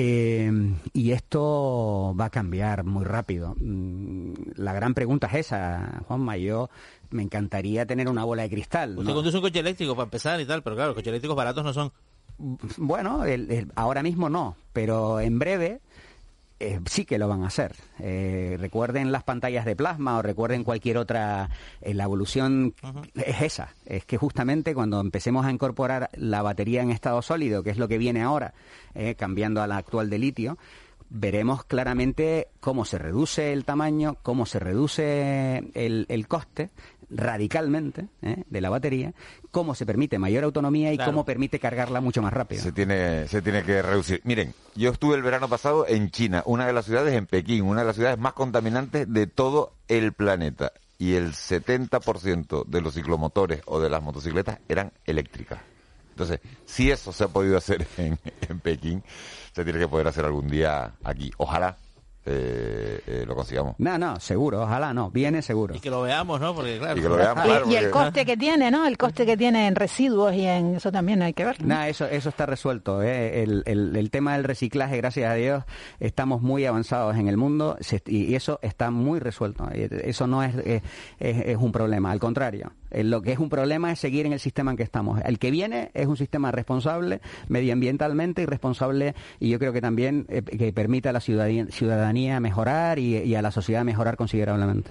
Eh, 0.00 0.48
y 0.92 1.10
esto 1.10 2.14
va 2.18 2.26
a 2.26 2.30
cambiar 2.30 2.84
muy 2.84 3.04
rápido. 3.04 3.56
Mm, 3.58 4.32
la 4.54 4.72
gran 4.72 4.94
pregunta 4.94 5.26
es 5.26 5.46
esa, 5.46 6.04
Juanma. 6.06 6.36
Yo 6.36 6.70
me 7.10 7.24
encantaría 7.24 7.84
tener 7.84 8.08
una 8.08 8.22
bola 8.22 8.42
de 8.42 8.50
cristal. 8.50 8.96
Usted 8.96 9.12
conduce 9.12 9.38
un 9.38 9.42
coche 9.42 9.58
eléctrico 9.58 9.96
para 9.96 10.04
empezar 10.04 10.40
y 10.40 10.46
tal, 10.46 10.62
pero 10.62 10.76
claro, 10.76 10.90
los 10.90 10.94
coches 10.94 11.08
eléctricos 11.08 11.36
baratos 11.36 11.64
no 11.64 11.72
son. 11.72 11.90
Bueno, 12.76 13.24
ahora 13.74 14.04
mismo 14.04 14.30
no, 14.30 14.54
pero 14.72 15.18
en 15.18 15.40
breve 15.40 15.80
eh, 16.60 16.80
sí 16.86 17.04
que 17.04 17.18
lo 17.18 17.28
van 17.28 17.44
a 17.44 17.48
hacer. 17.48 17.76
Eh, 18.00 18.56
recuerden 18.58 19.12
las 19.12 19.22
pantallas 19.22 19.64
de 19.64 19.76
plasma 19.76 20.18
o 20.18 20.22
recuerden 20.22 20.64
cualquier 20.64 20.98
otra. 20.98 21.50
Eh, 21.80 21.94
la 21.94 22.04
evolución 22.04 22.74
es 23.14 23.42
esa. 23.42 23.74
Es 23.86 24.04
que 24.04 24.16
justamente 24.16 24.74
cuando 24.74 25.00
empecemos 25.00 25.46
a 25.46 25.52
incorporar 25.52 26.10
la 26.14 26.42
batería 26.42 26.82
en 26.82 26.90
estado 26.90 27.22
sólido, 27.22 27.62
que 27.62 27.70
es 27.70 27.78
lo 27.78 27.86
que 27.86 27.98
viene 27.98 28.22
ahora, 28.22 28.54
cambiando 29.16 29.62
a 29.62 29.68
la 29.68 29.76
actual 29.76 30.10
de 30.10 30.18
litio, 30.18 30.58
veremos 31.10 31.64
claramente 31.64 32.48
cómo 32.60 32.84
se 32.84 32.98
reduce 32.98 33.52
el 33.52 33.64
tamaño, 33.64 34.16
cómo 34.22 34.44
se 34.44 34.58
reduce 34.58 35.58
el 35.74 36.26
coste 36.28 36.70
radicalmente 37.10 38.08
¿eh? 38.22 38.44
de 38.48 38.60
la 38.60 38.70
batería, 38.70 39.12
cómo 39.50 39.74
se 39.74 39.86
permite 39.86 40.18
mayor 40.18 40.44
autonomía 40.44 40.92
y 40.92 40.98
cómo 40.98 41.24
permite 41.24 41.58
cargarla 41.58 42.00
mucho 42.00 42.22
más 42.22 42.32
rápido. 42.32 42.62
Se 42.62 42.72
tiene, 42.72 43.26
se 43.28 43.42
tiene 43.42 43.62
que 43.62 43.82
reducir. 43.82 44.20
Miren, 44.24 44.54
yo 44.74 44.90
estuve 44.90 45.16
el 45.16 45.22
verano 45.22 45.48
pasado 45.48 45.86
en 45.86 46.10
China, 46.10 46.42
una 46.46 46.66
de 46.66 46.72
las 46.72 46.84
ciudades 46.86 47.14
en 47.14 47.26
Pekín, 47.26 47.64
una 47.64 47.80
de 47.80 47.86
las 47.86 47.96
ciudades 47.96 48.18
más 48.18 48.32
contaminantes 48.34 49.12
de 49.12 49.26
todo 49.26 49.72
el 49.88 50.12
planeta. 50.12 50.72
Y 51.00 51.14
el 51.14 51.32
70% 51.32 52.64
de 52.66 52.80
los 52.80 52.94
ciclomotores 52.94 53.62
o 53.66 53.78
de 53.78 53.88
las 53.88 54.02
motocicletas 54.02 54.58
eran 54.68 54.92
eléctricas. 55.06 55.60
Entonces, 56.10 56.40
si 56.66 56.90
eso 56.90 57.12
se 57.12 57.22
ha 57.22 57.28
podido 57.28 57.56
hacer 57.56 57.86
en, 57.96 58.18
en 58.48 58.60
Pekín, 58.60 59.04
se 59.54 59.62
tiene 59.64 59.78
que 59.78 59.88
poder 59.88 60.08
hacer 60.08 60.24
algún 60.24 60.48
día 60.48 60.94
aquí. 61.04 61.30
Ojalá 61.36 61.76
eh, 62.30 63.00
eh, 63.06 63.24
lo 63.26 63.34
consigamos. 63.34 63.74
No, 63.78 63.96
no, 63.98 64.20
seguro, 64.20 64.62
ojalá 64.62 64.92
no, 64.92 65.10
viene 65.10 65.40
seguro. 65.40 65.74
Y 65.74 65.80
que 65.80 65.90
lo 65.90 66.02
veamos, 66.02 66.40
¿no? 66.40 66.54
Porque 66.54 66.78
claro. 66.78 67.70
Y, 67.70 67.74
el 67.74 67.90
coste 67.90 68.26
que 68.26 68.36
tiene, 68.36 68.70
¿no? 68.70 68.86
El 68.86 68.98
coste 68.98 69.24
que 69.24 69.36
tiene 69.36 69.66
en 69.66 69.74
residuos 69.74 70.34
y 70.34 70.44
en 70.44 70.76
eso 70.76 70.92
también 70.92 71.22
hay 71.22 71.32
que 71.32 71.44
ver. 71.44 71.64
¿no? 71.64 71.82
eso, 71.82 72.04
eso 72.06 72.28
está 72.28 72.44
resuelto. 72.46 73.02
¿eh? 73.02 73.42
El, 73.42 73.62
el, 73.66 74.10
tema 74.10 74.34
del 74.34 74.44
reciclaje, 74.44 74.96
gracias 74.98 75.30
a 75.30 75.34
Dios, 75.34 75.64
estamos 76.00 76.42
muy 76.42 76.66
avanzados 76.66 77.16
en 77.16 77.28
el 77.28 77.36
mundo 77.36 77.78
y, 78.06 78.34
eso 78.34 78.58
está 78.62 78.90
muy 78.90 79.20
resuelto. 79.20 79.68
Eso 79.70 80.26
no 80.26 80.42
es, 80.42 80.54
es, 80.56 80.82
es 81.18 81.56
un 81.56 81.72
problema, 81.72 82.10
al 82.10 82.20
contrario. 82.20 82.72
Lo 82.90 83.22
que 83.22 83.32
es 83.32 83.38
un 83.38 83.48
problema 83.48 83.92
es 83.92 83.98
seguir 83.98 84.26
en 84.26 84.32
el 84.32 84.40
sistema 84.40 84.70
en 84.70 84.76
que 84.76 84.82
estamos. 84.82 85.20
El 85.24 85.38
que 85.38 85.50
viene 85.50 85.90
es 85.94 86.06
un 86.06 86.16
sistema 86.16 86.50
responsable, 86.50 87.20
medioambientalmente 87.48 88.42
y 88.42 88.46
responsable, 88.46 89.14
y 89.40 89.50
yo 89.50 89.58
creo 89.58 89.72
que 89.72 89.80
también 89.80 90.24
que 90.24 90.72
permita 90.72 91.10
a 91.10 91.12
la 91.12 91.20
ciudadanía 91.20 92.40
mejorar 92.40 92.98
y, 92.98 93.34
a 93.34 93.42
la 93.42 93.50
sociedad 93.50 93.84
mejorar 93.84 94.16
considerablemente. 94.16 94.90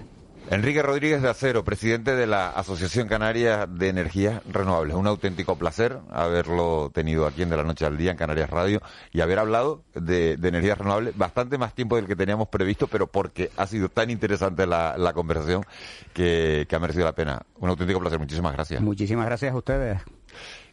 Enrique 0.50 0.82
Rodríguez 0.82 1.20
de 1.20 1.28
Acero, 1.28 1.62
presidente 1.62 2.16
de 2.16 2.26
la 2.26 2.48
Asociación 2.48 3.06
Canaria 3.06 3.66
de 3.66 3.88
Energías 3.88 4.40
Renovables. 4.50 4.96
Un 4.96 5.06
auténtico 5.06 5.58
placer 5.58 5.98
haberlo 6.10 6.90
tenido 6.94 7.26
aquí 7.26 7.42
en 7.42 7.50
De 7.50 7.56
la 7.58 7.64
Noche 7.64 7.84
al 7.84 7.98
Día 7.98 8.12
en 8.12 8.16
Canarias 8.16 8.48
Radio 8.48 8.80
y 9.12 9.20
haber 9.20 9.40
hablado 9.40 9.82
de, 9.94 10.32
energías 10.42 10.78
renovables 10.78 11.16
bastante 11.18 11.58
más 11.58 11.74
tiempo 11.74 11.96
del 11.96 12.06
que 12.06 12.16
teníamos 12.16 12.48
previsto, 12.48 12.86
pero 12.86 13.06
porque 13.06 13.50
ha 13.58 13.66
sido 13.66 13.90
tan 13.90 14.08
interesante 14.08 14.66
la, 14.66 15.12
conversación 15.12 15.64
que, 16.14 16.66
ha 16.70 16.78
merecido 16.78 17.04
la 17.04 17.12
pena. 17.12 17.42
Un 17.58 17.68
auténtico 17.68 18.00
placer. 18.00 18.18
Muchísimas 18.18 18.54
gracias. 18.54 18.80
Muchísimas 18.80 19.26
gracias 19.26 19.52
a 19.52 19.56
ustedes. 19.56 20.00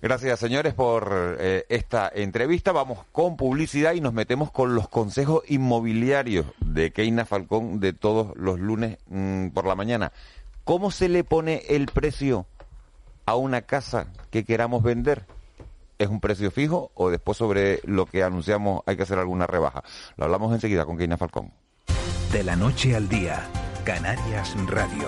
Gracias, 0.06 0.40
señores, 0.40 0.76
por 0.76 1.36
eh, 1.40 1.66
esta 1.68 2.12
entrevista. 2.14 2.72
Vamos 2.72 3.00
con 3.12 3.36
publicidad 3.36 3.94
y 3.94 4.02
nos 4.02 4.14
metemos 4.14 4.52
con 4.52 4.76
los 4.76 4.88
consejos 4.88 5.42
inmobiliarios 5.48 6.46
de 6.60 6.92
Keina 6.92 7.26
Falcón 7.26 7.80
de 7.80 7.92
todos 7.92 8.38
los 8.38 8.60
lunes 8.60 9.00
mm, 9.08 9.48
por 9.48 9.66
la 9.66 9.74
mañana. 9.74 10.12
¿Cómo 10.64 10.92
se 10.92 11.10
le 11.10 11.24
pone 11.24 11.64
el 11.70 11.88
precio 11.88 12.46
a 13.26 13.36
una 13.36 13.64
casa 13.64 14.06
que 14.30 14.44
queramos 14.46 14.84
vender? 14.84 15.26
¿Es 15.98 16.08
un 16.08 16.20
precio 16.22 16.52
fijo 16.52 16.92
o 16.94 17.10
después 17.10 17.40
sobre 17.40 17.80
lo 17.86 18.06
que 18.06 18.22
anunciamos 18.22 18.84
hay 18.86 18.98
que 18.98 19.04
hacer 19.04 19.18
alguna 19.18 19.48
rebaja? 19.48 19.84
Lo 20.18 20.26
hablamos 20.26 20.54
enseguida 20.54 20.86
con 20.86 21.00
Keina 21.00 21.18
Falcón. 21.18 21.52
De 22.32 22.44
la 22.44 22.56
noche 22.56 22.96
al 22.96 23.10
día, 23.10 23.44
Canarias 23.84 24.56
Radio. 24.68 25.08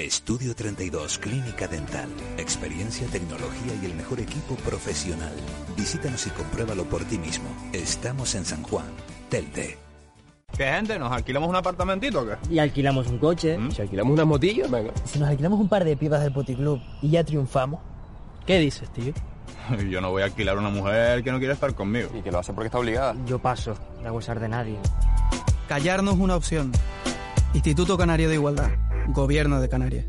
Estudio 0.00 0.54
32, 0.54 1.18
Clínica 1.18 1.68
Dental. 1.68 2.08
Experiencia, 2.38 3.06
tecnología 3.08 3.74
y 3.82 3.84
el 3.84 3.94
mejor 3.94 4.18
equipo 4.18 4.54
profesional. 4.64 5.34
Visítanos 5.76 6.26
y 6.26 6.30
compruébalo 6.30 6.84
por 6.84 7.04
ti 7.04 7.18
mismo. 7.18 7.44
Estamos 7.74 8.34
en 8.34 8.46
San 8.46 8.62
Juan, 8.62 8.86
Telde. 9.28 9.76
¿Qué 10.56 10.64
gente? 10.64 10.98
¿Nos 10.98 11.12
alquilamos 11.12 11.50
un 11.50 11.56
apartamentito 11.56 12.22
o 12.22 12.26
qué? 12.26 12.36
Y 12.48 12.58
alquilamos 12.58 13.08
un 13.08 13.18
coche. 13.18 13.58
¿Mm? 13.58 13.72
Si 13.72 13.82
alquilamos 13.82 14.14
unas 14.14 14.26
motillas, 14.26 14.70
venga. 14.70 14.90
Si 15.04 15.18
nos 15.18 15.28
alquilamos 15.28 15.60
un 15.60 15.68
par 15.68 15.84
de 15.84 15.94
pipas 15.98 16.22
del 16.22 16.32
puticlub 16.32 16.80
y 17.02 17.10
ya 17.10 17.22
triunfamos. 17.22 17.80
¿Qué 18.46 18.58
dices, 18.58 18.90
tío? 18.94 19.12
Yo 19.90 20.00
no 20.00 20.10
voy 20.10 20.22
a 20.22 20.24
alquilar 20.24 20.56
a 20.56 20.60
una 20.60 20.70
mujer 20.70 21.22
que 21.22 21.30
no 21.30 21.38
quiere 21.38 21.52
estar 21.52 21.74
conmigo. 21.74 22.08
Y 22.18 22.22
que 22.22 22.32
lo 22.32 22.38
hace 22.38 22.54
porque 22.54 22.68
está 22.68 22.78
obligada. 22.78 23.14
Yo 23.26 23.38
paso 23.38 23.74
de 24.00 24.08
abusar 24.08 24.40
de 24.40 24.48
nadie. 24.48 24.78
Callarnos 25.68 26.14
una 26.14 26.36
opción. 26.36 26.72
Instituto 27.52 27.98
Canario 27.98 28.30
de 28.30 28.36
Igualdad. 28.36 28.70
Gobierno 29.12 29.60
de 29.60 29.68
Canarias. 29.68 30.06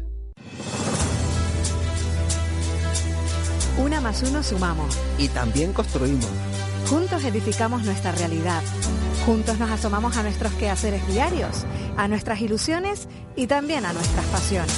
Una 3.78 4.02
más 4.02 4.22
uno 4.24 4.44
sumamos. 4.44 4.98
Y 5.18 5.28
también 5.30 5.74
construimos. 5.74 6.28
Juntos 6.90 7.24
edificamos 7.24 7.84
nuestra 7.84 8.12
realidad. 8.12 8.62
Juntos 9.26 9.60
nos 9.60 9.72
asomamos 9.72 10.18
a 10.18 10.24
nuestros 10.24 10.52
quehaceres 10.54 11.08
diarios, 11.08 11.66
a 11.96 12.08
nuestras 12.08 12.42
ilusiones 12.42 13.08
y 13.36 13.48
también 13.48 13.86
a 13.86 13.94
nuestras 13.94 14.26
pasiones. 14.26 14.76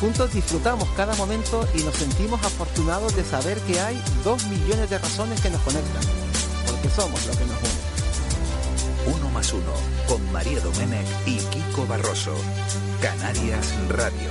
Juntos 0.00 0.34
disfrutamos 0.34 0.88
cada 0.96 1.14
momento 1.14 1.66
y 1.74 1.82
nos 1.82 1.94
sentimos 1.94 2.42
afortunados 2.44 3.14
de 3.14 3.24
saber 3.24 3.58
que 3.60 3.78
hay 3.80 4.02
dos 4.24 4.44
millones 4.48 4.90
de 4.90 4.98
razones 4.98 5.40
que 5.40 5.50
nos 5.50 5.60
conectan, 5.62 6.02
porque 6.66 6.90
somos 6.90 7.26
lo 7.26 7.32
que 7.32 7.44
nos 7.46 7.58
une. 7.58 7.83
Más 9.44 9.54
con 10.08 10.32
María 10.32 10.58
Domenech 10.60 11.06
y 11.26 11.36
Kiko 11.36 11.86
Barroso. 11.86 12.34
Canarias 13.02 13.74
Radio. 13.90 14.30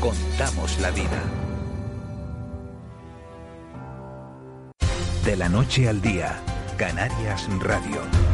Contamos 0.00 0.78
la 0.80 0.90
vida. 0.90 1.22
De 5.24 5.36
la 5.36 5.48
noche 5.48 5.88
al 5.88 6.02
día, 6.02 6.42
Canarias 6.76 7.48
Radio. 7.60 8.29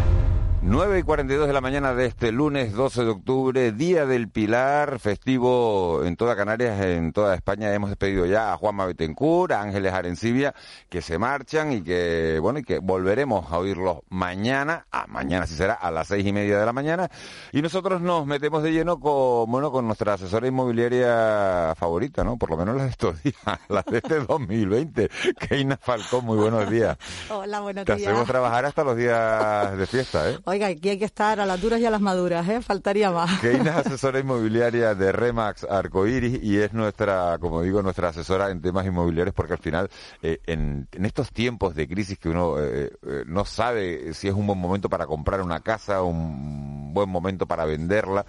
9 0.69 0.99
y 0.99 1.03
42 1.05 1.47
de 1.47 1.53
la 1.53 1.61
mañana 1.61 1.95
de 1.95 2.07
este 2.07 2.33
lunes 2.33 2.73
12 2.73 3.05
de 3.05 3.11
octubre, 3.11 3.71
Día 3.71 4.05
del 4.05 4.29
Pilar, 4.29 4.99
festivo 4.99 6.03
en 6.05 6.17
toda 6.17 6.35
Canarias, 6.35 6.81
en 6.81 7.13
toda 7.13 7.37
España. 7.37 7.73
Hemos 7.73 7.89
despedido 7.89 8.27
ya 8.27 8.53
a 8.53 8.57
Juanma 8.57 8.85
Betancourt, 8.85 9.53
a 9.53 9.63
Ángeles 9.63 9.93
Arencibia, 9.93 10.57
que 10.89 11.03
se 11.03 11.19
marchan 11.19 11.73
y 11.73 11.83
que, 11.83 12.41
bueno, 12.43 12.59
y 12.59 12.65
que 12.65 12.81
volveremos 12.81 13.53
a 13.53 13.59
oírlos 13.59 13.99
mañana, 14.09 14.89
a 14.91 15.07
mañana 15.07 15.47
sí 15.47 15.55
será, 15.55 15.75
a 15.75 15.93
las 15.93 16.09
seis 16.09 16.27
y 16.27 16.33
media 16.33 16.59
de 16.59 16.67
la 16.67 16.73
mañana. 16.73 17.09
Y 17.53 17.63
nosotros 17.63 18.01
nos 18.01 18.27
metemos 18.27 18.65
de 18.65 18.73
lleno 18.73 18.99
con, 18.99 19.49
bueno, 19.49 19.71
con 19.71 19.87
nuestra 19.87 20.15
asesora 20.15 20.49
inmobiliaria 20.49 21.75
favorita, 21.77 22.25
¿no? 22.25 22.39
Por 22.39 22.51
lo 22.51 22.57
menos 22.57 22.75
la 22.75 22.85
de 22.85 22.91
estos 22.91 23.23
días, 23.23 23.37
la 23.69 23.85
de 23.89 23.99
este 23.99 24.19
2020. 24.19 25.11
Keina 25.49 25.77
Falcón, 25.81 26.25
muy 26.25 26.39
buenos 26.39 26.69
días. 26.69 26.99
Hola, 27.31 27.61
buenos 27.61 27.85
días. 27.85 27.99
Te 27.99 28.05
hacemos 28.05 28.27
trabajar 28.27 28.65
hasta 28.65 28.83
los 28.83 28.97
días 28.97 29.79
de 29.79 29.87
fiesta, 29.87 30.29
¿eh? 30.29 30.39
Oiga, 30.57 30.69
aquí 30.69 30.89
hay 30.89 30.99
que 30.99 31.05
estar 31.05 31.39
a 31.39 31.45
las 31.45 31.61
duras 31.61 31.79
y 31.81 31.85
a 31.85 31.91
las 31.91 32.01
maduras, 32.01 32.49
¿eh? 32.49 32.63
Faltaría 32.63 33.11
más. 33.11 33.41
Keina 33.43 33.73
es 33.73 33.89
asesora 33.89 34.21
inmobiliaria 34.21 34.95
de 34.95 35.13
Remax 35.13 35.65
Arcoiris 35.65 36.43
y 36.43 36.57
es 36.57 36.73
nuestra, 36.73 37.37
como 37.39 37.61
digo, 37.61 37.83
nuestra 37.83 38.09
asesora 38.09 38.49
en 38.51 38.63
temas 38.63 38.87
inmobiliarios 38.87 39.35
porque 39.35 39.53
al 39.53 39.59
final, 39.59 39.91
eh, 40.23 40.41
en, 40.47 40.89
estos 40.93 41.31
tiempos 41.31 41.75
de 41.75 41.87
crisis 41.87 42.19
que 42.19 42.31
uno 42.31 42.55
eh, 42.59 42.91
no 43.27 43.45
sabe 43.45 44.15
si 44.15 44.29
es 44.29 44.35
un 44.35 44.47
buen 44.47 44.59
momento 44.59 44.89
para 44.89 45.07
comprar 45.07 45.43
una 45.43 45.61
casa, 45.61 46.01
un 46.01 46.95
buen 46.95 47.11
momento 47.11 47.45
para 47.45 47.67
venderla, 47.67 48.25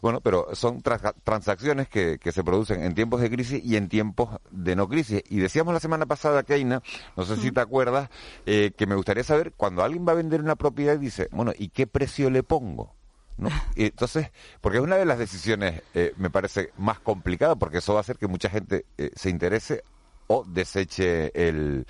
bueno, 0.00 0.20
pero 0.20 0.54
son 0.54 0.82
transacciones 0.82 1.88
que, 1.88 2.18
que, 2.18 2.32
se 2.32 2.42
producen 2.42 2.82
en 2.82 2.94
tiempos 2.94 3.20
de 3.20 3.30
crisis 3.30 3.62
y 3.64 3.76
en 3.76 3.88
tiempos 3.88 4.38
de 4.50 4.76
no 4.76 4.88
crisis. 4.88 5.22
Y 5.28 5.38
decíamos 5.38 5.74
la 5.74 5.80
semana 5.80 6.06
pasada, 6.06 6.42
Keina, 6.42 6.82
no 7.16 7.24
sé 7.24 7.36
si 7.36 7.52
te 7.52 7.60
acuerdas, 7.60 8.08
eh, 8.46 8.72
que 8.76 8.86
me 8.86 8.94
gustaría 8.94 9.24
saber, 9.24 9.52
cuando 9.56 9.82
alguien 9.82 10.06
va 10.06 10.12
a 10.12 10.16
vender 10.16 10.40
una 10.40 10.56
propiedad 10.56 10.94
y 10.94 10.98
dice, 10.98 11.28
bueno, 11.32 11.52
¿y 11.56 11.68
qué 11.68 11.86
precio 11.86 12.30
le 12.30 12.42
pongo? 12.42 12.94
¿No? 13.36 13.50
Entonces, 13.76 14.30
porque 14.60 14.78
es 14.78 14.84
una 14.84 14.96
de 14.96 15.04
las 15.04 15.18
decisiones, 15.18 15.82
eh, 15.94 16.14
me 16.16 16.30
parece, 16.30 16.72
más 16.76 17.00
complicada, 17.00 17.56
porque 17.56 17.78
eso 17.78 17.92
va 17.92 18.00
a 18.00 18.02
hacer 18.02 18.16
que 18.16 18.26
mucha 18.26 18.48
gente 18.48 18.86
eh, 18.96 19.10
se 19.14 19.30
interese 19.30 19.82
o 20.26 20.44
deseche 20.44 21.32
el, 21.34 21.86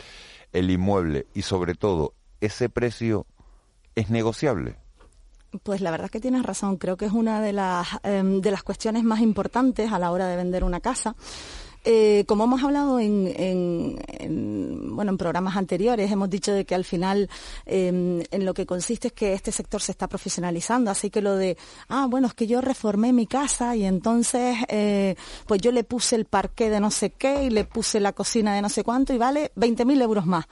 el 0.52 0.70
inmueble 0.70 1.26
y 1.34 1.42
sobre 1.42 1.74
todo 1.74 2.14
ese 2.40 2.68
precio 2.68 3.26
es 3.94 4.10
negociable. 4.10 4.76
Pues 5.62 5.80
la 5.80 5.90
verdad 5.90 6.06
es 6.06 6.10
que 6.12 6.20
tienes 6.20 6.44
razón. 6.44 6.76
Creo 6.76 6.96
que 6.96 7.06
es 7.06 7.12
una 7.12 7.40
de 7.40 7.52
las, 7.52 7.88
em, 8.02 8.40
de 8.40 8.50
las 8.50 8.62
cuestiones 8.62 9.02
más 9.02 9.20
importantes 9.20 9.92
a 9.92 9.98
la 9.98 10.12
hora 10.12 10.28
de 10.28 10.36
vender 10.36 10.64
una 10.64 10.80
casa. 10.80 11.16
Eh, 11.82 12.24
como 12.26 12.44
hemos 12.44 12.62
hablado 12.62 13.00
en, 13.00 13.96
bueno, 14.94 15.12
en 15.12 15.18
programas 15.18 15.56
anteriores, 15.56 16.12
hemos 16.12 16.28
dicho 16.28 16.52
de 16.52 16.66
que 16.66 16.74
al 16.74 16.84
final 16.84 17.30
em, 17.64 18.22
en 18.30 18.44
lo 18.44 18.52
que 18.52 18.66
consiste 18.66 19.08
es 19.08 19.14
que 19.14 19.32
este 19.32 19.50
sector 19.50 19.80
se 19.80 19.92
está 19.92 20.06
profesionalizando, 20.06 20.90
así 20.90 21.08
que 21.08 21.22
lo 21.22 21.36
de, 21.36 21.56
ah, 21.88 22.06
bueno, 22.08 22.26
es 22.28 22.34
que 22.34 22.46
yo 22.46 22.60
reformé 22.60 23.14
mi 23.14 23.26
casa 23.26 23.76
y 23.76 23.86
entonces 23.86 24.58
eh, 24.68 25.14
pues 25.46 25.62
yo 25.62 25.72
le 25.72 25.82
puse 25.82 26.16
el 26.16 26.26
parqué 26.26 26.68
de 26.68 26.80
no 26.80 26.90
sé 26.90 27.10
qué 27.10 27.44
y 27.44 27.50
le 27.50 27.64
puse 27.64 27.98
la 27.98 28.12
cocina 28.12 28.54
de 28.54 28.60
no 28.60 28.68
sé 28.68 28.84
cuánto 28.84 29.14
y 29.14 29.18
vale 29.18 29.50
20.000 29.56 30.02
euros 30.02 30.26
más. 30.26 30.44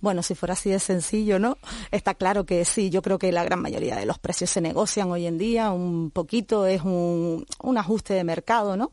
Bueno, 0.00 0.22
si 0.22 0.34
fuera 0.34 0.52
así 0.52 0.70
de 0.70 0.78
sencillo, 0.78 1.38
¿no? 1.38 1.58
Está 1.90 2.14
claro 2.14 2.46
que 2.46 2.64
sí, 2.64 2.88
yo 2.90 3.02
creo 3.02 3.18
que 3.18 3.32
la 3.32 3.44
gran 3.44 3.60
mayoría 3.60 3.96
de 3.96 4.06
los 4.06 4.18
precios 4.18 4.50
se 4.50 4.60
negocian 4.60 5.10
hoy 5.10 5.26
en 5.26 5.38
día, 5.38 5.70
un 5.72 6.10
poquito 6.10 6.66
es 6.66 6.82
un, 6.82 7.44
un 7.62 7.78
ajuste 7.78 8.14
de 8.14 8.22
mercado, 8.22 8.76
¿no? 8.76 8.92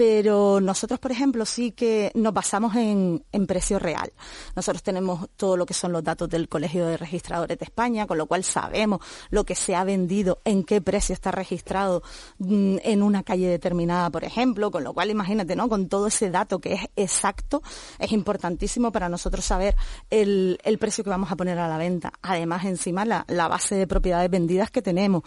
Pero 0.00 0.62
nosotros, 0.62 0.98
por 0.98 1.12
ejemplo, 1.12 1.44
sí 1.44 1.72
que 1.72 2.10
nos 2.14 2.32
basamos 2.32 2.74
en, 2.74 3.22
precio 3.46 3.78
real. 3.78 4.10
Nosotros 4.56 4.82
tenemos 4.82 5.28
todo 5.36 5.58
lo 5.58 5.66
que 5.66 5.74
son 5.74 5.92
los 5.92 6.02
datos 6.02 6.26
del 6.30 6.48
Colegio 6.48 6.86
de 6.86 6.96
Registradores 6.96 7.58
de 7.58 7.66
España, 7.66 8.06
con 8.06 8.16
lo 8.16 8.24
cual 8.24 8.42
sabemos 8.42 9.02
lo 9.28 9.44
que 9.44 9.54
se 9.54 9.74
ha 9.74 9.84
vendido, 9.84 10.40
en 10.46 10.64
qué 10.64 10.80
precio 10.80 11.12
está 11.12 11.32
registrado 11.32 12.02
mm, 12.38 12.76
en 12.82 13.02
una 13.02 13.24
calle 13.24 13.46
determinada, 13.48 14.08
por 14.08 14.24
ejemplo, 14.24 14.70
con 14.70 14.84
lo 14.84 14.94
cual 14.94 15.10
imagínate, 15.10 15.54
¿no? 15.54 15.68
Con 15.68 15.90
todo 15.90 16.06
ese 16.06 16.30
dato 16.30 16.60
que 16.60 16.72
es 16.72 16.80
exacto, 16.96 17.62
es 17.98 18.10
importantísimo 18.12 18.92
para 18.92 19.10
nosotros 19.10 19.44
saber 19.44 19.76
el 20.08 20.78
precio 20.80 21.04
que 21.04 21.10
vamos 21.10 21.30
a 21.30 21.36
poner 21.36 21.58
a 21.58 21.68
la 21.68 21.76
venta. 21.76 22.14
Además, 22.22 22.64
encima, 22.64 23.04
la 23.04 23.48
base 23.48 23.74
de 23.74 23.86
propiedades 23.86 24.30
vendidas 24.30 24.70
que 24.70 24.80
tenemos, 24.80 25.24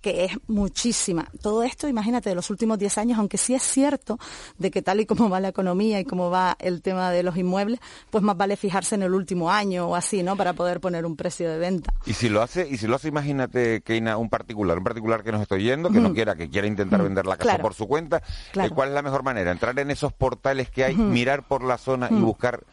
que 0.00 0.26
es 0.26 0.32
muchísima. 0.46 1.28
Todo 1.40 1.64
esto, 1.64 1.88
imagínate, 1.88 2.28
de 2.28 2.36
los 2.36 2.50
últimos 2.50 2.78
10 2.78 2.98
años, 2.98 3.18
aunque 3.18 3.38
sí 3.38 3.54
es 3.54 3.62
cierto 3.64 4.11
de 4.58 4.70
que 4.70 4.82
tal 4.82 5.00
y 5.00 5.06
como 5.06 5.28
va 5.28 5.40
la 5.40 5.48
economía 5.48 6.00
y 6.00 6.04
cómo 6.04 6.30
va 6.30 6.56
el 6.58 6.82
tema 6.82 7.10
de 7.10 7.22
los 7.22 7.36
inmuebles, 7.36 7.80
pues 8.10 8.22
más 8.22 8.36
vale 8.36 8.56
fijarse 8.56 8.94
en 8.94 9.02
el 9.02 9.14
último 9.14 9.50
año 9.50 9.88
o 9.88 9.96
así, 9.96 10.22
¿no? 10.22 10.36
Para 10.36 10.52
poder 10.52 10.80
poner 10.80 11.06
un 11.06 11.16
precio 11.16 11.50
de 11.50 11.58
venta. 11.58 11.92
Y 12.06 12.14
si 12.14 12.28
lo 12.28 12.42
hace, 12.42 12.68
y 12.68 12.76
si 12.76 12.86
lo 12.86 12.96
hace, 12.96 13.08
imagínate, 13.08 13.82
Keina, 13.82 14.16
un 14.16 14.28
particular, 14.28 14.78
un 14.78 14.84
particular 14.84 15.22
que 15.22 15.32
nos 15.32 15.42
estoy 15.42 15.64
yendo, 15.64 15.90
que 15.90 16.00
no 16.00 16.12
quiera, 16.14 16.34
que 16.34 16.48
quiera 16.48 16.66
intentar 16.66 17.02
vender 17.02 17.26
la 17.26 17.36
casa 17.36 17.58
por 17.58 17.74
su 17.74 17.86
cuenta, 17.86 18.22
eh, 18.54 18.70
¿cuál 18.74 18.88
es 18.88 18.94
la 18.94 19.02
mejor 19.02 19.22
manera? 19.22 19.50
Entrar 19.50 19.78
en 19.78 19.90
esos 19.90 20.12
portales 20.12 20.70
que 20.70 20.84
hay, 20.84 20.94
mirar 20.94 21.46
por 21.46 21.64
la 21.64 21.78
zona 21.78 22.08
y 22.10 22.14
buscar 22.14 22.64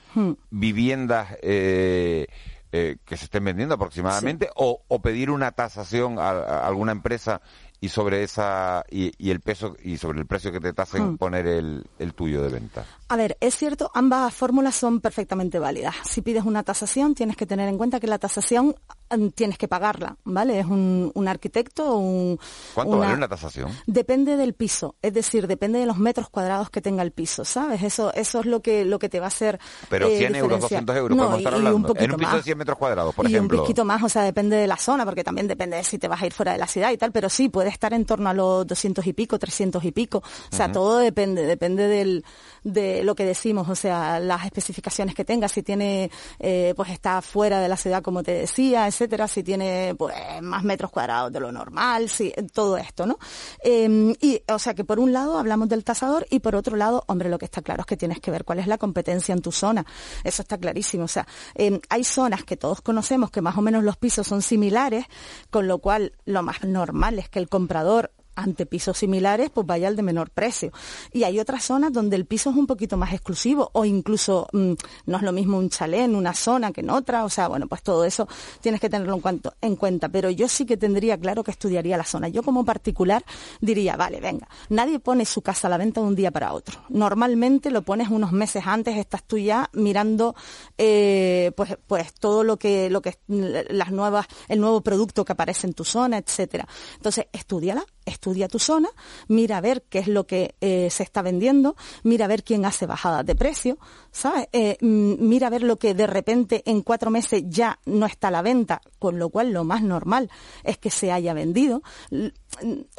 viviendas 0.50 1.38
eh, 1.42 2.28
eh, 2.72 2.98
que 3.04 3.18
se 3.18 3.26
estén 3.26 3.44
vendiendo 3.44 3.74
aproximadamente 3.74 4.50
o, 4.56 4.84
pedir 5.02 5.32
una 5.32 5.52
tasación 5.52 6.20
a, 6.20 6.68
alguna 6.68 6.92
empresa 6.92 7.42
y 7.82 7.90
sobre 7.90 8.24
esa 8.24 8.84
y, 8.90 9.30
el 9.30 9.40
peso 9.40 9.76
y 9.84 9.98
sobre 9.98 10.20
el 10.20 10.26
precio 10.26 10.52
que 10.52 10.60
te 10.60 10.74
tasen 10.74 11.18
poner 11.18 11.48
el, 11.48 11.86
el 11.98 12.14
tuyo 12.14 12.42
de 12.42 12.50
venta. 12.50 12.86
A 13.12 13.16
ver, 13.16 13.38
es 13.42 13.58
cierto, 13.58 13.90
ambas 13.96 14.32
fórmulas 14.36 14.76
son 14.76 15.02
perfectamente 15.02 15.58
válidas. 15.58 15.96
Si 16.06 16.22
pides 16.22 16.44
una 16.46 16.62
tasación, 16.62 17.16
tienes 17.16 17.36
que 17.36 17.48
tener 17.48 17.68
en 17.68 17.76
cuenta 17.76 18.00
que 18.00 18.06
la 18.06 18.20
tasación 18.20 18.76
mm, 19.10 19.30
tienes 19.30 19.58
que 19.58 19.68
pagarla, 19.68 20.16
¿vale? 20.24 20.60
Es 20.60 20.68
un, 20.68 21.12
un 21.16 21.28
arquitecto 21.28 21.96
un... 21.96 22.40
¿Cuánto 22.76 23.00
vale 23.00 23.16
una 23.16 23.28
tasación? 23.28 23.72
Depende 23.88 24.38
del 24.38 24.54
piso, 24.54 24.96
es 25.02 25.12
decir, 25.12 25.48
depende 25.48 25.80
de 25.80 25.88
los 25.88 25.98
metros 25.98 26.30
cuadrados 26.30 26.70
que 26.70 26.82
tenga 26.82 27.02
el 27.02 27.12
piso, 27.12 27.44
¿sabes? 27.46 27.82
Eso 27.82 28.14
eso 28.14 28.42
es 28.42 28.46
lo 28.46 28.62
que 28.62 28.86
lo 28.86 29.00
que 29.00 29.10
te 29.10 29.20
va 29.20 29.26
a 29.26 29.30
hacer 29.30 29.60
Pero 29.90 30.08
100 30.08 30.36
eh, 30.36 30.38
euros, 30.38 30.62
200 30.62 30.96
euros, 30.96 31.18
no, 31.18 31.36
estar 31.36 31.56
hablando. 31.56 31.96
en 31.98 32.12
un 32.12 32.18
piso 32.18 32.36
de 32.36 32.44
100 32.44 32.58
metros 32.60 32.78
cuadrados, 32.78 33.16
por 33.16 33.26
ejemplo. 33.26 33.58
Y 33.58 33.60
un 33.60 33.64
poquito 33.64 33.86
más, 33.86 34.04
o 34.04 34.10
sea, 34.10 34.22
depende 34.22 34.56
de 34.56 34.68
la 34.68 34.78
zona, 34.78 35.04
porque 35.04 35.24
también 35.24 35.48
depende 35.48 35.78
de 35.78 35.84
si 35.84 35.98
te 35.98 36.08
vas 36.08 36.22
a 36.22 36.28
ir 36.28 36.34
fuera 36.34 36.52
de 36.52 36.60
la 36.60 36.68
ciudad 36.68 36.92
y 36.92 36.98
tal, 36.98 37.12
pero 37.12 37.28
sí, 37.30 37.50
puede 37.50 37.70
estar 37.70 37.92
en 37.94 38.06
torno 38.06 38.30
a 38.30 38.36
los 38.36 38.68
200 38.68 39.06
y 39.08 39.14
pico, 39.14 39.40
300 39.40 39.84
y 39.84 39.92
pico. 39.92 40.20
O 40.52 40.56
sea, 40.56 40.72
todo 40.72 41.00
depende, 41.00 41.48
depende 41.48 41.88
del, 41.88 42.24
de 42.64 42.99
lo 43.04 43.16
que 43.16 43.26
decimos, 43.26 43.70
o 43.70 43.76
sea, 43.76 44.20
las 44.20 44.46
especificaciones 44.46 45.16
que 45.16 45.26
tenga, 45.26 45.48
si 45.48 45.64
tiene, 45.64 46.12
eh, 46.40 46.74
pues 46.76 46.90
está 46.90 47.22
fuera 47.22 47.60
de 47.60 47.68
la 47.68 47.78
ciudad, 47.78 48.02
como 48.02 48.24
te 48.24 48.34
decía, 48.34 48.88
etcétera, 48.88 49.28
si 49.28 49.44
tiene, 49.44 49.96
pues, 49.98 50.16
más 50.42 50.64
metros 50.64 50.92
cuadrados 50.92 51.32
de 51.32 51.40
lo 51.40 51.52
normal, 51.52 52.10
si, 52.10 52.34
todo 52.54 52.78
esto, 52.78 53.06
¿no? 53.06 53.18
Em, 53.64 54.14
y, 54.22 54.42
o 54.52 54.60
sea, 54.60 54.74
que 54.74 54.84
por 54.84 55.00
un 55.00 55.14
lado 55.14 55.38
hablamos 55.38 55.70
del 55.70 55.84
tasador 55.84 56.26
y 56.30 56.40
por 56.40 56.56
otro 56.56 56.76
lado, 56.76 57.04
hombre, 57.08 57.30
lo 57.30 57.38
que 57.38 57.46
está 57.46 57.62
claro 57.62 57.82
es 57.82 57.86
que 57.86 57.98
tienes 57.98 58.20
que 58.20 58.32
ver 58.32 58.46
cuál 58.46 58.60
es 58.60 58.68
la 58.68 58.78
competencia 58.78 59.34
en 59.34 59.42
tu 59.42 59.52
zona. 59.52 59.86
Eso 60.24 60.42
está 60.42 60.58
clarísimo. 60.58 61.06
O 61.06 61.08
sea, 61.08 61.28
em, 61.56 61.80
hay 61.90 62.04
zonas 62.04 62.44
que 62.44 62.58
todos 62.58 62.82
conocemos 62.82 63.32
que 63.32 63.42
más 63.42 63.58
o 63.58 63.62
menos 63.62 63.84
los 63.84 63.98
pisos 63.98 64.28
son 64.28 64.42
similares, 64.42 65.06
con 65.50 65.68
lo 65.68 65.80
cual 65.80 66.14
lo 66.26 66.44
más 66.44 66.64
normal 66.64 67.20
es 67.20 67.30
que 67.30 67.40
el 67.40 67.50
comprador 67.50 68.12
ante 68.44 68.66
pisos 68.66 68.98
similares, 68.98 69.50
pues 69.50 69.66
vaya 69.66 69.88
al 69.88 69.96
de 69.96 70.04
menor 70.04 70.30
precio. 70.32 70.72
Y 71.12 71.24
hay 71.24 71.40
otras 71.40 71.64
zonas 71.64 71.94
donde 71.94 72.16
el 72.16 72.26
piso 72.26 72.50
es 72.50 72.56
un 72.56 72.68
poquito 72.68 72.98
más 72.98 73.14
exclusivo 73.14 73.70
o 73.74 73.86
incluso 73.86 74.48
mm, 74.54 74.74
no 75.06 75.18
es 75.18 75.24
lo 75.24 75.32
mismo 75.32 75.58
un 75.58 75.70
chalet 75.70 76.02
en 76.02 76.16
una 76.16 76.34
zona 76.34 76.72
que 76.72 76.82
en 76.82 76.90
otra. 76.90 77.26
O 77.26 77.30
sea, 77.30 77.48
bueno, 77.48 77.68
pues 77.68 77.84
todo 77.84 78.06
eso 78.06 78.28
tienes 78.62 78.82
que 78.82 78.90
tenerlo 78.90 79.20
en, 79.24 79.42
en 79.62 79.76
cuenta. 79.76 80.10
Pero 80.10 80.30
yo 80.30 80.48
sí 80.48 80.66
que 80.66 80.78
tendría 80.78 81.18
claro 81.18 81.44
que 81.44 81.52
estudiaría 81.52 81.98
la 81.98 82.04
zona. 82.04 82.28
Yo 82.28 82.44
como 82.44 82.66
particular 82.66 83.24
diría, 83.62 83.96
vale, 83.96 84.20
venga, 84.20 84.48
nadie 84.70 85.00
pone 85.00 85.26
su 85.26 85.42
casa 85.42 85.68
a 85.68 85.70
la 85.70 85.78
venta 85.78 86.02
de 86.02 86.08
un 86.08 86.16
día 86.16 86.32
para 86.32 86.54
otro. 86.54 86.82
Normalmente 86.90 87.72
lo 87.72 87.82
pones 87.84 88.10
unos 88.10 88.32
meses 88.32 88.64
antes, 88.66 88.98
estás 88.98 89.24
tú 89.24 89.38
ya 89.38 89.70
mirando 89.74 90.36
eh, 90.78 91.52
pues, 91.56 91.78
pues 91.88 92.14
todo 92.14 92.44
lo 92.44 92.58
que, 92.58 92.90
lo 92.90 93.02
que 93.02 93.18
las 93.28 93.92
nuevas, 93.92 94.28
el 94.48 94.60
nuevo 94.60 94.82
producto 94.82 95.26
que 95.26 95.34
aparece 95.34 95.68
en 95.68 95.74
tu 95.74 95.84
zona, 95.84 96.18
etcétera. 96.18 96.68
Entonces, 96.96 97.26
estudiala, 97.32 97.86
estudia 98.30 98.48
tu 98.48 98.60
zona, 98.60 98.90
mira 99.28 99.58
a 99.58 99.62
ver 99.62 99.84
qué 99.90 100.00
es 100.00 100.08
lo 100.08 100.26
que 100.28 100.56
eh, 100.62 100.90
se 100.92 101.04
está 101.04 101.22
vendiendo, 101.22 101.76
mira 102.04 102.26
a 102.26 102.28
ver 102.28 102.44
quién 102.44 102.66
hace 102.66 102.86
bajadas 102.86 103.26
de 103.26 103.36
precio, 103.36 103.78
¿sabes? 104.12 104.48
Eh, 104.54 104.78
mm, 104.80 105.16
mira 105.20 105.48
a 105.48 105.50
ver 105.50 105.64
lo 105.64 105.78
que 105.78 105.94
de 105.94 106.06
repente 106.06 106.62
en 106.66 106.82
cuatro 106.82 107.10
meses 107.10 107.44
ya 107.48 107.80
no 107.86 108.06
está 108.06 108.28
a 108.28 108.32
la 108.32 108.42
venta, 108.42 108.82
con 109.00 109.18
lo 109.18 109.30
cual 109.30 109.52
lo 109.52 109.64
más 109.64 109.82
normal 109.82 110.30
es 110.64 110.78
que 110.78 110.92
se 110.92 111.12
haya 111.12 111.34
vendido. 111.34 111.82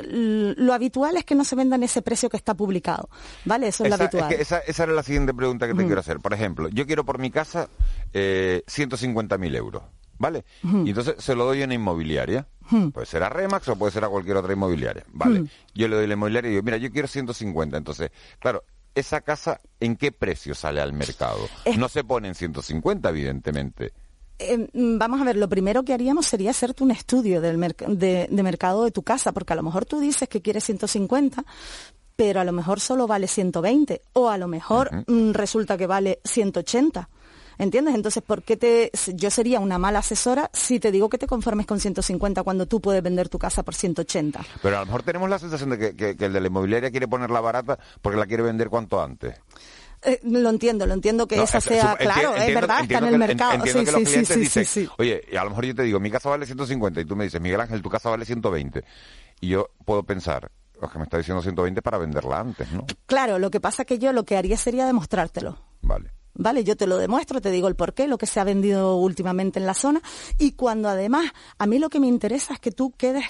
Lo 0.03 0.73
habitual 0.73 1.17
es 1.17 1.25
que 1.25 1.35
no 1.35 1.45
se 1.45 1.57
venda 1.57 1.77
en 1.77 1.85
ese 1.85 2.03
precio 2.03 2.29
que 2.29 2.37
está 2.37 2.55
publicado, 2.55 3.09
¿vale? 3.45 3.69
Eso 3.69 3.85
es 3.85 3.91
lo 3.91 3.97
habitual. 3.97 4.33
esa, 4.33 4.63
era 4.67 4.93
la 4.93 5.03
siguiente 5.03 5.33
pregunta 5.33 5.67
que 5.67 5.75
te 5.75 5.85
quiero 5.85 6.01
hacer. 6.01 6.19
Por 6.19 6.33
ejemplo, 6.35 6.69
yo 6.69 6.87
quiero 6.87 7.05
por 7.05 7.19
mi 7.19 7.31
casa 7.31 7.69
eh, 8.13 8.63
150.000 8.67 9.57
euros. 9.57 9.83
¿Vale? 10.21 10.45
Y 10.63 10.91
entonces 10.91 11.17
se 11.19 11.35
lo 11.35 11.47
doy 11.47 11.63
a 11.63 11.65
una 11.65 11.75
inmobiliaria. 11.75 12.47
Puede 12.93 13.07
ser 13.07 13.25
a 13.25 13.31
Remax 13.31 13.67
o 13.69 13.77
puede 13.77 13.91
ser 13.91 14.05
a 14.05 14.09
cualquier 14.09 14.37
otra 14.37 14.53
inmobiliaria, 14.53 15.05
¿vale? 15.09 15.47
Yo 15.75 15.89
le 15.89 15.97
doy 15.97 16.07
la 16.07 16.15
inmobiliaria 16.15 16.49
y 16.49 16.51
digo, 16.53 16.63
mira, 16.63 16.77
yo 16.77 16.93
quiero 16.93 17.09
150. 17.09 17.77
Entonces, 17.77 18.13
claro, 18.39 18.63
esa 18.95 19.23
casa, 19.23 19.61
¿en 19.81 19.97
qué 19.97 20.13
precio 20.13 20.55
sale 20.55 20.81
al 20.81 20.93
mercado? 20.93 21.49
No 21.79 21.89
se 21.89 22.05
pone 22.05 22.29
en 22.29 22.35
150, 22.35 23.09
evidentemente. 23.09 23.93
Eh, 24.39 24.69
vamos 24.75 25.21
a 25.21 25.25
ver, 25.25 25.37
lo 25.37 25.49
primero 25.49 25.85
que 25.85 25.95
haríamos 25.95 26.27
sería 26.27 26.51
hacerte 26.51 26.85
un 26.85 26.91
estudio 26.91 27.41
del 27.41 27.59
de, 27.89 28.29
mercado 28.31 28.85
de 28.85 28.91
tu 28.91 29.03
casa, 29.03 29.33
porque 29.33 29.55
a 29.55 29.57
lo 29.57 29.63
mejor 29.63 29.87
tú 29.87 29.99
dices 30.01 30.29
que 30.29 30.43
quieres 30.43 30.65
150, 30.65 31.45
pero 32.15 32.41
a 32.41 32.45
lo 32.45 32.53
mejor 32.53 32.79
solo 32.79 33.07
vale 33.07 33.27
120, 33.27 34.03
o 34.13 34.29
a 34.29 34.37
lo 34.37 34.49
mejor 34.49 34.91
mm, 35.07 35.33
resulta 35.33 35.79
que 35.79 35.87
vale 35.87 36.21
180. 36.25 37.09
¿Entiendes? 37.61 37.95
Entonces, 37.95 38.23
¿por 38.23 38.43
qué 38.43 38.57
te, 38.57 38.91
yo 39.15 39.31
sería 39.31 39.61
una 39.61 39.77
mala 39.77 39.99
asesora 39.99 40.51
si 40.55 40.81
te 40.81 40.91
digo 40.91 41.11
que 41.11 41.19
te 41.19 41.27
conformes 41.27 41.67
con 41.67 41.79
150 41.79 42.43
cuando 42.43 42.65
tú 42.65 42.81
puedes 42.81 43.03
vender 43.03 43.29
tu 43.29 43.39
casa 43.39 43.63
por 43.63 43.75
180? 43.75 44.41
Pero 44.63 44.77
a 44.79 44.81
lo 44.81 44.87
mejor 44.87 45.03
tenemos 45.03 45.29
la 45.29 45.39
sensación 45.39 45.69
de 45.69 45.95
que, 45.95 46.17
el 46.19 46.33
de 46.33 46.41
la 46.41 46.47
inmobiliaria 46.47 46.91
quiere 46.91 47.07
ponerla 47.07 47.39
barata 47.43 47.79
porque 48.01 48.19
la 48.19 48.25
quiere 48.25 48.45
vender 48.45 48.71
cuanto 48.71 49.03
antes. 49.03 49.35
Eh, 50.01 50.21
lo 50.23 50.49
entiendo, 50.49 50.87
lo 50.87 50.95
entiendo 50.95 51.27
que 51.27 51.35
esa 51.43 51.61
sea, 51.61 51.97
claro, 51.99 52.35
es 52.35 52.55
verdad, 52.55 52.81
está 52.81 52.97
en 52.97 53.05
el 53.05 53.19
mercado. 53.19 53.63
sí, 53.67 53.85
sí, 53.85 54.25
sí, 54.25 54.47
sí, 54.47 54.65
sí, 54.65 54.89
Oye, 54.97 55.23
a 55.39 55.45
lo 55.45 55.51
mejor 55.51 55.67
yo 55.67 55.75
te 55.75 55.83
digo, 55.83 56.01
mi 56.01 56.11
casa 56.11 56.31
vale 56.31 56.47
150 56.47 57.03
y 57.03 57.05
tú 57.05 57.15
me 57.15 57.25
dices, 57.25 57.43
Miguel 57.43 57.61
Ángel, 57.61 57.83
tu 57.83 57.91
casa 57.91 58.09
vale 58.09 58.25
120. 58.25 58.83
Y 59.43 59.49
yo 59.49 59.69
puedo 59.85 60.03
pensar, 60.03 60.51
es 60.81 60.91
que 60.91 60.97
me 60.97 61.05
está 61.05 61.19
diciendo 61.19 61.43
120 61.43 61.83
para 61.83 61.99
venderla 61.99 62.41
antes, 62.41 62.73
¿no? 62.73 62.87
Claro, 63.05 63.39
lo 63.39 63.51
que 63.51 63.61
pasa 63.61 63.85
que 63.85 63.99
yo 63.99 64.15
lo 64.15 64.25
que 64.25 64.39
haría 64.39 64.57
sería 64.57 64.87
demostrártelo. 64.87 65.59
Vale. 65.83 66.20
¿Vale? 66.35 66.65
Yo 66.65 66.77
te 66.77 66.87
lo 66.87 66.99
demuestro, 66.99 67.41
te 67.41 67.51
digo 67.51 67.69
el 67.69 67.77
porqué, 67.77 68.07
lo 68.07 68.19
que 68.19 68.27
se 68.27 68.41
ha 68.41 68.45
vendido 68.45 68.97
últimamente 68.97 69.59
en 69.59 69.67
la 69.67 69.75
zona 69.75 70.01
y 70.39 70.53
cuando 70.53 70.89
además 70.89 71.33
a 71.59 71.67
mí 71.67 71.79
lo 71.79 71.89
que 71.89 72.01
me 72.01 72.07
interesa 72.07 72.55
es 72.55 72.61
que 72.61 72.71
tú 72.71 72.93
quedes 72.97 73.25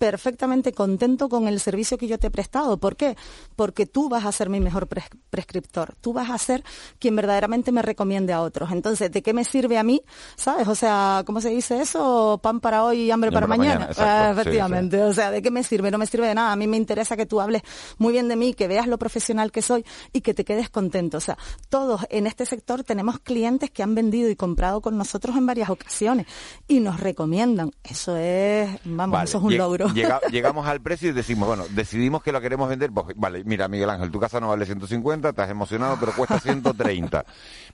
perfectamente 0.00 0.72
contento 0.72 1.28
con 1.28 1.46
el 1.46 1.60
servicio 1.60 1.98
que 1.98 2.08
yo 2.08 2.18
te 2.18 2.28
he 2.28 2.30
prestado. 2.30 2.78
¿Por 2.78 2.96
qué? 2.96 3.18
Porque 3.54 3.84
tú 3.84 4.08
vas 4.08 4.24
a 4.24 4.32
ser 4.32 4.48
mi 4.48 4.58
mejor 4.58 4.88
prescriptor, 4.88 5.94
tú 6.00 6.14
vas 6.14 6.30
a 6.30 6.38
ser 6.38 6.64
quien 6.98 7.14
verdaderamente 7.14 7.70
me 7.70 7.82
recomiende 7.82 8.32
a 8.32 8.40
otros. 8.40 8.72
Entonces, 8.72 9.12
¿de 9.12 9.20
qué 9.20 9.34
me 9.34 9.44
sirve 9.44 9.76
a 9.76 9.82
mí? 9.82 10.00
¿Sabes? 10.36 10.68
O 10.68 10.74
sea, 10.74 11.22
¿cómo 11.26 11.42
se 11.42 11.50
dice 11.50 11.82
eso? 11.82 12.40
Pan 12.42 12.60
para 12.60 12.82
hoy 12.82 13.02
y 13.02 13.10
hambre, 13.10 13.30
para, 13.30 13.46
mañana. 13.46 13.90
Ah, 13.98 14.30
efectivamente. 14.32 15.02
O 15.02 15.12
sea, 15.12 15.30
¿de 15.30 15.42
qué 15.42 15.50
me 15.50 15.62
sirve? 15.62 15.90
No 15.90 15.98
me 15.98 16.06
sirve 16.06 16.28
de 16.28 16.34
nada. 16.34 16.52
A 16.52 16.56
mí 16.56 16.66
me 16.66 16.78
interesa 16.78 17.14
que 17.14 17.26
tú 17.26 17.38
hables 17.38 17.60
muy 17.98 18.14
bien 18.14 18.26
de 18.28 18.36
mí, 18.36 18.54
que 18.54 18.68
veas 18.68 18.86
lo 18.86 18.96
profesional 18.96 19.52
que 19.52 19.60
soy 19.60 19.84
y 20.14 20.22
que 20.22 20.32
te 20.32 20.46
quedes 20.46 20.70
contento. 20.70 21.18
O 21.18 21.20
sea, 21.20 21.36
todos 21.68 22.06
en 22.08 22.26
este 22.26 22.46
sector 22.46 22.84
tenemos 22.84 23.18
clientes 23.18 23.70
que 23.70 23.82
han 23.82 23.94
vendido 23.94 24.30
y 24.30 24.36
comprado 24.36 24.80
con 24.80 24.96
nosotros 24.96 25.36
en 25.36 25.44
varias 25.44 25.68
ocasiones 25.68 26.26
y 26.66 26.80
nos 26.80 27.00
recomiendan. 27.00 27.72
Eso 27.84 28.16
es, 28.16 28.70
vamos, 28.84 29.22
eso 29.24 29.36
es 29.36 29.44
un 29.44 29.58
logro. 29.58 29.89
Llegamos 29.94 30.66
al 30.66 30.80
precio 30.80 31.10
y 31.10 31.12
decimos, 31.12 31.48
bueno, 31.48 31.64
decidimos 31.70 32.22
que 32.22 32.32
lo 32.32 32.40
queremos 32.40 32.68
vender. 32.68 32.90
Pues, 32.92 33.16
vale, 33.16 33.44
mira, 33.44 33.68
Miguel 33.68 33.90
Ángel, 33.90 34.10
tu 34.10 34.20
casa 34.20 34.40
no 34.40 34.48
vale 34.48 34.66
150, 34.66 35.30
estás 35.30 35.50
emocionado, 35.50 35.96
pero 35.98 36.12
cuesta 36.12 36.38
130. 36.40 37.24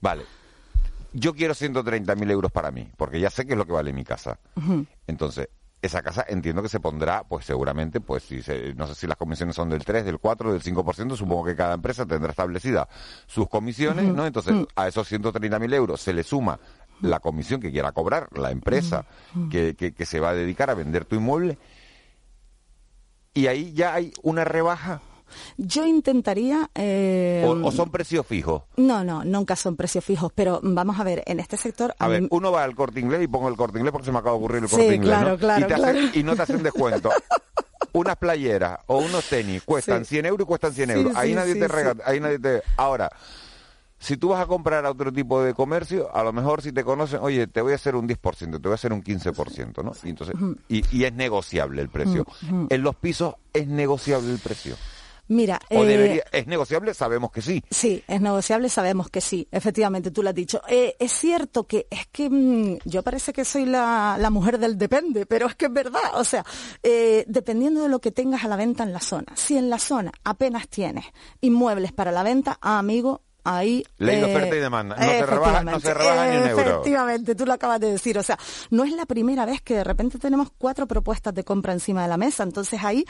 vale. 0.00 0.24
Yo 1.12 1.34
quiero 1.34 1.54
130 1.54 2.14
mil 2.14 2.30
euros 2.30 2.52
para 2.52 2.70
mí, 2.70 2.90
porque 2.96 3.18
ya 3.18 3.30
sé 3.30 3.46
que 3.46 3.52
es 3.52 3.58
lo 3.58 3.64
que 3.64 3.72
vale 3.72 3.90
mi 3.92 4.04
casa. 4.04 4.38
Entonces, 5.06 5.48
esa 5.80 6.02
casa 6.02 6.24
entiendo 6.28 6.62
que 6.62 6.68
se 6.68 6.80
pondrá, 6.80 7.22
pues 7.24 7.46
seguramente, 7.46 8.00
pues 8.00 8.24
si 8.24 8.42
no 8.74 8.86
sé 8.86 8.94
si 8.94 9.06
las 9.06 9.16
comisiones 9.16 9.56
son 9.56 9.70
del 9.70 9.84
3, 9.84 10.04
del 10.04 10.18
4, 10.18 10.52
del 10.52 10.62
5%, 10.62 11.16
supongo 11.16 11.44
que 11.44 11.56
cada 11.56 11.74
empresa 11.74 12.04
tendrá 12.04 12.30
establecida 12.30 12.88
sus 13.26 13.48
comisiones, 13.48 14.06
¿no? 14.12 14.26
Entonces, 14.26 14.54
a 14.74 14.88
esos 14.88 15.08
130 15.08 15.58
mil 15.58 15.72
euros 15.72 16.00
se 16.00 16.12
le 16.12 16.22
suma 16.22 16.58
la 17.00 17.20
comisión 17.20 17.60
que 17.60 17.70
quiera 17.70 17.92
cobrar 17.92 18.28
la 18.36 18.50
empresa 18.50 19.06
que, 19.50 19.74
que 19.74 20.06
se 20.06 20.20
va 20.20 20.30
a 20.30 20.34
dedicar 20.34 20.70
a 20.70 20.74
vender 20.74 21.04
tu 21.04 21.16
inmueble 21.16 21.58
y 23.36 23.46
ahí 23.48 23.72
ya 23.74 23.94
hay 23.94 24.12
una 24.22 24.44
rebaja. 24.44 25.00
Yo 25.58 25.84
intentaría... 25.84 26.70
Eh, 26.74 27.44
o, 27.46 27.70
son 27.70 27.90
precios 27.90 28.26
fijos? 28.26 28.62
No, 28.76 29.04
no, 29.04 29.24
nunca 29.24 29.54
son 29.56 29.76
precios 29.76 30.02
fijos, 30.04 30.32
pero 30.34 30.60
vamos 30.62 30.98
a 30.98 31.04
ver, 31.04 31.22
en 31.26 31.38
este 31.38 31.58
sector... 31.58 31.94
A, 31.98 32.08
ver, 32.08 32.26
uno 32.30 32.50
va 32.50 32.64
al 32.64 32.74
corte 32.74 32.98
inglés 32.98 33.22
y 33.22 33.26
pongo 33.28 33.48
el 33.48 33.56
corte 33.56 33.78
inglés 33.78 33.92
porque 33.92 34.06
se 34.06 34.12
me 34.12 34.18
acaba 34.18 34.32
de 34.32 34.38
ocurrir 34.38 34.62
el 34.62 34.70
corte 34.70 34.94
inglés, 34.94 35.18
claro, 35.18 35.36
claro, 35.38 35.98
y, 36.14 36.22
no 36.22 36.34
te 36.34 36.42
hacen 36.42 36.62
descuento. 36.62 37.10
Unas 37.92 38.16
playeras 38.16 38.78
o 38.86 38.98
unos 38.98 39.24
tenis 39.24 39.62
cuestan 39.64 40.04
100 40.04 40.26
euros 40.26 40.44
y 40.44 40.46
cuestan 40.46 40.72
100 40.72 40.90
euros. 40.90 41.16
ahí 41.16 41.34
nadie 41.34 41.54
te 41.54 41.66
regala, 41.66 42.02
ahí 42.04 42.20
nadie 42.20 42.38
te... 42.38 42.62
Ahora, 42.76 43.10
si 44.06 44.16
tú 44.16 44.28
vas 44.28 44.40
a 44.40 44.46
comprar 44.46 44.86
a 44.86 44.90
otro 44.92 45.12
tipo 45.12 45.42
de 45.42 45.52
comercio, 45.52 46.14
a 46.14 46.22
lo 46.22 46.32
mejor 46.32 46.62
si 46.62 46.70
te 46.70 46.84
conocen, 46.84 47.18
oye, 47.22 47.48
te 47.48 47.60
voy 47.60 47.72
a 47.72 47.74
hacer 47.74 47.96
un 47.96 48.08
10%, 48.08 48.52
te 48.52 48.58
voy 48.58 48.70
a 48.70 48.74
hacer 48.74 48.92
un 48.92 49.02
15%, 49.02 49.82
¿no? 49.82 49.90
Y, 50.04 50.10
entonces, 50.10 50.36
y, 50.68 51.02
es 51.02 51.12
negociable 51.12 51.82
el 51.82 51.88
precio. 51.88 52.24
En 52.70 52.82
los 52.82 52.94
pisos 52.94 53.34
es 53.52 53.66
negociable 53.66 54.30
el 54.30 54.38
precio. 54.38 54.76
Mira, 55.28 55.58
¿O 55.70 55.84
eh, 55.84 56.22
¿es 56.30 56.46
negociable? 56.46 56.94
Sabemos 56.94 57.32
que 57.32 57.42
sí. 57.42 57.60
Sí, 57.68 58.00
es 58.06 58.20
negociable, 58.20 58.68
sabemos 58.68 59.10
que 59.10 59.20
sí. 59.20 59.48
Efectivamente, 59.50 60.12
tú 60.12 60.22
lo 60.22 60.28
has 60.28 60.36
dicho. 60.36 60.62
Eh, 60.68 60.94
es 61.00 61.10
cierto 61.12 61.66
que 61.66 61.88
es 61.90 62.06
que 62.12 62.30
mm, 62.30 62.78
yo 62.84 63.02
parece 63.02 63.32
que 63.32 63.44
soy 63.44 63.64
la, 63.66 64.16
mujer 64.30 64.60
del 64.60 64.78
depende, 64.78 65.26
pero 65.26 65.48
es 65.48 65.56
que 65.56 65.66
es 65.66 65.72
verdad. 65.72 66.14
O 66.14 66.22
sea, 66.22 66.44
eh, 66.80 67.24
dependiendo 67.26 67.82
de 67.82 67.88
lo 67.88 67.98
que 67.98 68.12
tengas 68.12 68.44
a 68.44 68.48
la 68.48 68.54
venta 68.54 68.84
en 68.84 68.92
la 68.92 69.00
zona. 69.00 69.26
Si 69.34 69.56
en 69.58 69.68
la 69.68 69.80
zona 69.80 70.12
apenas 70.22 70.68
tienes 70.68 71.06
inmuebles 71.40 71.92
para 71.92 72.12
la 72.12 72.22
venta, 72.22 72.58
ah, 72.60 72.78
amigo, 72.78 73.22
ahí... 73.46 73.84
Ley 73.98 74.16
de 74.16 74.24
oferta 74.24 74.56
y 74.56 74.58
demanda. 74.58 74.96
No 74.96 75.02
se 75.04 75.26
rebaja, 75.26 75.64
no 75.64 75.80
se 75.80 75.94
rebaja 75.94 76.30
ni 76.30 76.36
un 76.36 76.48
euro. 76.48 76.62
Efectivamente, 76.62 77.34
tú 77.34 77.46
lo 77.46 77.52
acabas 77.52 77.80
de 77.80 77.92
decir. 77.92 78.18
O 78.18 78.22
sea, 78.22 78.38
no 78.70 78.84
es 78.84 78.92
la 78.92 79.06
primera 79.06 79.46
vez 79.46 79.62
que 79.62 79.74
de 79.74 79.84
repente 79.84 80.18
tenemos 80.18 80.48
cuatro 80.58 80.86
propuestas 80.86 81.34
de 81.34 81.44
compra 81.44 81.72
encima 81.72 82.02
de 82.02 82.08
la 82.08 82.16
mesa. 82.16 82.42
Entonces 82.42 82.82
ahí, 82.82 83.04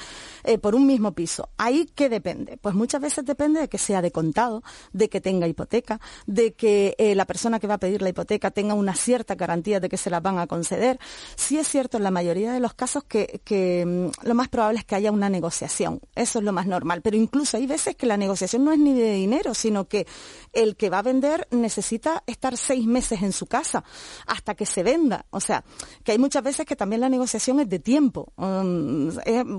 eh, 0.44 0.58
por 0.58 0.74
un 0.74 0.86
mismo 0.86 1.12
piso. 1.12 1.48
¿Ahí 1.56 1.90
qué 1.94 2.08
depende? 2.08 2.58
Pues 2.58 2.74
muchas 2.74 3.00
veces 3.00 3.24
depende 3.24 3.60
de 3.60 3.68
que 3.68 3.78
sea 3.78 4.02
de 4.02 4.12
contado, 4.12 4.62
de 4.92 5.08
que 5.08 5.20
tenga 5.20 5.46
hipoteca, 5.46 6.00
de 6.26 6.52
que 6.52 6.94
eh, 6.98 7.14
la 7.14 7.24
persona 7.24 7.58
que 7.58 7.66
va 7.66 7.74
a 7.74 7.78
pedir 7.78 8.02
la 8.02 8.10
hipoteca 8.10 8.50
tenga 8.50 8.74
una 8.74 8.94
cierta 8.94 9.34
garantía 9.34 9.80
de 9.80 9.88
que 9.88 9.96
se 9.96 10.10
la 10.10 10.20
van 10.20 10.38
a 10.38 10.46
conceder. 10.46 10.98
Sí 11.36 11.58
es 11.58 11.66
cierto 11.66 11.96
en 11.96 12.04
la 12.04 12.10
mayoría 12.10 12.52
de 12.52 12.60
los 12.60 12.74
casos 12.74 13.04
que, 13.04 13.40
que 13.44 13.84
mm, 13.86 14.26
lo 14.26 14.34
más 14.34 14.48
probable 14.48 14.80
es 14.80 14.84
que 14.84 14.94
haya 14.94 15.10
una 15.10 15.30
negociación. 15.30 16.00
Eso 16.14 16.38
es 16.38 16.44
lo 16.44 16.52
más 16.52 16.66
normal. 16.66 17.00
Pero 17.02 17.16
incluso 17.16 17.56
hay 17.56 17.66
veces 17.66 17.96
que 17.96 18.06
la 18.06 18.16
negociación 18.16 18.64
no 18.64 18.72
es 18.72 18.78
ni 18.78 18.94
de 18.94 19.12
dinero, 19.12 19.54
sino 19.54 19.86
que 19.88 20.06
el 20.52 20.76
que 20.76 20.90
va 20.90 20.98
a 20.98 21.02
vender 21.02 21.46
necesita 21.50 22.22
estar 22.26 22.56
seis 22.56 22.86
meses 22.86 23.22
en 23.22 23.32
su 23.32 23.46
casa 23.46 23.84
hasta 24.26 24.54
que 24.54 24.66
se 24.66 24.82
venda. 24.82 25.26
O 25.30 25.40
sea, 25.40 25.64
que 26.04 26.12
hay 26.12 26.18
muchas 26.18 26.42
veces 26.42 26.66
que 26.66 26.76
también 26.76 27.00
la 27.00 27.08
negociación 27.08 27.60
es 27.60 27.68
de 27.68 27.78
tiempo. 27.78 28.32
Um, 28.36 29.10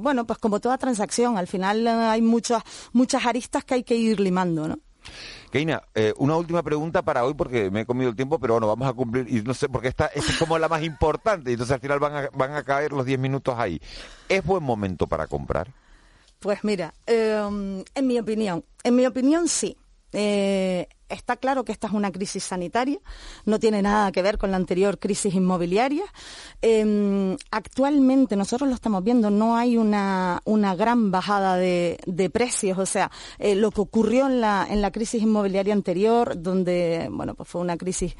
bueno, 0.01 0.25
pues 0.25 0.39
como 0.39 0.59
toda 0.59 0.77
transacción, 0.77 1.37
al 1.37 1.47
final 1.47 1.85
eh, 1.85 1.89
hay 1.89 2.21
muchas, 2.21 2.63
muchas 2.93 3.25
aristas 3.25 3.63
que 3.63 3.75
hay 3.75 3.83
que 3.83 3.95
ir 3.95 4.19
limando, 4.19 4.67
¿no? 4.67 4.79
Keina, 5.51 5.81
eh, 5.95 6.13
una 6.17 6.35
última 6.35 6.61
pregunta 6.61 7.01
para 7.01 7.23
hoy 7.23 7.33
porque 7.33 7.71
me 7.71 7.81
he 7.81 7.85
comido 7.85 8.09
el 8.09 8.15
tiempo, 8.15 8.39
pero 8.39 8.55
bueno, 8.55 8.67
vamos 8.67 8.87
a 8.87 8.93
cumplir, 8.93 9.27
y 9.29 9.41
no 9.41 9.53
sé, 9.53 9.69
porque 9.69 9.87
esta, 9.87 10.07
es 10.07 10.37
como 10.37 10.59
la 10.59 10.67
más 10.67 10.83
importante, 10.83 11.49
y 11.49 11.53
entonces 11.53 11.73
al 11.73 11.79
final 11.79 11.99
van 11.99 12.15
a, 12.15 12.29
van 12.33 12.53
a 12.53 12.63
caer 12.63 12.91
los 12.91 13.05
diez 13.05 13.17
minutos 13.17 13.55
ahí. 13.57 13.79
¿Es 14.27 14.43
buen 14.43 14.63
momento 14.63 15.07
para 15.07 15.27
comprar? 15.27 15.71
Pues 16.39 16.63
mira, 16.63 16.93
em, 17.05 17.83
en 17.95 18.07
mi 18.07 18.19
opinión, 18.19 18.63
en 18.83 18.95
mi 18.95 19.05
opinión 19.05 19.47
sí. 19.47 19.77
Eh, 20.19 20.87
está 21.09 21.37
claro 21.37 21.63
que 21.63 21.71
esta 21.71 21.87
es 21.87 21.93
una 21.93 22.11
crisis 22.11 22.43
sanitaria, 22.43 22.99
no 23.45 23.59
tiene 23.59 23.81
nada 23.81 24.11
que 24.11 24.21
ver 24.21 24.37
con 24.37 24.51
la 24.51 24.57
anterior 24.57 24.99
crisis 24.99 25.33
inmobiliaria. 25.33 26.03
Em, 26.61 27.37
actualmente 27.51 28.35
nosotros 28.35 28.69
lo 28.69 28.75
estamos 28.75 29.03
viendo, 29.03 29.29
no 29.29 29.55
hay 29.55 29.77
una, 29.77 30.41
gran 30.77 31.11
bajada 31.11 31.55
de, 31.55 32.29
precios, 32.33 32.77
o 32.77 32.85
sea, 32.85 33.09
eh, 33.39 33.55
lo 33.55 33.71
que 33.71 33.81
ocurrió 33.81 34.27
en 34.27 34.41
la, 34.41 34.67
en 34.69 34.81
la 34.81 34.91
crisis 34.91 35.21
inmobiliaria 35.21 35.73
anterior, 35.73 36.41
donde, 36.41 37.07
bueno, 37.11 37.35
pues 37.35 37.47
fue 37.47 37.61
una 37.61 37.77
crisis 37.77 38.15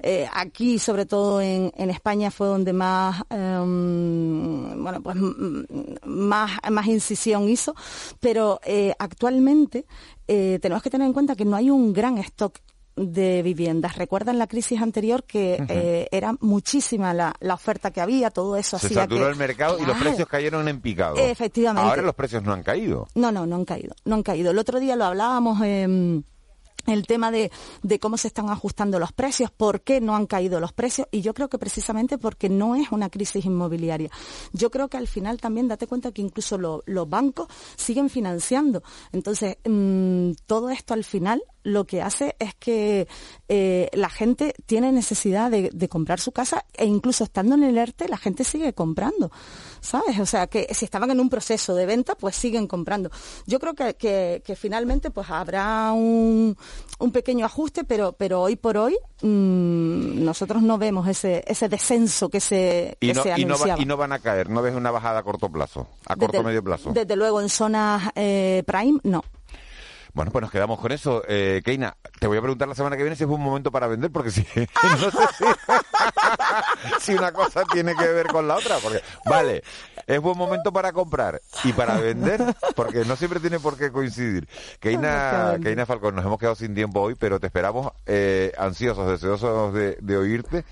eh, 0.00 0.28
aquí, 0.32 0.78
sobre 0.78 1.06
todo 1.06 1.40
en, 1.40 1.72
España, 1.90 2.30
fue 2.30 2.48
donde 2.48 2.72
más, 2.72 3.22
em, 3.30 4.82
bueno, 4.82 5.00
pues 5.02 5.16
más, 6.04 6.50
más 6.70 6.86
incisión 6.86 7.48
hizo, 7.48 7.74
pero 8.20 8.60
actualmente 8.98 9.86
eh, 10.26 10.58
tenemos 10.62 10.82
que 10.82 10.88
tener 10.88 11.06
en 11.06 11.12
cuenta 11.12 11.36
que 11.36 11.44
no 11.44 11.54
hay 11.54 11.68
un 11.68 11.92
gran 11.92 12.16
stock 12.24 12.58
de 12.96 13.42
viviendas. 13.42 13.96
Recuerdan 13.96 14.38
la 14.38 14.46
crisis 14.46 14.80
anterior 14.80 15.24
que 15.24 15.64
eh, 15.68 16.08
era 16.12 16.34
muchísima 16.40 17.12
la, 17.12 17.34
oferta 17.52 17.90
que 17.90 18.00
había, 18.00 18.30
todo 18.30 18.56
eso 18.56 18.78
Se 18.78 18.88
saturó 18.88 19.28
el 19.28 19.36
mercado 19.36 19.78
y 19.80 19.84
los 19.84 19.96
precios 19.96 20.28
cayeron 20.28 20.68
en 20.68 20.80
picado. 20.80 21.16
Efectivamente. 21.16 21.88
Ahora 21.88 22.02
los 22.02 22.14
precios 22.14 22.42
no 22.42 22.52
han 22.52 22.62
caído. 22.62 23.08
No, 23.14 23.32
no, 23.32 23.46
no 23.46 23.56
han 23.56 23.64
caído. 23.64 23.94
No 24.04 24.14
han 24.14 24.22
caído. 24.22 24.52
El 24.52 24.58
otro 24.58 24.78
día 24.78 24.96
lo 24.96 25.04
hablábamos 25.04 25.60
en 25.62 26.24
el 26.86 27.06
tema 27.06 27.30
de, 27.30 27.50
cómo 28.00 28.16
se 28.16 28.28
están 28.28 28.50
ajustando 28.50 28.98
los 28.98 29.12
precios, 29.12 29.50
por 29.50 29.82
qué 29.82 30.00
no 30.00 30.16
han 30.16 30.26
caído 30.26 30.60
los 30.60 30.72
precios, 30.72 31.08
y 31.10 31.20
yo 31.20 31.34
creo 31.34 31.48
que 31.48 31.58
precisamente 31.58 32.18
porque 32.18 32.48
no 32.48 32.74
es 32.74 32.92
una 32.92 33.10
crisis 33.10 33.44
inmobiliaria. 33.44 34.10
Yo 34.52 34.70
creo 34.70 34.88
que 34.88 34.96
al 34.96 35.08
final 35.08 35.40
también 35.40 35.68
date 35.68 35.86
cuenta 35.86 36.12
que 36.12 36.22
incluso 36.22 36.58
los 36.58 37.08
bancos 37.08 37.48
siguen 37.76 38.10
financiando. 38.10 38.82
Entonces, 39.12 39.56
mm, 39.64 40.32
todo 40.46 40.70
esto 40.70 40.94
al 40.94 41.04
final 41.04 41.42
lo 41.64 41.86
que 41.86 42.02
hace 42.02 42.36
es 42.38 42.54
que 42.54 43.08
eh, 43.48 43.88
la 43.94 44.10
gente 44.10 44.54
tiene 44.66 44.92
necesidad 44.92 45.50
de, 45.50 45.88
comprar 45.88 46.20
su 46.20 46.32
casa 46.32 46.64
e 46.74 46.86
incluso 46.86 47.24
estando 47.24 47.54
en 47.54 47.62
el 47.62 47.78
ERTE 47.78 48.08
la 48.08 48.16
gente 48.16 48.44
sigue 48.44 48.72
comprando, 48.72 49.30
¿sabes? 49.84 50.18
O 50.18 50.26
sea, 50.26 50.46
que 50.46 50.66
si 50.72 50.86
estaban 50.86 51.10
en 51.10 51.20
un 51.20 51.28
proceso 51.28 51.74
de 51.74 51.84
venta, 51.84 52.14
pues 52.14 52.34
siguen 52.34 52.66
comprando. 52.66 53.10
Yo 53.46 53.60
creo 53.60 53.74
que, 53.74 53.94
que, 53.94 54.56
finalmente 54.56 55.10
pues 55.10 55.28
habrá 55.30 55.92
un, 55.92 56.56
un, 56.98 57.12
pequeño 57.12 57.44
ajuste, 57.44 57.84
pero, 57.84 58.12
pero 58.12 58.40
hoy 58.40 58.56
por 58.56 58.78
hoy 58.78 58.96
mm, 59.20 60.24
nosotros 60.24 60.62
no 60.62 60.78
vemos 60.78 61.06
ese, 61.06 61.44
ese 61.46 61.68
descenso 61.68 62.30
que 62.30 62.40
se, 62.40 62.96
y 63.00 63.12
no, 63.12 63.22
anunciaba. 63.22 63.82
Y 63.82 63.84
no, 63.84 63.96
van 63.96 64.12
a 64.12 64.20
caer, 64.20 64.48
no 64.48 64.62
ves 64.62 64.74
una 64.74 64.90
bajada 64.90 65.18
a 65.18 65.22
corto 65.22 65.50
plazo, 65.50 65.86
a 66.06 66.16
corto 66.16 66.42
medio 66.42 66.64
plazo. 66.64 66.92
Desde 66.92 67.14
luego 67.14 67.40
en 67.42 67.50
zonas 67.50 68.10
eh, 68.14 68.62
prime, 68.66 69.00
no. 69.02 69.22
Bueno, 70.14 70.30
pues 70.30 70.42
nos 70.42 70.50
quedamos 70.52 70.78
con 70.78 70.92
eso. 70.92 71.24
Eh, 71.26 71.60
Keina, 71.64 71.96
te 72.20 72.28
voy 72.28 72.38
a 72.38 72.40
preguntar 72.40 72.68
la 72.68 72.76
semana 72.76 72.96
que 72.96 73.02
viene 73.02 73.16
si 73.16 73.24
es 73.24 73.30
un 73.30 73.42
momento 73.42 73.72
para 73.72 73.88
vender, 73.88 74.12
porque 74.12 74.30
si, 74.30 74.46
no 74.54 75.10
sé 75.10 75.18
si, 77.00 77.14
una 77.14 77.32
cosa 77.32 77.64
tiene 77.64 77.96
que 77.96 78.06
ver 78.06 78.28
con 78.28 78.46
la 78.46 78.56
otra. 78.56 78.78
Porque, 78.78 79.02
vale, 79.26 79.64
es 80.06 80.20
buen 80.20 80.38
momento 80.38 80.72
para 80.72 80.92
comprar 80.92 81.40
y 81.64 81.72
para 81.72 81.96
vender, 81.98 82.40
porque 82.76 83.04
no 83.04 83.16
siempre 83.16 83.40
tiene 83.40 83.58
por 83.58 83.76
qué 83.76 83.90
coincidir. 83.90 84.48
Keina, 84.78 85.58
Keina 85.60 85.84
Falcón, 85.84 86.14
nos 86.14 86.24
hemos 86.24 86.38
quedado 86.38 86.54
sin 86.54 86.76
tiempo 86.76 87.00
hoy, 87.00 87.16
pero 87.16 87.40
te 87.40 87.48
esperamos 87.48 87.90
eh, 88.06 88.52
ansiosos, 88.56 89.10
deseosos 89.10 89.74
de, 89.74 90.16
oírte 90.16 90.64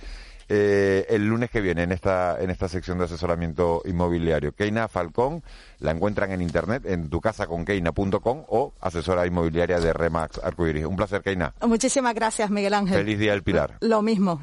eh, 0.48 1.06
el 1.08 1.26
lunes 1.26 1.50
que 1.50 1.60
viene 1.60 1.82
en 1.82 1.92
esta, 1.92 2.40
en 2.40 2.50
esta 2.50 2.68
sección 2.68 2.98
de 2.98 3.04
asesoramiento 3.04 3.82
inmobiliario. 3.84 4.52
Keina 4.52 4.88
Falcón, 4.88 5.42
la 5.78 5.90
encuentran 5.90 6.32
en 6.32 6.42
internet 6.42 6.84
en 6.86 7.08
tucasaconkeina.com 7.08 8.44
o 8.48 8.72
asesora 8.80 9.26
inmobiliaria 9.26 9.80
de 9.80 9.92
Remax 9.92 10.38
Arcoiris. 10.42 10.84
Un 10.84 10.96
placer, 10.96 11.22
Keina. 11.22 11.54
Muchísimas 11.66 12.14
gracias, 12.14 12.50
Miguel 12.50 12.74
Ángel. 12.74 12.98
Feliz 12.98 13.18
día 13.18 13.32
del 13.32 13.42
Pilar. 13.42 13.76
Lo 13.80 14.02
mismo. 14.02 14.40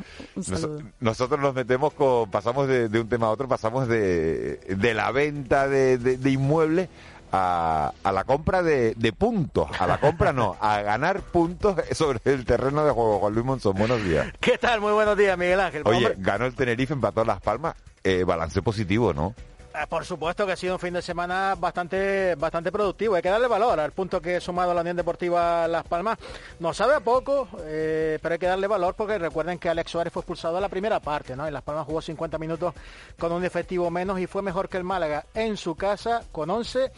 nosotros 1.00 1.40
nos 1.40 1.54
metemos 1.54 1.94
con, 1.94 2.30
pasamos 2.30 2.68
de, 2.68 2.88
un 3.00 3.10
tema 3.10 3.28
a 3.28 3.32
otro, 3.32 3.48
pasamos 3.48 3.88
de, 3.88 4.58
de 4.58 4.94
la 4.94 5.12
venta 5.12 5.68
de, 5.68 5.98
de 5.98 6.32
inmuebles 6.32 6.90
a, 7.32 7.94
a 8.04 8.12
la 8.12 8.24
compra 8.24 8.64
de, 8.64 8.94
de, 8.96 9.14
puntos, 9.14 9.70
a 9.80 9.88
la 9.88 10.00
compra 10.00 10.34
no, 10.34 10.58
a 10.60 10.82
ganar 10.82 11.22
puntos 11.22 11.76
sobre 11.92 12.20
el 12.26 12.46
terreno 12.46 12.86
de 12.86 12.92
juego. 12.92 13.20
Juan 13.20 13.34
Luis 13.34 13.46
Monzón, 13.46 13.76
buenos 13.78 14.04
días. 14.04 14.28
¿Qué 14.40 14.58
tal? 14.58 14.82
Muy 14.82 14.94
buenos 14.94 15.18
días, 15.18 15.38
Miguel 15.38 15.60
Ángel. 15.60 15.84
Oye, 15.86 16.16
ganó 16.18 16.46
el 16.46 16.56
Tenerife, 16.56 16.94
empató 16.94 17.24
Las 17.24 17.42
Palmas, 17.42 17.76
eh, 18.04 18.24
balance 18.24 18.62
positivo, 18.62 19.14
¿no? 19.14 19.36
Eh, 19.74 19.86
por 19.88 20.04
supuesto 20.04 20.46
que 20.48 20.54
ha 20.54 20.56
sido 20.56 20.74
un 20.74 20.80
fin 20.80 20.94
de 20.94 21.02
semana 21.02 21.56
bastante 21.56 22.36
bastante 22.36 22.72
productivo. 22.72 23.16
Hay 23.16 23.22
que 23.22 23.30
darle 23.30 23.48
valor 23.48 23.80
al 23.80 23.92
punto 23.92 24.20
que 24.20 24.38
he 24.38 24.42
sumado 24.42 24.74
la 24.74 24.82
Unión 24.82 24.98
Deportiva 24.98 25.68
Las 25.68 25.86
Palmas. 25.86 26.18
No 26.60 26.74
sabe 26.74 26.96
a 26.96 27.00
poco, 27.00 27.48
eh, 27.62 28.18
pero 28.22 28.34
hay 28.34 28.40
que 28.40 28.48
darle 28.48 28.68
valor 28.68 28.96
porque 28.96 29.20
recuerden 29.20 29.60
que 29.60 29.70
Alex 29.70 29.92
Suárez 29.92 30.12
fue 30.12 30.22
expulsado 30.22 30.56
en 30.56 30.64
la 30.64 30.70
primera 30.70 31.00
parte, 31.00 31.36
¿no? 31.36 31.48
Y 31.48 31.52
Las 31.52 31.62
Palmas 31.62 31.86
jugó 31.86 32.02
50 32.02 32.40
minutos 32.40 32.74
con 33.20 33.32
un 33.32 33.46
efectivo 33.46 33.92
menos 33.92 34.20
y 34.20 34.26
fue 34.26 34.42
mejor 34.42 34.70
que 34.70 34.78
el 34.78 34.84
Málaga 34.84 35.26
en 35.36 35.56
su 35.56 35.76
casa 35.76 36.24
con 36.32 36.50
11 36.50 36.92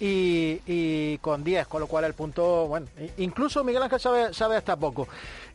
y, 0.00 1.18
con 1.18 1.44
10, 1.44 1.66
con 1.66 1.80
lo 1.80 1.86
cual 1.86 2.04
el 2.04 2.14
punto, 2.14 2.66
bueno, 2.66 2.86
incluso 3.18 3.64
Miguel 3.64 3.82
Ángel 3.82 4.00
sabe, 4.00 4.34
sabe 4.34 4.56
hasta 4.56 4.76
poco. 4.76 5.08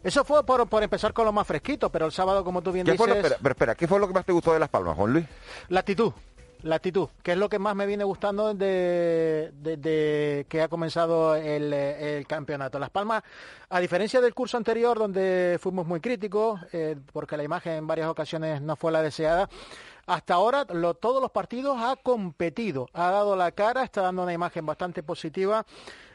Eso 0.04 0.24
fue 0.24 0.44
por, 0.44 0.68
por 0.68 0.82
empezar 0.82 1.14
con 1.14 1.26
lo 1.26 1.32
más 1.32 1.46
fresquito, 1.46 1.90
pero 1.90 2.06
el 2.06 2.12
sábado, 2.12 2.44
como 2.44 2.62
tú 2.62 2.72
bien 2.72 2.86
dices... 2.86 3.00
espera, 3.00 3.38
pero 3.42 3.52
espera, 3.52 3.76
¿qué 3.76 3.88
fue 3.88 4.00
lo 4.00 4.08
que 4.08 4.14
más 4.14 4.26
te 4.26 4.32
gustó 4.32 4.54
de 4.54 4.60
Las 4.60 4.70
Palmas, 4.70 4.96
Juan 4.96 5.14
Luis? 5.14 5.26
La 5.68 5.82
actitud 5.82 6.14
la 6.64 6.76
actitud, 6.76 7.08
que 7.24 7.32
es 7.32 7.38
lo 7.38 7.48
que 7.48 7.60
más 7.60 7.76
me 7.76 7.86
viene 7.86 8.04
gustando 8.04 8.54
desde 8.54 10.46
que 10.50 10.62
ha 10.62 10.68
comenzado 10.68 11.36
el, 11.36 12.26
campeonato. 12.28 12.80
Las 12.80 12.90
Palmas, 12.90 13.24
a 13.70 13.80
diferencia 13.80 14.20
del 14.22 14.34
curso 14.34 14.58
anterior, 14.58 14.98
donde 14.98 15.58
fuimos 15.62 15.88
muy 15.88 16.02
críticos, 16.02 16.60
eh, 16.74 16.98
porque 17.14 17.38
la 17.38 17.44
imagen 17.44 17.74
en 17.74 17.88
varias 17.88 18.10
ocasiones 18.10 18.62
no 18.62 18.76
fue 18.76 18.92
la 18.92 19.02
deseada, 19.02 19.50
hasta 20.06 20.34
ahora 20.34 20.66
todos 20.66 21.22
los 21.22 21.32
partidos 21.32 21.78
ha 21.80 21.96
competido, 21.96 22.88
ha 22.94 23.12
dado 23.12 23.36
la 23.36 23.52
cara, 23.52 23.84
está 23.84 24.02
dando 24.02 24.24
una 24.24 24.34
imagen 24.34 24.66
bastante 24.66 25.04
positiva. 25.04 25.66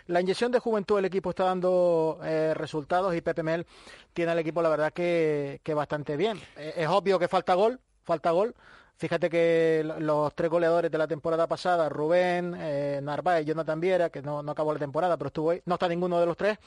La 0.07 0.20
inyección 0.20 0.53
de 0.53 0.59
juventud 0.59 0.97
del 0.97 1.07
equipo 1.07 1.30
está 1.30 1.45
dando 1.45 2.18
eh, 2.24 2.53
resultados 2.55 3.14
y 3.14 3.22
Pepe 3.22 3.42
Mel 3.42 3.66
tiene 4.12 4.32
al 4.32 4.38
equipo, 4.38 4.61
la 4.61 4.68
verdad, 4.68 4.92
que, 4.92 5.61
bastante 5.74 6.16
bien. 6.16 6.38
Eh, 6.57 6.74
es 6.76 6.88
obvio 6.88 7.18
que 7.18 7.28
falta 7.28 7.55
gol, 7.55 7.80
falta 8.03 8.32
gol, 8.32 8.55
Fíjate 8.97 9.28
que 9.28 9.84
los 9.99 10.34
tres 10.34 10.49
goleadores 10.51 10.90
de 10.90 10.99
la 10.99 11.09
temporada 11.09 11.49
pasada, 11.49 11.88
Rubén, 11.88 12.55
eh, 12.57 13.01
Narváez 13.03 13.42
y 13.42 13.49
Jonathan 13.49 13.80
Viera, 13.80 14.11
que 14.11 14.22
no, 14.22 14.38
acabó 14.38 14.72
la 14.72 14.78
temporada, 14.78 15.16
pero 15.16 15.28
estuvo 15.28 15.51
ahí, 15.51 15.61
no 15.66 15.74
está 15.74 15.88
ninguno 15.88 16.20
de 16.20 16.26
los 16.26 16.36
tres, 16.36 16.59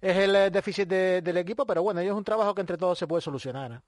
es 0.00 0.16
el 0.16 0.34
eh, 0.34 0.50
déficit 0.50 0.88
del 0.88 1.36
equipo, 1.36 1.64
pero 1.64 1.82
bueno, 1.82 2.00
es 2.00 2.10
un 2.10 2.24
trabajo 2.24 2.54
que 2.54 2.62
entre 2.62 2.76
todos 2.76 2.98
se 2.98 3.06
puede 3.06 3.22
solucionar. 3.22 3.80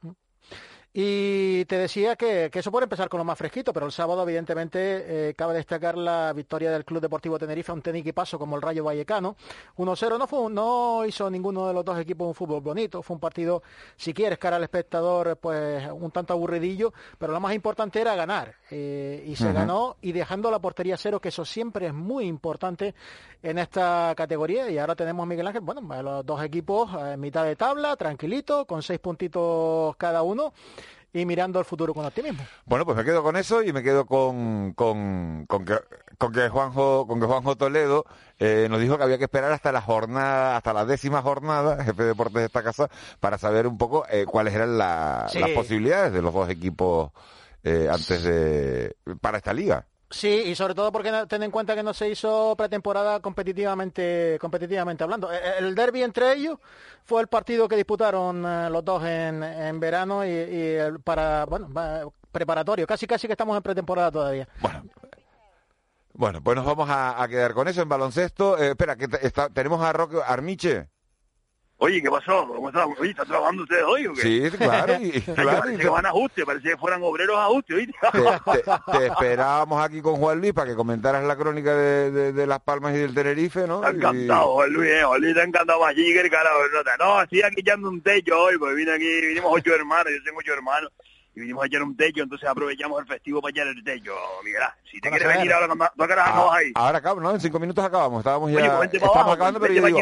Y 0.96 1.64
te 1.64 1.76
decía 1.76 2.14
que, 2.14 2.48
eso 2.52 2.70
puede 2.70 2.84
empezar 2.84 3.08
con 3.08 3.18
lo 3.18 3.24
más 3.24 3.36
fresquito, 3.36 3.72
pero 3.72 3.84
el 3.84 3.90
sábado, 3.90 4.22
evidentemente, 4.22 5.30
eh, 5.30 5.34
cabe 5.34 5.54
destacar 5.54 5.98
la 5.98 6.32
victoria 6.32 6.70
del 6.70 6.84
Club 6.84 7.00
Deportivo 7.00 7.36
Tenerife 7.36 7.72
a 7.72 7.74
un 7.74 7.82
paso 8.14 8.38
como 8.38 8.54
el 8.54 8.62
Rayo 8.62 8.84
Vallecano. 8.84 9.34
1-0 9.76 10.18
no, 10.20 10.26
fue, 10.28 10.48
no 10.52 11.04
hizo 11.04 11.28
ninguno 11.28 11.66
de 11.66 11.74
los 11.74 11.84
dos 11.84 11.98
equipos 11.98 12.28
un 12.28 12.34
fútbol 12.34 12.60
bonito. 12.60 13.02
Fue 13.02 13.14
un 13.14 13.20
partido, 13.20 13.64
si 13.96 14.14
quieres, 14.14 14.38
cara 14.38 14.54
al 14.54 14.62
espectador, 14.62 15.36
pues 15.38 15.84
un 15.90 16.12
tanto 16.12 16.32
aburridillo, 16.32 16.92
pero 17.18 17.32
lo 17.32 17.40
más 17.40 17.54
importante 17.54 18.00
era 18.00 18.14
ganar. 18.14 18.54
Eh, 18.70 19.24
y 19.26 19.34
se 19.34 19.52
ganó 19.52 19.96
y 20.00 20.12
dejando 20.12 20.48
la 20.48 20.60
portería 20.60 20.96
cero, 20.96 21.18
que 21.18 21.30
eso 21.30 21.44
siempre 21.44 21.88
es 21.88 21.92
muy 21.92 22.26
importante 22.26 22.94
en 23.42 23.58
esta 23.58 24.14
categoría. 24.16 24.70
Y 24.70 24.78
ahora 24.78 24.94
tenemos, 24.94 25.26
Miguel 25.26 25.48
Ángel, 25.48 25.62
bueno, 25.62 25.80
los 26.04 26.24
dos 26.24 26.40
equipos 26.44 26.88
en 27.02 27.18
mitad 27.18 27.44
de 27.44 27.56
tabla, 27.56 27.96
tranquilito, 27.96 28.64
con 28.64 28.80
seis 28.80 29.00
puntitos 29.00 29.96
cada 29.96 30.22
uno 30.22 30.52
y 31.14 31.24
mirando 31.24 31.60
al 31.60 31.64
futuro 31.64 31.94
con 31.94 32.04
optimismo. 32.04 32.44
Bueno, 32.66 32.84
pues 32.84 32.96
me 32.96 33.04
quedo 33.04 33.22
con 33.22 33.36
eso 33.36 33.62
y 33.62 33.72
me 33.72 33.82
quedo 33.82 34.04
con, 34.04 34.72
con, 34.74 35.46
con, 35.46 35.64
que, 35.64 35.78
con 36.18 36.32
que 36.32 36.48
Juanjo, 36.48 37.06
con 37.06 37.20
que 37.20 37.26
Juanjo 37.26 37.56
Toledo 37.56 38.04
eh, 38.40 38.66
nos 38.68 38.80
dijo 38.80 38.98
que 38.98 39.04
había 39.04 39.16
que 39.16 39.24
esperar 39.24 39.52
hasta 39.52 39.70
la 39.70 39.80
jornada, 39.80 40.56
hasta 40.56 40.72
la 40.72 40.84
décima 40.84 41.22
jornada, 41.22 41.82
jefe 41.84 42.02
de 42.02 42.08
deportes 42.08 42.34
de 42.34 42.46
esta 42.46 42.64
casa, 42.64 42.90
para 43.20 43.38
saber 43.38 43.68
un 43.68 43.78
poco 43.78 44.04
eh, 44.10 44.26
cuáles 44.26 44.54
eran 44.54 44.76
las 44.76 45.32
posibilidades 45.54 46.12
de 46.12 46.20
los 46.20 46.34
dos 46.34 46.50
equipos 46.50 47.12
eh, 47.62 47.88
antes 47.90 48.24
de 48.24 48.96
para 49.20 49.38
esta 49.38 49.52
liga. 49.52 49.86
Sí, 50.10 50.28
y 50.46 50.54
sobre 50.54 50.74
todo 50.74 50.92
porque 50.92 51.10
ten 51.28 51.42
en 51.42 51.50
cuenta 51.50 51.74
que 51.74 51.82
no 51.82 51.92
se 51.94 52.08
hizo 52.08 52.54
pretemporada 52.56 53.20
competitivamente, 53.20 54.38
competitivamente 54.40 55.02
hablando. 55.02 55.32
E, 55.32 55.36
e, 55.36 55.58
el 55.58 55.74
derby 55.74 56.02
entre 56.02 56.32
ellos 56.34 56.58
fue 57.04 57.20
el 57.20 57.26
partido 57.26 57.68
que 57.68 57.76
disputaron 57.76 58.44
eh, 58.46 58.70
los 58.70 58.84
dos 58.84 59.02
en, 59.04 59.42
en 59.42 59.80
verano 59.80 60.24
y, 60.24 60.78
para, 61.02 61.46
bueno, 61.46 61.68
preparatorio. 62.30 62.86
Casi, 62.86 63.06
casi 63.06 63.26
que 63.26 63.32
estamos 63.32 63.56
en 63.56 63.62
pretemporada 63.62 64.10
todavía. 64.10 64.48
Bueno. 64.60 64.84
Bueno, 66.16 66.40
pues 66.44 66.54
nos 66.54 66.64
vamos 66.64 66.88
a, 66.90 67.26
quedar 67.28 67.54
con 67.54 67.66
eso 67.66 67.82
en 67.82 67.88
baloncesto. 67.88 68.56
Eh, 68.56 68.70
espera, 68.70 68.94
que 68.94 69.08
tenemos 69.52 69.82
a 69.82 69.92
Roque 69.92 70.18
Armiche. 70.24 70.88
Oye, 71.78 72.00
¿qué 72.00 72.08
pasó? 72.08 72.46
¿Cómo 72.46 72.68
está? 72.68 72.86
Oye, 72.86 73.10
¿están 73.10 73.26
trabajando 73.26 73.64
ustedes 73.64 73.82
hoy 73.84 74.06
o 74.06 74.14
qué? 74.14 74.22
Sí, 74.22 74.56
claro. 74.56 74.94
Y, 75.00 75.10
claro 75.34 75.60
parece 75.60 75.78
que 75.78 75.88
van 75.88 76.06
a 76.06 76.10
ajuste, 76.10 76.46
parece 76.46 76.70
que 76.70 76.76
fueran 76.76 77.02
obreros 77.02 77.36
a 77.36 77.44
ajuste, 77.46 77.74
¿oíste? 77.74 77.94
Te, 78.92 79.06
esperábamos 79.06 79.84
aquí 79.84 80.00
con 80.00 80.16
Juan 80.16 80.40
Luis 80.40 80.52
para 80.52 80.70
que 80.70 80.76
comentaras 80.76 81.24
la 81.24 81.36
crónica 81.36 81.74
de, 81.74 82.32
de, 82.32 82.46
Las 82.46 82.60
Palmas 82.60 82.94
y 82.94 82.98
del 82.98 83.14
Tenerife, 83.14 83.66
¿no? 83.66 83.84
Está 83.84 83.90
encantado, 83.90 84.54
Juan 84.54 84.72
Luis, 84.72 84.90
eh, 84.90 85.02
Juan 85.04 85.20
Luis 85.20 85.30
está 85.32 85.44
encantado 85.44 85.80
más 85.80 85.90
allí 85.90 86.12
que 86.12 86.20
el 86.20 86.30
carajo. 86.30 86.58
No, 87.00 87.22
estoy 87.22 87.42
aquí 87.42 87.60
echando 87.60 87.88
un 87.88 88.00
techo 88.00 88.40
hoy, 88.40 88.56
porque 88.56 88.74
vine 88.74 88.92
aquí, 88.92 89.20
vinimos 89.26 89.50
ocho 89.52 89.74
hermanos, 89.74 90.12
yo 90.12 90.22
tengo 90.24 90.38
ocho 90.38 90.52
hermanos 90.52 90.92
y 91.34 91.40
vinimos 91.40 91.64
a 91.64 91.66
echar 91.66 91.82
un 91.82 91.96
techo, 91.96 92.22
entonces 92.22 92.48
aprovechamos 92.48 93.00
el 93.00 93.06
festivo 93.06 93.40
para 93.40 93.50
echar 93.50 93.66
el 93.66 93.82
techo, 93.82 94.12
Miguel. 94.44 94.62
Si 94.84 95.00
te 95.00 95.10
quieres 95.10 95.28
venir 95.28 95.52
ahora, 95.52 95.92
¿tú 95.96 96.02
acabas 96.04 96.54
ahí? 96.54 96.72
Ahora 96.74 96.98
acabo, 96.98 97.20
¿no? 97.20 97.32
En 97.32 97.40
cinco 97.40 97.58
minutos 97.58 97.84
acabamos, 97.84 98.20
estábamos 98.20 98.52
ya, 98.52 98.58
Oye, 98.58 98.70
pues 98.70 98.94
estamos 99.02 99.34
acabando, 99.34 99.58
pero 99.58 99.74
yo 99.74 99.86
digo, 99.86 99.98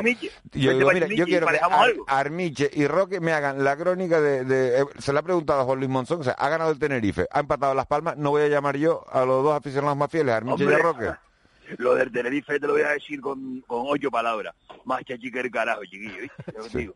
yo, 0.53 0.73
digo 0.79 0.91
mira, 0.93 1.07
yo 1.07 1.25
quiero 1.25 1.47
que 1.47 1.59
Armiche 2.07 2.71
y 2.73 2.87
Roque 2.87 3.21
me 3.21 3.33
hagan 3.33 3.65
la 3.65 3.77
crónica 3.77 4.21
de, 4.21 4.45
de 4.45 4.83
eh, 4.83 4.85
se 4.99 5.13
le 5.13 5.21
ha 5.21 5.23
preguntado 5.23 5.63
a 5.63 5.65
Juan 5.65 5.79
Luis 5.79 5.91
Monzón, 5.91 6.21
o 6.21 6.25
sea, 6.25 6.35
ha 6.35 6.49
ganado 6.51 6.71
el 6.71 6.79
Tenerife, 6.79 7.27
ha 7.31 7.41
empatado 7.41 7.75
Las 7.75 7.87
Palmas, 7.87 8.17
no 8.19 8.31
voy 8.31 8.43
a 8.43 8.49
llamar 8.49 8.77
yo 8.77 9.05
a 9.11 9.25
los 9.25 9.43
dos 9.43 9.57
aficionados 9.57 9.97
más 9.97 10.11
fieles, 10.11 10.35
Armiche 10.35 10.65
y 10.65 10.69
Roque. 10.69 11.13
Lo 11.79 11.95
del 11.95 12.13
Tenerife 12.13 12.59
te 12.59 12.67
lo 12.67 12.75
voy 12.75 12.83
a 12.83 12.91
decir 12.91 13.21
con, 13.21 13.61
con 13.63 13.85
ocho 13.87 14.11
palabras. 14.11 14.55
Más 14.85 15.05
chachi 15.05 15.31
que 15.31 15.41
el 15.41 15.51
carajo, 15.51 15.85
chiquillo. 15.85 16.31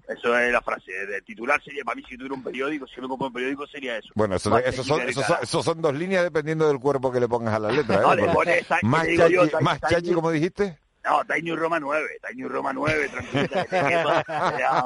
Eso 0.08 0.38
es 0.38 0.52
la 0.52 0.60
frase. 0.60 0.92
De 1.06 1.22
titular 1.22 1.62
sería, 1.62 1.84
para 1.84 1.96
mí, 1.96 2.02
si 2.08 2.16
tuviera 2.16 2.34
un 2.34 2.42
periódico, 2.42 2.86
si 2.86 3.00
lo 3.00 3.08
pongo 3.08 3.26
un 3.26 3.32
periódico, 3.32 3.66
sería 3.66 3.98
eso. 3.98 4.08
Bueno, 4.14 4.36
eso, 4.36 4.50
son, 4.84 5.02
son, 5.44 5.80
dos 5.80 5.94
líneas 5.94 6.24
dependiendo 6.24 6.68
del 6.68 6.78
cuerpo 6.78 7.12
que 7.12 7.20
le 7.20 7.28
pongas 7.28 7.54
a 7.54 7.58
la 7.58 7.72
letra. 7.72 7.96
¿eh? 7.96 8.64
más, 8.82 9.06
chachi, 9.06 9.36
más 9.60 9.80
chachi, 9.80 10.12
como 10.12 10.30
dijiste. 10.30 10.78
No, 11.06 11.24
Taño 11.24 11.54
Roma 11.54 11.78
9, 11.78 12.18
Taño 12.20 12.48
Roma 12.48 12.72
9, 12.72 13.08
tranquilo. 13.08 13.48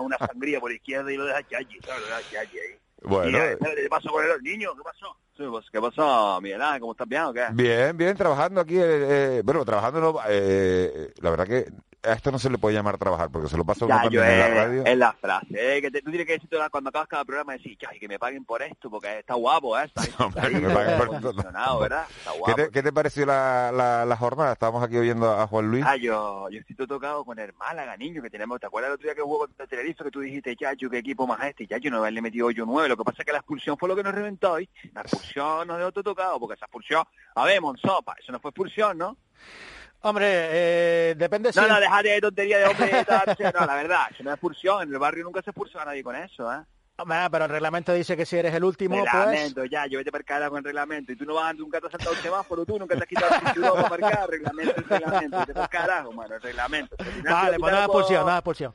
una 0.03 0.19
sangría 0.19 0.61
por 0.61 0.71
izquierda 0.71 1.11
y 1.11 1.17
lo 1.17 1.25
deja 1.25 1.43
Chachi, 1.49 1.79
¿sabes? 1.81 2.03
Lo 2.03 2.07
deja 2.09 2.21
Chachi 2.31 2.59
ahí. 2.59 2.79
Bueno. 3.03 3.39
¿Qué 3.39 3.89
pasó 3.89 4.11
con 4.11 4.25
el 4.25 4.43
niño? 4.43 4.75
¿Qué 4.77 4.83
pasó? 4.83 5.17
Pues, 5.37 5.71
¿Qué 5.71 5.81
pasó, 5.81 6.39
Miguel? 6.43 6.61
¿Cómo 6.81 6.93
estás 6.93 7.09
bien 7.09 7.23
o 7.23 7.33
qué? 7.33 7.47
Bien, 7.53 7.97
bien, 7.97 8.15
trabajando 8.17 8.61
aquí. 8.61 8.77
Eh, 8.77 9.39
eh 9.39 9.43
bueno, 9.43 9.65
trabajando, 9.65 10.21
eh, 10.29 11.13
la 11.21 11.31
verdad 11.31 11.47
que 11.47 11.67
a 12.03 12.13
esto 12.13 12.31
no 12.31 12.39
se 12.39 12.51
le 12.51 12.59
puede 12.59 12.75
llamar 12.75 12.99
trabajar 12.99 13.31
porque 13.31 13.49
se 13.49 13.57
lo 13.57 13.65
pasa 13.65 13.85
uno 13.85 14.01
también 14.01 14.25
en 14.25 14.39
la 14.39 14.49
radio. 14.49 14.85
Es 14.85 14.99
la 14.99 15.13
frase, 15.13 15.77
eh, 15.77 15.83
que 15.83 15.91
tú 15.91 16.11
tienes 16.11 16.27
que 16.27 16.33
decir 16.35 16.49
cuando 16.71 16.89
acabas 16.89 17.09
cada 17.09 17.25
programa 17.25 17.53
decir, 17.55 17.77
que 17.79 18.09
me 18.09 18.19
paguen 18.19 18.45
por 18.45 18.63
esto 18.63 18.91
porque 18.91 19.19
está 19.19 19.35
guapo, 19.35 19.79
¿eh? 19.79 19.85
Está. 19.85 20.03
Está 21.91 22.33
guapo. 22.33 22.47
¿Qué, 22.47 22.55
te, 22.55 22.71
¿Qué 22.71 22.83
te, 22.83 22.93
pareció 22.93 23.27
la, 23.27 23.71
la, 23.73 24.05
la, 24.05 24.17
jornada? 24.17 24.53
Estábamos 24.53 24.83
aquí 24.83 24.97
oyendo 24.97 25.31
a 25.33 25.47
Juan 25.47 25.71
Luis. 25.71 25.85
Ah, 25.87 25.97
yo, 25.97 26.49
yo 26.51 26.61
estoy 26.61 26.87
tocado 26.87 27.25
con 27.25 27.39
el 27.39 27.53
Málaga, 27.55 27.97
niño, 27.97 28.23
que 28.23 28.31
tenemos, 28.31 28.61
¿te 28.61 28.67
acuerdas 28.67 28.89
el 28.91 28.95
otro 28.95 29.05
día 29.05 29.15
que 29.15 29.23
jugó 29.23 29.41
contra 29.41 29.67
Tenerife 29.67 30.05
que 30.05 30.11
tú 30.11 30.21
dijiste, 30.21 30.57
Chacho, 30.57 30.89
qué 30.91 30.99
equipo 30.99 31.27
más 31.27 31.43
este? 31.45 31.67
Chacho, 31.67 31.91
no 31.91 31.99
haberle 31.99 32.23
metido 32.23 32.51
8-9, 32.51 32.89
lo 32.89 32.97
que 32.97 33.05
pasa 33.05 33.23
es 33.23 33.27
que 33.27 33.33
la 33.33 33.39
expulsión 33.39 33.77
fue 33.77 33.89
lo 33.89 33.97
que 33.97 34.03
nos 34.03 34.15
reventó 34.15 34.53
hoy. 34.53 34.69
La 34.93 35.03
expulsión 35.03 35.69
nos 35.69 35.79
dejó 35.79 35.93
todo 35.93 36.05
tocado 36.05 36.39
porque 36.41 36.55
esa 36.55 36.67
expulsión, 36.67 37.05
a 37.35 37.45
ver, 37.45 37.61
Monsopa, 37.61 38.15
eso 38.21 38.33
no 38.33 38.41
fue 38.41 38.51
expulsión, 38.51 38.99
¿no? 38.99 39.17
Hombre, 40.03 40.27
eh, 40.29 41.15
depende 41.17 41.53
si... 41.53 41.61
No, 41.61 41.69
no, 41.69 41.79
dejate 41.79 42.09
de 42.09 42.21
tontería 42.21 42.59
de 42.59 42.65
hombre. 42.67 42.91
no, 43.55 43.67
la 43.67 43.75
verdad, 43.75 44.07
es 44.11 44.21
expulsión. 44.27 44.83
En 44.83 44.93
el 44.93 44.99
barrio 44.99 45.25
nunca 45.25 45.43
se 45.43 45.51
expulsó 45.51 45.81
a 45.81 45.85
nadie 45.85 46.03
con 46.03 46.17
eso, 46.17 46.53
¿eh? 46.53 46.63
Hombre, 46.97 47.17
pero 47.31 47.47
el 47.47 47.51
reglamento 47.51 47.95
dice 47.95 48.15
que 48.15 48.27
si 48.27 48.37
eres 48.37 48.55
el 48.55 48.63
último, 48.63 48.97
pues- 48.99 49.11
reglamento, 49.11 49.65
ya, 49.65 49.87
yo 49.87 49.99
vete 49.99 50.13
para 50.13 50.49
con 50.49 50.59
el 50.59 50.65
reglamento. 50.65 51.13
Y 51.13 51.17
tú 51.17 51.25
no 51.25 51.35
vas, 51.35 51.55
nunca 51.57 51.81
te 51.81 51.87
has 51.87 51.93
saltado 51.93 52.13
un 52.13 52.23
semáforo, 52.23 52.67
tú 52.67 52.79
nunca 52.79 52.95
te 52.95 53.03
has 53.03 53.09
quitado 53.09 53.35
el 53.35 53.41
cinturón 53.41 53.83
para 53.83 53.89
marcar. 53.89 54.29
Reglamento, 54.29 54.75
el 54.77 54.85
reglamento. 54.85 55.39
Vete 55.39 55.55
para 55.55 55.69
carajo, 55.69 56.13
mano, 56.13 56.35
el 56.35 56.43
reglamento. 56.43 56.97
Vale, 57.25 57.59
pues 57.59 57.73
nada 57.73 57.85
expulsión, 57.87 58.27
nada 58.27 58.39
expulsión. 58.39 58.75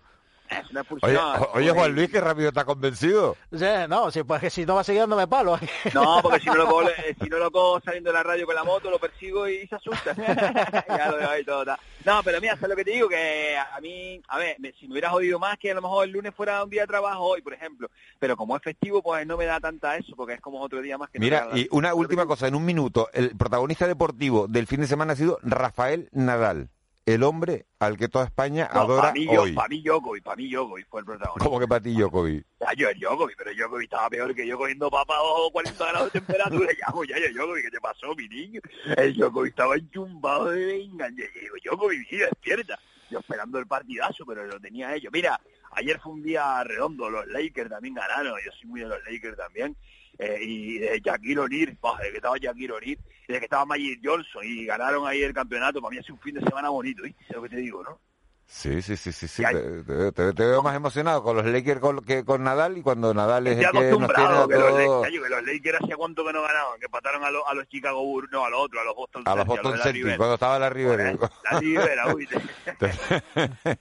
Es 0.50 0.70
una 0.72 0.82
expulsión. 0.82 1.24
Oye, 1.54 1.72
Juan 1.72 1.96
Luis, 1.96 2.10
que 2.10 2.22
rápido 2.22 2.50
está 2.50 2.66
convencido. 2.66 3.36
Sí, 3.52 3.66
no, 3.90 4.12
si, 4.12 4.24
pues 4.24 4.42
que 4.42 4.50
si 4.50 4.66
no 4.66 4.76
va 4.76 4.84
siguiéndome 4.84 5.28
palo. 5.28 5.60
No, 5.94 6.20
porque 6.22 6.40
si 6.40 6.48
no 6.48 6.56
lo 6.56 6.68
cojo, 6.68 6.90
si 7.22 7.30
no 7.30 7.38
lo 7.38 7.52
cojo 7.52 7.82
saliendo 7.82 8.12
de 8.12 8.14
la 8.14 8.24
radio 8.24 8.46
con 8.46 8.56
la 8.56 8.64
moto, 8.64 8.90
lo 8.90 9.00
persigo 9.00 9.48
y 9.48 9.68
se 9.68 9.76
asusta. 9.76 10.14
ya 10.88 11.12
lo 11.12 11.18
veo 11.18 11.30
ahí 11.30 11.44
todo. 11.44 11.66
No, 12.04 12.22
pero 12.24 12.40
mira, 12.40 12.56
¿sabes 12.56 12.70
lo 12.70 12.76
que 12.76 12.86
te 12.86 12.92
digo? 12.92 13.10
Que 13.10 13.58
a 13.58 13.80
mí, 13.82 14.22
a 14.28 14.38
ver, 14.38 14.58
si 14.80 14.88
me 14.88 14.94
hubieras 14.94 15.14
oído 15.14 15.40
más 15.40 15.58
que 15.58 15.72
a 15.72 15.76
lo 15.76 15.82
mejor 15.82 16.06
el 16.06 16.12
lunes 16.12 16.34
fuera 16.36 16.64
un 16.64 16.70
día 16.70 16.82
de 16.82 16.88
trabajo 16.88 17.24
hoy, 17.24 17.42
por 17.42 17.54
ejemplo. 17.54 17.90
Pero 18.20 18.38
como 18.38 18.56
es 18.56 18.62
festivo, 18.62 19.02
pues 19.02 19.26
no 19.26 19.38
me 19.38 19.46
da 19.46 19.60
tanta 19.60 19.98
eso, 19.98 20.16
porque 20.16 20.36
es 20.36 20.42
como 20.42 20.62
otro 20.62 20.82
día 20.82 20.98
más 20.98 21.10
que... 21.10 21.20
Mira, 21.20 21.50
y 21.54 21.68
una 21.72 21.94
última 21.94 22.26
cosa, 22.26 22.48
en 22.48 22.56
un 22.56 22.66
minuto. 22.66 23.10
El 23.14 23.36
protagonista 23.36 23.88
deportivo 23.88 24.48
del 24.48 24.68
fin 24.68 24.82
de 24.82 24.88
semana 24.88 25.14
ha 25.14 25.16
sido 25.16 25.40
Rafael 25.42 26.10
Nadal 26.12 26.70
el 27.06 27.22
hombre 27.24 27.68
al 27.80 27.98
que 27.98 28.08
toda 28.08 28.26
España 28.26 28.68
adora 28.72 29.12
mí, 29.12 29.28
hoy. 29.28 29.54
Para 29.54 29.68
mí 29.68 29.82
Djokovic, 29.84 30.24
para 30.24 30.36
mí 30.38 30.50
Djokovic 30.50 30.88
fue 30.90 31.02
el 31.02 31.06
protagonista. 31.06 31.46
¿Cómo 31.46 31.60
que 31.60 31.68
para 31.68 31.82
ti 31.82 31.94
Djokovic? 31.94 32.46
Ya, 32.60 32.74
yo 32.74 32.90
el 32.90 33.00
Djokovic, 33.00 33.38
pero 33.38 33.52
Djokovic 33.54 33.84
estaba 33.84 34.10
peor 34.10 34.34
que 34.34 34.48
yo 34.48 34.58
cogiendo 34.58 34.90
papas 34.90 35.18
a 35.18 35.52
40 35.52 35.86
grados 35.86 36.12
de 36.12 36.20
temperatura. 36.20 36.72
ya, 36.80 36.92
pues, 36.92 37.10
ya, 37.10 37.20
ya, 37.20 37.32
Djokovic, 37.32 37.66
¿qué 37.66 37.72
te 37.72 37.80
pasó, 37.80 38.16
mi 38.16 38.28
niño? 38.28 38.60
El 38.98 39.14
Djokovic 39.14 39.52
estaba 39.52 39.76
enchumbado 39.76 40.50
de 40.50 40.66
venga. 40.66 41.10
Yo 41.10 41.26
digo, 41.40 41.56
Djokovic, 41.64 42.10
despierta. 42.10 42.80
Yo 43.12 43.20
esperando 43.20 43.60
el 43.60 43.68
partidazo, 43.68 44.26
pero 44.26 44.48
lo 44.48 44.60
tenía 44.60 44.96
ellos. 44.96 45.14
Mira, 45.14 45.40
ayer 45.74 46.00
fue 46.00 46.14
un 46.14 46.24
día 46.24 46.64
redondo, 46.64 47.08
los 47.08 47.28
Lakers 47.28 47.70
también 47.70 47.94
ganaron, 47.94 48.34
yo 48.44 48.52
soy 48.52 48.68
muy 48.68 48.80
de 48.80 48.88
los 48.88 49.00
Lakers 49.08 49.38
también. 49.38 49.78
Eh, 50.18 50.40
y 50.42 50.78
de 50.80 51.02
Shaquille 51.04 51.40
O'Neal, 51.40 51.78
de 52.02 52.10
que 52.12 52.16
estaba 52.16 52.38
Shaquille 52.38 52.72
O'Neal, 52.72 53.00
y 53.28 53.34
de 53.34 53.40
que 53.40 53.46
estaba 53.46 53.66
Magic 53.66 54.00
Johnson, 54.04 54.44
y 54.46 54.66
ganaron 54.66 55.06
ahí 55.08 55.22
el 55.22 55.34
campeonato, 55.34 55.82
para 55.82 55.92
mí 55.92 55.98
ha 55.98 56.04
sido 56.04 56.16
un 56.16 56.22
fin 56.22 56.36
de 56.36 56.42
semana 56.42 56.70
bonito, 56.70 57.04
¿viste? 57.04 57.24
Es 57.28 57.36
lo 57.36 57.42
que 57.42 57.50
te 57.50 57.58
digo, 57.58 57.84
¿no? 57.84 58.00
Sí, 58.48 58.80
sí, 58.84 58.96
sí, 58.96 59.12
sí, 59.12 59.28
sí. 59.28 59.44
Te, 59.44 60.12
te, 60.14 60.46
veo 60.46 60.62
más 60.62 60.76
emocionado 60.76 61.24
con 61.24 61.36
los 61.36 61.46
Lakers 61.46 61.82
que 62.06 62.24
con 62.24 62.44
Nadal 62.44 62.78
y 62.78 62.84
cuando 62.84 63.12
Nadal 63.12 63.48
es 63.48 63.58
el 63.58 63.72
que 63.72 63.90
nos 63.90 64.14
tiene 64.14 64.30
a 64.30 64.46
que, 64.48 64.56
los, 64.56 65.08
que 65.08 65.30
los 65.30 65.46
Lakers 65.46 65.82
hacía 65.82 65.96
cuánto 65.98 66.24
que 66.24 66.32
no 66.32 66.44
ganaban, 66.44 66.80
que 66.80 66.88
pataron 66.88 67.24
a, 67.24 67.28
a 67.28 67.54
los 67.56 67.68
Chicago 67.68 68.04
Bulls, 68.04 68.30
no, 68.32 68.46
a 68.46 68.50
los 68.52 68.60
otros, 68.62 68.84
a 68.84 68.86
los 68.86 68.96
Boston 68.96 69.24
A 69.26 69.36
los 69.36 69.48
Boston 69.48 69.80
Celtics, 69.80 70.16
cuando 70.16 70.36
estaba 70.36 70.60
la 70.60 70.70
Rivera. 70.70 71.18
La 71.52 71.60
Rivera, 71.60 72.14
¿viste? 72.14 72.38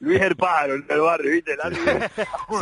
Luis 0.01 0.21
El 0.23 0.37
Paro, 0.37 0.75
el 0.75 0.83
barrio, 0.83 1.31
¿viste? 1.31 1.57
La 1.57 1.69
Rivera. 1.69 2.11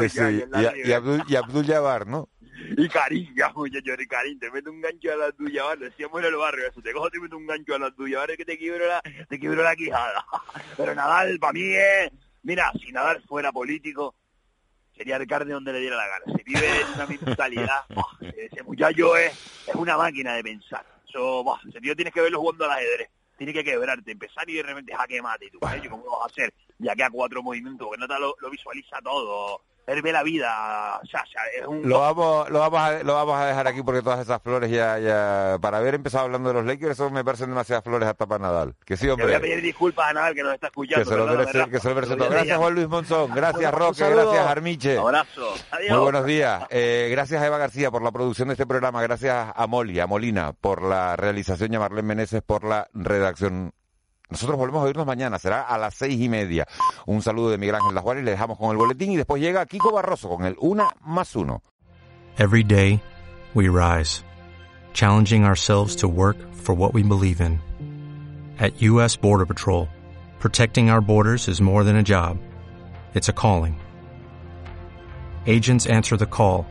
sí, 0.00 0.08
sí, 0.08 0.44
y, 0.84 0.88
y, 0.88 0.92
Abdul, 0.92 1.22
y 1.28 1.36
Abdul 1.36 1.64
Jabbar, 1.64 2.08
¿no? 2.08 2.28
Y 2.76 2.88
Karim, 2.88 3.34
ya 3.36 3.50
muchacho, 3.50 3.92
y 3.98 4.06
Karim, 4.06 4.38
te 4.38 4.50
meto 4.50 4.70
un 4.70 4.80
gancho 4.80 5.12
a 5.12 5.16
la 5.16 5.32
tuya, 5.32 5.64
¿vale? 5.64 5.86
Decíamos 5.86 6.20
en 6.20 6.26
el 6.26 6.36
barrio 6.36 6.68
eso, 6.68 6.80
te 6.80 6.92
cojo 6.92 7.10
te 7.10 7.20
meto 7.20 7.36
un 7.36 7.46
gancho 7.46 7.74
a 7.74 7.78
la 7.78 7.90
tuya, 7.90 8.18
¿vale? 8.18 8.36
Que 8.36 8.44
te 8.44 8.58
quiebro 8.58 8.86
la, 8.86 9.02
te 9.28 9.38
quiebro 9.38 9.62
la 9.62 9.76
quijada. 9.76 10.24
Pero 10.76 10.94
Nadal, 10.94 11.38
para 11.38 11.52
mí 11.52 11.62
es... 11.62 12.10
Mira, 12.42 12.72
si 12.80 12.92
Nadal 12.92 13.22
fuera 13.22 13.52
político, 13.52 14.14
sería 14.96 15.16
el 15.16 15.26
carne 15.26 15.52
donde 15.52 15.72
le 15.72 15.80
diera 15.80 15.96
la 15.96 16.08
gana. 16.08 16.24
Se 16.36 16.42
vive 16.42 16.80
en 16.80 16.88
una 16.94 17.06
mentalidad. 17.06 17.84
ese 18.36 18.62
muchacho 18.62 19.16
es, 19.16 19.32
es 19.68 19.74
una 19.74 19.96
máquina 19.96 20.34
de 20.34 20.42
pensar. 20.42 20.84
Eso, 21.08 21.44
bah, 21.44 21.60
ese 21.68 21.80
tío 21.80 21.94
tienes 21.94 22.12
que 22.12 22.20
verlo 22.20 22.40
jugando 22.40 22.64
al 22.64 22.72
ajedrez. 22.72 23.10
Tiene 23.36 23.52
que 23.52 23.64
quebrarte, 23.64 24.10
empezar 24.10 24.48
y 24.48 24.54
de 24.54 24.62
repente 24.62 24.94
jaque 24.94 25.22
mate. 25.22 25.46
Y 25.46 25.50
tú, 25.50 25.58
¿cómo 25.60 26.04
lo 26.04 26.10
vas 26.10 26.22
a 26.22 26.26
hacer? 26.26 26.54
Ya 26.78 26.94
que 26.94 27.04
a 27.04 27.10
cuatro 27.10 27.42
movimientos, 27.42 27.86
porque 27.86 28.00
no 28.00 28.08
te 28.08 28.18
lo, 28.18 28.34
lo 28.40 28.50
visualiza 28.50 29.00
todo 29.02 29.62
él 29.86 30.00
ve 30.00 30.12
la 30.12 30.22
vida, 30.22 31.00
es 31.02 31.66
un... 31.66 31.88
Lo 31.88 32.00
vamos, 32.00 32.48
lo 32.50 32.60
vamos, 32.60 32.80
a, 32.80 33.02
lo 33.02 33.14
vamos 33.14 33.40
a 33.40 33.46
dejar 33.46 33.66
aquí 33.66 33.82
porque 33.82 34.00
todas 34.00 34.20
esas 34.20 34.40
flores 34.40 34.70
ya, 34.70 34.98
ya, 34.98 35.58
para 35.60 35.78
haber 35.78 35.94
empezado 35.94 36.24
hablando 36.24 36.50
de 36.50 36.54
los 36.54 36.64
Lakers, 36.64 36.92
eso 36.92 37.10
me 37.10 37.24
parecen 37.24 37.48
demasiadas 37.48 37.82
flores 37.82 38.08
hasta 38.08 38.26
para 38.26 38.44
Nadal. 38.44 38.74
Que 38.84 38.96
sí, 38.96 39.08
hombre. 39.08 39.26
voy 39.26 39.34
a 39.34 39.40
pedir 39.40 39.60
disculpas 39.60 40.10
a 40.10 40.12
Nadal 40.12 40.34
que 40.34 40.42
nos 40.42 40.54
está 40.54 40.68
escuchando. 40.68 41.04
Que 41.04 41.10
se 41.10 41.16
lo 41.16 41.26
merece, 41.26 41.70
que 41.70 41.80
se 41.80 41.88
lo 41.88 41.94
merece 41.96 42.16
todo. 42.16 42.30
Gracias 42.30 42.58
Juan 42.58 42.74
Luis 42.74 42.88
Monzón, 42.88 43.30
gracias 43.34 43.74
Roque, 43.74 44.08
gracias 44.08 44.46
Armiche. 44.46 44.98
Abrazo. 44.98 45.54
Adiós. 45.72 45.90
Muy 45.90 46.00
buenos 46.00 46.26
días. 46.26 46.64
Eh, 46.70 47.08
gracias 47.10 47.42
a 47.42 47.46
Eva 47.46 47.58
García 47.58 47.90
por 47.90 48.02
la 48.02 48.12
producción 48.12 48.48
de 48.48 48.54
este 48.54 48.66
programa, 48.66 49.02
gracias 49.02 49.52
a 49.54 49.66
Molly, 49.66 49.98
a 49.98 50.06
Molina 50.06 50.52
por 50.52 50.82
la 50.82 51.16
realización 51.16 51.72
y 51.72 51.76
a 51.76 51.80
Marlene 51.80 52.02
Meneses 52.06 52.42
por 52.42 52.64
la 52.64 52.88
redacción 52.94 53.74
nosotros 54.32 54.58
volvemos 54.58 54.82
a 54.82 54.86
oírnos 54.86 55.06
mañana, 55.06 55.38
será 55.38 55.62
a 55.62 55.78
las 55.78 55.94
seis 55.94 56.20
y 56.20 56.28
media. 56.28 56.66
Un 57.06 57.22
saludo 57.22 57.50
de 57.50 57.58
Miguel 57.58 57.76
Ángel 57.76 58.18
y 58.18 58.22
le 58.22 58.30
dejamos 58.32 58.58
con 58.58 58.70
el 58.70 58.76
boletín 58.76 59.12
y 59.12 59.16
después 59.16 59.40
llega 59.40 59.64
Kiko 59.66 59.92
Barroso 59.92 60.28
con 60.28 60.44
el 60.44 60.56
Una 60.60 60.88
más 61.04 61.36
Uno. 61.36 61.62
Every 62.38 62.64
day 62.64 63.00
we 63.54 63.68
rise, 63.68 64.24
challenging 64.94 65.44
ourselves 65.44 65.96
to 65.96 66.08
work 66.08 66.36
for 66.54 66.74
what 66.74 66.94
we 66.94 67.02
believe 67.02 67.40
in. 67.40 67.60
At 68.58 68.80
U.S. 68.82 69.16
Border 69.16 69.46
Patrol, 69.46 69.88
protecting 70.38 70.88
our 70.88 71.00
borders 71.00 71.48
is 71.48 71.60
more 71.60 71.84
than 71.84 71.96
a 71.96 72.02
job. 72.02 72.38
It's 73.14 73.28
a 73.28 73.32
calling. 73.32 73.78
Agents 75.46 75.86
answer 75.86 76.16
the 76.16 76.26
call, 76.26 76.66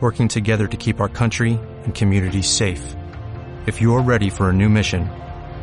working 0.00 0.28
together 0.28 0.66
to 0.66 0.76
keep 0.76 1.00
our 1.00 1.08
country 1.08 1.58
and 1.84 1.94
communities 1.94 2.48
safe. 2.48 2.96
If 3.66 3.82
you 3.82 3.94
are 3.96 4.02
ready 4.02 4.30
for 4.30 4.48
a 4.48 4.52
new 4.52 4.70
mission, 4.70 5.10